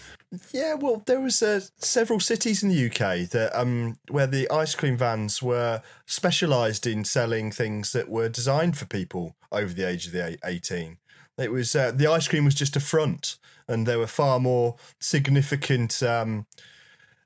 Yeah, 0.53 0.74
well, 0.74 1.03
there 1.07 1.20
was 1.20 1.43
uh, 1.43 1.61
several 1.78 2.20
cities 2.20 2.62
in 2.62 2.68
the 2.68 2.87
UK 2.87 3.28
that 3.31 3.51
um, 3.59 3.99
where 4.09 4.28
the 4.28 4.49
ice 4.51 4.76
cream 4.76 4.97
vans 4.97 5.43
were 5.43 5.83
specialised 6.07 6.87
in 6.87 7.05
selling 7.05 7.51
things 7.51 7.91
that 7.93 8.09
were 8.09 8.28
designed 8.28 8.78
for 8.78 8.87
people 8.87 9.35
over 9.51 9.74
the 9.74 9.89
age 9.89 10.07
of 10.07 10.12
the 10.12 10.24
eight- 10.24 10.39
eighteen. 10.45 10.99
It 11.37 11.51
was 11.51 11.74
uh, 11.74 11.91
the 11.93 12.07
ice 12.07 12.28
cream 12.28 12.45
was 12.45 12.55
just 12.55 12.76
a 12.76 12.81
front, 12.81 13.39
and 13.66 13.87
there 13.87 13.99
were 13.99 14.07
far 14.07 14.39
more 14.39 14.76
significant 15.01 16.01
um, 16.05 16.47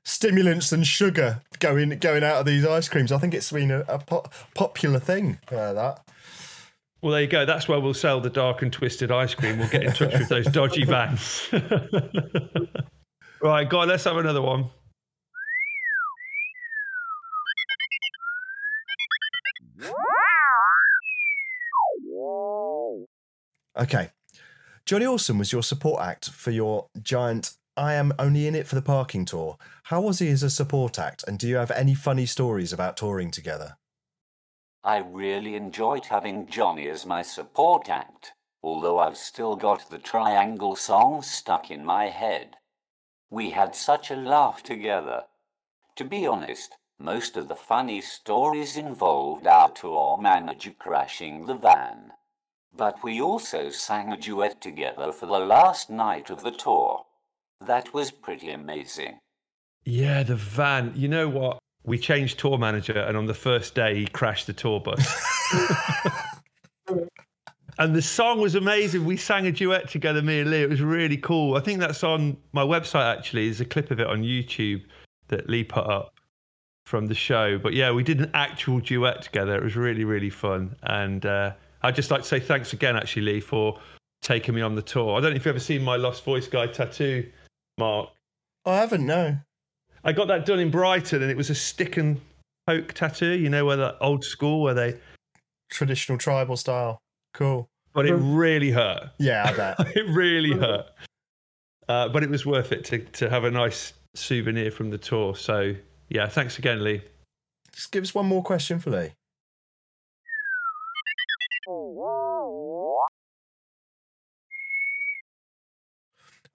stimulants 0.05 0.71
and 0.71 0.87
sugar 0.87 1.41
going 1.59 1.89
going 1.99 2.23
out 2.23 2.37
of 2.37 2.45
these 2.45 2.65
ice 2.65 2.87
creams. 2.87 3.11
I 3.11 3.17
think 3.17 3.33
it's 3.33 3.51
been 3.51 3.71
a, 3.71 3.79
a 3.81 3.99
po- 3.99 4.25
popular 4.53 4.99
thing. 4.99 5.39
Uh, 5.51 5.73
that. 5.73 6.07
Well, 7.01 7.11
there 7.11 7.21
you 7.21 7.27
go. 7.27 7.45
That's 7.45 7.67
where 7.67 7.79
we'll 7.79 7.93
sell 7.93 8.21
the 8.21 8.29
dark 8.29 8.61
and 8.61 8.71
twisted 8.71 9.11
ice 9.11 9.35
cream. 9.35 9.59
We'll 9.59 9.69
get 9.69 9.83
in 9.83 9.93
touch 9.93 10.13
with 10.13 10.29
those 10.29 10.47
dodgy 10.47 10.85
vans. 10.85 11.49
right, 13.41 13.69
go 13.69 13.79
let's 13.81 14.05
have 14.05 14.17
another 14.17 14.41
one. 14.41 14.69
Okay. 23.77 24.09
Jonny 24.85 25.05
Awesome 25.05 25.37
was 25.37 25.51
your 25.51 25.63
support 25.63 26.01
act 26.01 26.29
for 26.29 26.51
your 26.51 26.87
giant 27.01 27.53
I 27.77 27.95
Am 27.95 28.13
Only 28.17 28.47
In 28.47 28.55
It 28.55 28.67
for 28.67 28.75
the 28.75 28.81
Parking 28.81 29.25
tour. 29.25 29.57
How 29.83 29.99
was 29.99 30.19
he 30.19 30.29
as 30.29 30.43
a 30.43 30.49
support 30.49 30.97
act, 30.97 31.25
and 31.27 31.37
do 31.37 31.45
you 31.45 31.57
have 31.57 31.71
any 31.71 31.93
funny 31.93 32.25
stories 32.25 32.71
about 32.71 32.95
touring 32.95 33.31
together? 33.31 33.75
I 34.81 34.99
really 34.99 35.55
enjoyed 35.55 36.05
having 36.05 36.47
Jonny 36.47 36.87
as 36.87 37.05
my 37.05 37.21
support 37.21 37.89
act, 37.89 38.31
although 38.63 38.99
I've 38.99 39.17
still 39.17 39.57
got 39.57 39.89
the 39.89 39.97
triangle 39.97 40.77
song 40.77 41.21
stuck 41.21 41.69
in 41.69 41.83
my 41.83 42.05
head. 42.05 42.55
We 43.29 43.49
had 43.49 43.75
such 43.75 44.09
a 44.09 44.15
laugh 44.15 44.63
together. 44.63 45.23
To 45.97 46.05
be 46.05 46.25
honest, 46.25 46.77
most 46.97 47.35
of 47.35 47.49
the 47.49 47.55
funny 47.55 47.99
stories 47.99 48.77
involved 48.77 49.47
our 49.47 49.69
tour 49.69 50.17
manager 50.17 50.71
crashing 50.71 51.45
the 51.45 51.55
van. 51.55 52.13
But 52.73 53.03
we 53.03 53.19
also 53.19 53.69
sang 53.69 54.13
a 54.13 54.17
duet 54.17 54.61
together 54.61 55.11
for 55.11 55.25
the 55.25 55.39
last 55.39 55.89
night 55.89 56.29
of 56.29 56.41
the 56.41 56.51
tour. 56.51 57.04
That 57.65 57.93
was 57.93 58.11
pretty 58.11 58.51
amazing. 58.51 59.19
Yeah, 59.83 60.23
the 60.23 60.35
van. 60.35 60.93
You 60.95 61.07
know 61.07 61.29
what? 61.29 61.59
We 61.83 61.99
changed 61.99 62.39
tour 62.39 62.57
manager, 62.57 62.97
and 62.97 63.15
on 63.15 63.25
the 63.25 63.33
first 63.33 63.75
day, 63.75 63.95
he 63.95 64.07
crashed 64.07 64.47
the 64.47 64.53
tour 64.53 64.79
bus. 64.79 65.05
and 67.77 67.95
the 67.95 68.01
song 68.01 68.41
was 68.41 68.55
amazing. 68.55 69.05
We 69.05 69.17
sang 69.17 69.45
a 69.45 69.51
duet 69.51 69.89
together, 69.89 70.21
me 70.21 70.39
and 70.39 70.49
Lee. 70.49 70.63
It 70.63 70.69
was 70.69 70.81
really 70.81 71.17
cool. 71.17 71.55
I 71.55 71.59
think 71.59 71.79
that's 71.79 72.03
on 72.03 72.37
my 72.53 72.63
website, 72.63 73.15
actually. 73.17 73.45
There's 73.45 73.61
a 73.61 73.65
clip 73.65 73.91
of 73.91 73.99
it 73.99 74.07
on 74.07 74.23
YouTube 74.23 74.83
that 75.27 75.47
Lee 75.47 75.63
put 75.63 75.85
up 75.85 76.15
from 76.85 77.07
the 77.07 77.15
show. 77.15 77.57
But 77.57 77.73
yeah, 77.73 77.91
we 77.91 78.03
did 78.03 78.19
an 78.21 78.31
actual 78.33 78.79
duet 78.79 79.21
together. 79.21 79.55
It 79.55 79.63
was 79.63 79.75
really, 79.75 80.05
really 80.05 80.29
fun. 80.29 80.75
And 80.83 81.25
uh, 81.25 81.53
I'd 81.83 81.95
just 81.95 82.09
like 82.09 82.21
to 82.21 82.27
say 82.27 82.39
thanks 82.39 82.73
again, 82.73 82.95
actually, 82.95 83.23
Lee, 83.23 83.39
for 83.39 83.79
taking 84.21 84.55
me 84.55 84.61
on 84.61 84.75
the 84.75 84.81
tour. 84.81 85.17
I 85.17 85.21
don't 85.21 85.31
know 85.31 85.35
if 85.35 85.45
you've 85.45 85.47
ever 85.47 85.59
seen 85.59 85.83
my 85.83 85.95
Lost 85.97 86.23
Voice 86.23 86.47
Guy 86.47 86.67
tattoo, 86.67 87.29
Mark. 87.77 88.09
I 88.65 88.77
haven't, 88.77 89.05
no. 89.05 89.37
I 90.03 90.11
got 90.11 90.27
that 90.27 90.45
done 90.45 90.59
in 90.59 90.71
Brighton, 90.71 91.21
and 91.21 91.31
it 91.31 91.37
was 91.37 91.49
a 91.49 91.55
stick 91.55 91.97
and 91.97 92.21
poke 92.67 92.93
tattoo. 92.93 93.37
You 93.37 93.49
know, 93.49 93.65
where 93.65 93.77
the 93.77 93.97
old 93.99 94.23
school 94.23 94.61
where 94.61 94.73
they, 94.73 94.99
Traditional 95.71 96.17
tribal 96.17 96.57
style. 96.57 96.99
Cool. 97.33 97.67
but 97.93 98.05
it 98.05 98.13
really 98.13 98.71
hurt. 98.71 99.09
Yeah, 99.17 99.43
I 99.45 99.53
bet. 99.53 99.75
it 99.95 100.07
really 100.07 100.53
hurt. 100.53 100.85
Uh, 101.89 102.07
but 102.09 102.23
it 102.23 102.29
was 102.29 102.45
worth 102.45 102.71
it 102.71 102.83
to 102.85 102.99
to 102.99 103.29
have 103.29 103.43
a 103.43 103.51
nice 103.51 103.93
souvenir 104.15 104.71
from 104.71 104.89
the 104.89 104.97
tour. 104.97 105.35
So 105.35 105.75
yeah, 106.09 106.27
thanks 106.27 106.59
again, 106.59 106.83
Lee. 106.83 107.01
Just 107.71 107.91
give 107.91 108.03
us 108.03 108.15
one 108.15 108.25
more 108.25 108.43
question 108.43 108.79
for 108.79 108.91
Lee. 108.91 109.09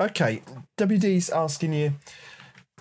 Okay, 0.00 0.42
WD's 0.78 1.28
asking 1.28 1.74
you 1.74 1.92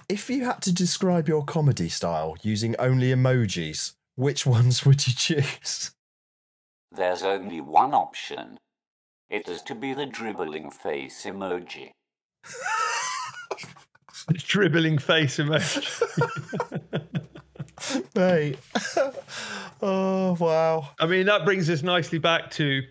if 0.07 0.29
you 0.29 0.45
had 0.45 0.61
to 0.61 0.73
describe 0.73 1.27
your 1.27 1.43
comedy 1.43 1.89
style 1.89 2.37
using 2.41 2.77
only 2.79 3.13
emojis, 3.13 3.91
which 4.15 4.45
ones 4.45 4.85
would 4.85 5.05
you 5.05 5.13
choose? 5.13 5.91
There's 6.93 7.23
only 7.23 7.59
one 7.59 7.93
option. 7.93 8.57
It 9.29 9.49
is 9.49 9.61
to 9.63 9.75
be 9.75 9.93
the 9.93 10.05
dribbling 10.05 10.71
face 10.71 11.25
emoji. 11.25 11.91
Dribbling 14.33 14.97
face 14.97 15.37
emoji. 15.37 15.85
Mate. 18.15 18.57
oh, 19.81 20.37
wow. 20.39 20.89
I 20.99 21.05
mean, 21.05 21.25
that 21.25 21.43
brings 21.43 21.69
us 21.69 21.83
nicely 21.83 22.17
back 22.17 22.49
to 22.51 22.81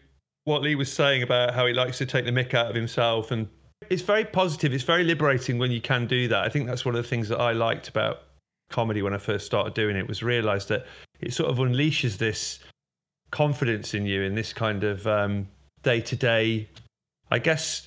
what 0.45 0.63
Lee 0.63 0.75
was 0.75 0.93
saying 0.93 1.23
about 1.23 1.55
how 1.55 1.67
he 1.67 1.73
likes 1.73 1.99
to 1.99 2.07
take 2.07 2.25
the 2.25 2.31
mick 2.31 2.55
out 2.55 2.67
of 2.67 2.75
himself. 2.75 3.31
And 3.31 3.49
it's 3.91 4.03
very 4.03 4.25
positive. 4.25 4.73
It's 4.73 4.85
very 4.85 5.05
liberating 5.05 5.59
when 5.59 5.71
you 5.71 5.81
can 5.81 6.07
do 6.07 6.29
that. 6.29 6.45
I 6.45 6.49
think 6.49 6.67
that's 6.67 6.85
one 6.85 6.95
of 6.95 7.03
the 7.03 7.09
things 7.09 7.29
that 7.29 7.39
I 7.41 7.53
liked 7.53 7.89
about 7.89 8.23
comedy 8.71 9.03
when 9.03 9.15
I 9.15 9.19
first 9.19 9.47
started 9.47 9.75
doing 9.75 9.97
it 9.97 10.07
was 10.07 10.23
realize 10.23 10.67
that 10.67 10.87
it 11.21 11.33
sort 11.33 11.51
of 11.51 11.57
unleashes 11.59 12.19
this 12.19 12.59
confidence 13.31 13.95
in 13.95 14.07
you 14.07 14.23
in 14.23 14.35
this 14.35 14.53
kind 14.53 14.85
of 14.85 15.07
day 15.83 16.01
to 16.01 16.17
day, 16.17 16.69
I 17.31 17.39
guess, 17.39 17.87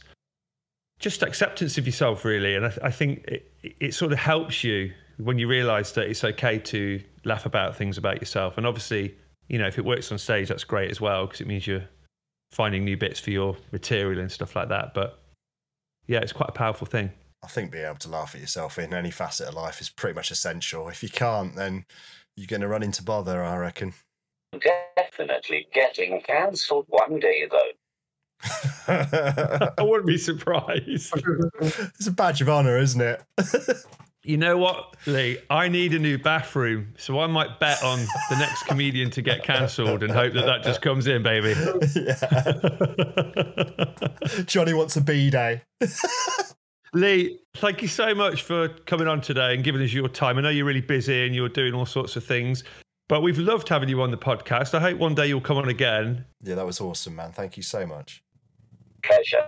just 1.00 1.24
acceptance 1.24 1.78
of 1.78 1.86
yourself, 1.86 2.26
really. 2.26 2.56
And 2.56 2.66
I, 2.66 2.74
I 2.84 2.92
think 2.92 3.26
it, 3.26 3.52
it 3.80 3.94
sort 3.94 4.12
of 4.12 4.20
helps 4.20 4.64
you 4.64 4.94
when 5.18 5.38
you 5.38 5.48
realize 5.48 5.94
that 5.94 6.08
it's 6.08 6.24
okay 6.24 6.60
to 6.60 7.02
laugh 7.26 7.46
about 7.46 7.76
things 7.76 7.98
about 7.98 8.20
yourself. 8.20 8.58
And 8.58 8.66
obviously, 8.66 9.16
you 9.48 9.58
know, 9.58 9.68
if 9.68 9.78
it 9.78 9.86
works 9.86 10.12
on 10.12 10.18
stage, 10.18 10.48
that's 10.50 10.64
great 10.64 10.90
as 10.90 11.02
well 11.02 11.26
because 11.26 11.42
it 11.42 11.48
means 11.48 11.68
you're 11.68 11.88
finding 12.52 12.84
new 12.84 12.98
bits 12.98 13.20
for 13.20 13.32
your 13.32 13.56
material 13.72 14.20
and 14.20 14.32
stuff 14.32 14.56
like 14.56 14.70
that. 14.70 14.94
But 14.94 15.21
yeah, 16.08 16.20
it's 16.20 16.34
quite 16.34 16.50
a 16.50 16.54
powerful 16.54 16.88
thing. 16.88 17.12
I 17.44 17.48
think 17.48 17.72
being 17.72 17.86
able 17.86 17.96
to 17.98 18.10
laugh 18.10 18.36
at 18.36 18.42
yourself 18.42 18.78
in 18.78 18.94
any 18.94 19.12
facet 19.12 19.48
of 19.48 19.56
life 19.56 19.82
is 19.82 19.90
pretty 19.90 20.16
much 20.16 20.30
essential. 20.30 20.90
If 20.90 21.02
you 21.02 21.10
can't, 21.10 21.56
then 21.56 21.86
you're 22.36 22.48
going 22.48 22.62
to 22.62 22.68
run 22.68 22.84
into 22.84 23.04
bother, 23.04 23.44
I 23.44 23.58
reckon. 23.58 23.94
Definitely 24.98 25.68
getting 25.74 26.22
cancelled 26.22 26.86
one 26.90 27.20
day, 27.20 27.48
though. 27.50 27.72
I 29.78 29.82
wouldn't 29.84 30.08
be 30.08 30.18
surprised. 30.18 31.14
it's 31.62 32.08
a 32.08 32.12
badge 32.12 32.42
of 32.42 32.50
honour, 32.50 32.78
isn't 32.78 33.02
it? 33.02 33.22
you 34.24 34.38
know 34.38 34.58
what, 34.58 34.96
Lee? 35.08 35.40
I 35.50 35.68
need 35.68 35.94
a 35.94 36.00
new 36.00 36.18
bathroom, 36.18 36.94
so 36.98 37.20
I 37.20 37.28
might 37.28 37.60
bet 37.60 37.84
on 37.84 38.00
the 38.30 38.38
next 38.38 38.64
comedian 38.64 39.10
to 39.12 39.22
get 39.22 39.44
cancelled 39.44 40.04
and 40.04 40.12
hope 40.12 40.34
that 40.34 40.46
that 40.46 40.64
just 40.64 40.82
comes 40.82 41.08
in, 41.08 41.24
baby. 41.24 41.56
Yeah. 41.96 42.16
Jonny 44.46 44.74
wants 44.74 44.96
a 44.98 45.02
B 45.02 45.30
day. 45.30 45.64
Lee, 46.94 47.40
thank 47.56 47.82
you 47.82 47.88
so 47.88 48.14
much 48.14 48.44
for 48.44 48.68
coming 48.68 49.08
on 49.08 49.22
today 49.22 49.56
and 49.56 49.64
giving 49.64 49.82
us 49.82 49.94
your 49.94 50.10
time. 50.10 50.38
I 50.38 50.42
know 50.42 50.50
you're 50.50 50.66
really 50.66 50.82
busy 50.82 51.26
and 51.26 51.34
you're 51.34 51.50
doing 51.50 51.74
all 51.74 51.86
sorts 51.86 52.16
of 52.16 52.24
things, 52.24 52.64
but 53.08 53.22
we've 53.22 53.40
loved 53.40 53.70
having 53.70 53.90
you 53.90 54.02
on 54.02 54.12
the 54.12 54.18
podcast. 54.18 54.74
I 54.76 54.82
hope 54.82 55.00
one 55.00 55.16
day 55.16 55.28
you'll 55.28 55.42
come 55.42 55.58
on 55.58 55.70
again. 55.70 56.26
Yeah, 56.44 56.56
that 56.56 56.66
was 56.66 56.80
awesome, 56.82 57.16
man. 57.16 57.32
Thank 57.32 57.58
you 57.58 57.64
so 57.64 57.88
much. 57.88 58.24
Pleasure. 59.04 59.48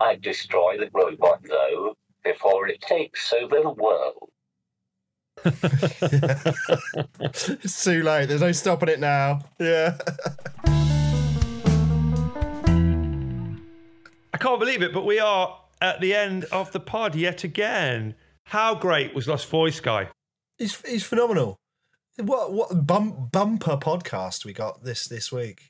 I'd 0.00 0.22
destroy 0.22 0.76
the 0.78 0.90
robot, 0.92 1.40
though, 1.44 1.94
before 2.24 2.68
it 2.68 2.80
takes 2.80 3.32
over 3.32 3.60
the 3.60 3.70
world. 3.70 4.30
it's 7.62 7.84
too 7.84 8.02
late. 8.02 8.26
There's 8.26 8.42
no 8.42 8.52
stopping 8.52 8.90
it 8.90 9.00
now. 9.00 9.40
Yeah. 9.58 9.96
I 14.32 14.38
can't 14.38 14.60
believe 14.60 14.82
it, 14.82 14.92
but 14.92 15.06
we 15.06 15.18
are 15.18 15.58
at 15.80 16.00
the 16.00 16.14
end 16.14 16.44
of 16.52 16.72
the 16.72 16.80
pod 16.80 17.14
yet 17.14 17.44
again. 17.44 18.14
How 18.44 18.74
great 18.74 19.14
was 19.14 19.28
Lost 19.28 19.48
Voice 19.48 19.80
Guy? 19.80 20.08
He's 20.58 20.80
he's 20.82 21.04
phenomenal. 21.04 21.56
What 22.16 22.52
what 22.52 22.86
bum, 22.86 23.28
bumper 23.32 23.76
podcast 23.76 24.44
we 24.44 24.52
got 24.52 24.84
this 24.84 25.08
this 25.08 25.32
week? 25.32 25.69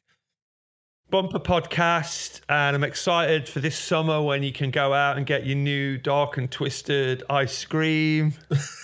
Bumper 1.11 1.41
podcast, 1.41 2.41
and 2.49 2.77
I'm 2.77 2.85
excited 2.85 3.49
for 3.49 3.59
this 3.59 3.77
summer 3.77 4.23
when 4.23 4.45
you 4.45 4.53
can 4.53 4.71
go 4.71 4.95
out 4.95 5.17
and 5.17 5.27
get 5.27 5.45
your 5.45 5.57
new 5.57 5.99
dark 5.99 6.37
and 6.37 6.49
twisted 6.49 7.25
ice 7.29 7.65
cream. 7.65 8.35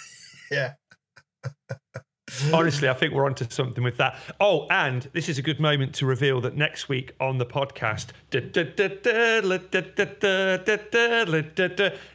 yeah. 0.50 0.72
Honestly, 2.52 2.88
I 2.88 2.94
think 2.94 3.14
we're 3.14 3.26
onto 3.26 3.48
something 3.48 3.84
with 3.84 3.96
that. 3.98 4.18
Oh, 4.40 4.66
and 4.70 5.08
this 5.12 5.28
is 5.28 5.38
a 5.38 5.42
good 5.42 5.60
moment 5.60 5.94
to 5.96 6.06
reveal 6.06 6.40
that 6.40 6.56
next 6.56 6.88
week 6.88 7.12
on 7.20 7.38
the 7.38 7.46
podcast, 7.46 8.06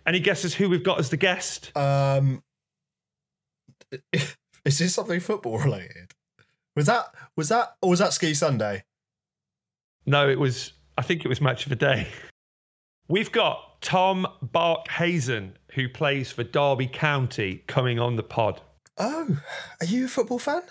any 0.05 0.20
guesses 0.20 0.53
who 0.55 0.70
we've 0.70 0.84
got 0.84 0.99
as 0.99 1.09
the 1.09 1.18
guest? 1.18 1.76
Um, 1.78 2.43
is 4.14 4.78
this 4.78 4.93
something 4.93 5.22
football 5.22 5.57
related? 5.59 6.12
Was 6.76 6.88
that 6.88 7.16
was 7.38 7.47
that 7.47 7.76
or 7.82 7.91
was 7.91 7.99
that 7.99 8.12
Ski 8.12 8.34
Sunday? 8.34 8.84
No, 10.06 10.30
it 10.30 10.39
was. 10.39 10.74
I 10.97 11.02
think 11.02 11.24
it 11.24 11.28
was 11.28 11.41
match 11.41 11.64
of 11.64 11.70
the 11.70 11.76
day. 11.76 12.08
We've 13.08 13.32
got 13.32 13.82
Tom 13.82 14.28
Barkhuizen, 14.43 15.54
who 15.74 15.89
plays 15.89 16.32
for 16.32 16.43
Derby 16.43 16.88
County, 16.88 17.64
coming 17.68 17.99
on 17.99 18.16
the 18.16 18.24
pod. 18.24 18.62
Oh, 18.97 19.38
are 19.80 19.86
you 19.86 20.06
a 20.06 20.08
football 20.08 20.39
fan? 20.39 20.62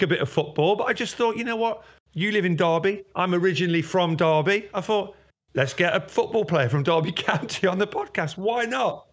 A 0.00 0.06
bit 0.06 0.20
of 0.20 0.28
football, 0.28 0.74
but 0.74 0.84
I 0.84 0.94
just 0.94 1.14
thought, 1.14 1.36
you 1.36 1.44
know 1.44 1.56
what? 1.56 1.84
You 2.12 2.32
live 2.32 2.44
in 2.44 2.56
Derby. 2.56 3.04
I'm 3.14 3.34
originally 3.34 3.82
from 3.82 4.16
Derby. 4.16 4.68
I 4.74 4.80
thought, 4.80 5.14
let's 5.54 5.74
get 5.74 5.94
a 5.94 6.00
football 6.00 6.44
player 6.44 6.68
from 6.68 6.82
Derby 6.82 7.12
County 7.16 7.66
on 7.66 7.78
the 7.78 7.86
podcast. 7.86 8.36
Why 8.36 8.64
not? 8.64 9.06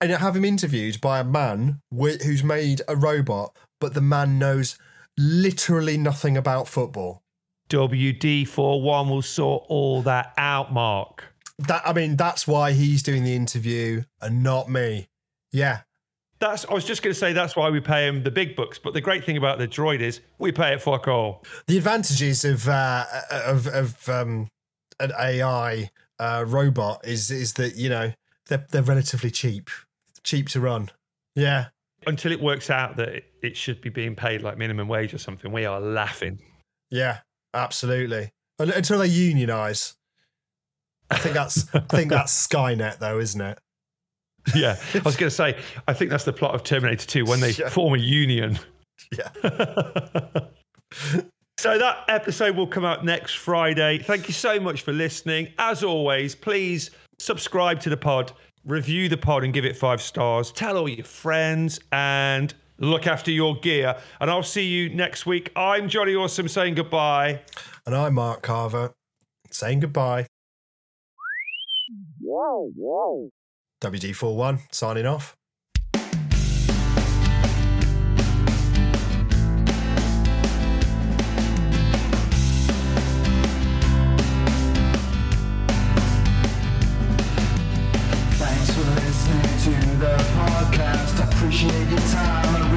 And 0.00 0.10
have 0.10 0.36
him 0.36 0.44
interviewed 0.44 1.00
by 1.00 1.20
a 1.20 1.24
man 1.24 1.80
who's 1.90 2.44
made 2.44 2.82
a 2.88 2.96
robot, 2.96 3.56
but 3.80 3.94
the 3.94 4.00
man 4.00 4.38
knows 4.38 4.78
literally 5.18 5.96
nothing 5.96 6.36
about 6.36 6.68
football. 6.68 7.22
WD41 7.70 9.08
will 9.08 9.22
sort 9.22 9.64
all 9.68 10.02
that 10.02 10.34
out, 10.36 10.72
Mark. 10.72 11.24
That 11.58 11.82
I 11.86 11.92
mean, 11.92 12.16
that's 12.16 12.46
why 12.46 12.72
he's 12.72 13.02
doing 13.02 13.24
the 13.24 13.34
interview 13.34 14.02
and 14.20 14.42
not 14.42 14.68
me. 14.68 15.08
Yeah, 15.52 15.80
that's. 16.40 16.66
I 16.66 16.74
was 16.74 16.84
just 16.84 17.02
going 17.02 17.12
to 17.12 17.18
say 17.18 17.32
that's 17.32 17.54
why 17.54 17.70
we 17.70 17.80
pay 17.80 18.06
him 18.06 18.22
the 18.22 18.30
big 18.30 18.56
bucks. 18.56 18.78
But 18.78 18.94
the 18.94 19.00
great 19.00 19.24
thing 19.24 19.36
about 19.36 19.58
the 19.58 19.68
droid 19.68 20.00
is 20.00 20.20
we 20.38 20.52
pay 20.52 20.72
it 20.72 20.82
fuck 20.82 21.06
all. 21.06 21.44
The 21.66 21.76
advantages 21.76 22.44
of 22.44 22.68
uh, 22.68 23.04
of 23.30 23.66
of 23.68 24.08
um, 24.08 24.48
an 24.98 25.12
AI 25.18 25.90
uh, 26.18 26.44
robot 26.46 27.06
is 27.06 27.30
is 27.30 27.54
that 27.54 27.76
you 27.76 27.88
know 27.88 28.12
they're 28.46 28.66
they're 28.70 28.82
relatively 28.82 29.30
cheap, 29.30 29.70
cheap 30.24 30.48
to 30.50 30.60
run. 30.60 30.90
Yeah. 31.34 31.66
Until 32.06 32.32
it 32.32 32.40
works 32.40 32.70
out 32.70 32.96
that 32.96 33.22
it 33.42 33.56
should 33.58 33.82
be 33.82 33.90
being 33.90 34.16
paid 34.16 34.40
like 34.40 34.56
minimum 34.56 34.88
wage 34.88 35.12
or 35.12 35.18
something, 35.18 35.52
we 35.52 35.66
are 35.66 35.78
laughing. 35.78 36.40
Yeah, 36.90 37.18
absolutely. 37.54 38.32
Until 38.58 38.98
they 38.98 39.06
unionize. 39.06 39.94
I 41.10 41.18
think 41.18 41.34
that's 41.34 41.74
I 41.74 41.80
think 41.80 42.10
that's 42.10 42.46
Skynet 42.48 42.98
though, 42.98 43.18
isn't 43.18 43.40
it? 43.40 43.58
yeah, 44.54 44.76
I 44.94 44.98
was 45.00 45.16
going 45.18 45.30
to 45.30 45.34
say, 45.34 45.58
I 45.86 45.92
think 45.92 46.10
that's 46.10 46.24
the 46.24 46.32
plot 46.32 46.54
of 46.54 46.62
Terminator 46.62 47.06
2 47.06 47.24
when 47.24 47.40
they 47.40 47.50
yeah. 47.50 47.68
form 47.68 47.94
a 47.94 47.98
union. 47.98 48.58
Yeah. 49.16 49.30
so 51.58 51.78
that 51.78 52.04
episode 52.08 52.56
will 52.56 52.66
come 52.66 52.84
out 52.84 53.04
next 53.04 53.34
Friday. 53.34 53.98
Thank 53.98 54.28
you 54.28 54.34
so 54.34 54.60
much 54.60 54.82
for 54.82 54.92
listening. 54.92 55.48
As 55.58 55.82
always, 55.82 56.34
please 56.34 56.90
subscribe 57.18 57.80
to 57.80 57.90
the 57.90 57.96
pod, 57.96 58.32
review 58.64 59.08
the 59.08 59.16
pod, 59.16 59.44
and 59.44 59.52
give 59.52 59.64
it 59.64 59.76
five 59.76 60.00
stars. 60.00 60.52
Tell 60.52 60.76
all 60.76 60.88
your 60.88 61.04
friends 61.04 61.80
and 61.92 62.54
look 62.80 63.06
after 63.06 63.30
your 63.30 63.54
gear. 63.60 63.96
And 64.20 64.30
I'll 64.30 64.42
see 64.42 64.66
you 64.66 64.90
next 64.90 65.26
week. 65.26 65.52
I'm 65.54 65.88
Jonny 65.88 66.16
Awesome 66.16 66.48
saying 66.48 66.74
goodbye. 66.74 67.42
And 67.86 67.94
I'm 67.94 68.14
Mark 68.14 68.42
Carver 68.42 68.92
saying 69.50 69.80
goodbye. 69.80 70.26
Whoa, 72.20 72.70
whoa. 72.76 73.30
WD41 73.82 74.60
signing 74.72 75.06
off. 75.06 75.36
Thanks 88.32 88.70
for 88.70 88.80
listening 88.80 89.42
to 89.64 89.96
the 89.98 90.16
podcast. 90.34 91.20
I 91.20 91.28
appreciate 91.28 91.88
your 91.88 91.98
time. 92.10 92.69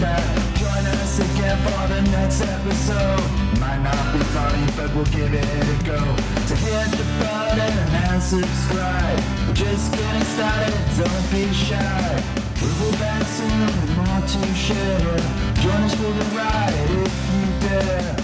That. 0.00 0.26
Join 0.58 0.84
us 0.98 1.18
again 1.20 1.56
for 1.62 1.86
the 1.86 2.02
next 2.10 2.42
episode. 2.42 3.22
Might 3.60 3.78
not 3.78 4.12
be 4.12 4.18
funny, 4.34 4.66
but 4.76 4.90
we'll 4.94 5.06
give 5.14 5.32
it 5.32 5.46
a 5.46 5.78
go. 5.86 6.02
To 6.02 6.54
hit 6.56 6.90
the 6.98 7.06
button 7.22 7.78
and 8.02 8.20
subscribe. 8.20 9.20
We're 9.46 9.54
just 9.54 9.94
getting 9.94 10.26
started, 10.34 10.74
don't 10.98 11.26
be 11.30 11.46
shy. 11.54 12.22
We'll 12.60 12.90
be 12.90 12.98
back 12.98 13.22
soon 13.22 13.66
with 13.70 13.96
more 13.96 14.20
to 14.26 14.40
share. 14.58 15.14
Join 15.62 15.80
us 15.86 15.94
for 15.94 16.10
the 16.10 16.26
ride 16.34 16.74
if 16.90 17.14
you 17.30 17.46
dare. 17.62 18.16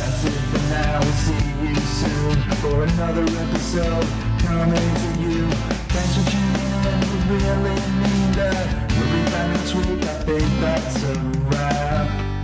That's 0.00 0.24
it 0.24 0.40
for 0.48 0.62
now, 0.72 1.00
we'll 1.04 1.20
see 1.28 1.44
you 1.60 1.76
soon 1.76 2.36
for 2.64 2.84
another 2.88 3.26
episode 3.28 4.06
coming 4.48 4.90
to 5.02 5.10
you. 5.20 5.44
Thanks 5.92 6.14
for 6.16 6.24
tuning 6.24 6.72
in, 6.88 7.00
we 7.28 7.36
really 7.36 7.76
mean 8.00 8.32
that. 8.32 8.97
Every 9.08 9.30
time 9.30 9.52
you 9.52 9.70
tweet. 9.70 10.04
I 10.04 10.14
think 10.24 10.60
that's 10.60 11.02
a 11.02 11.14
wrap. 11.48 12.37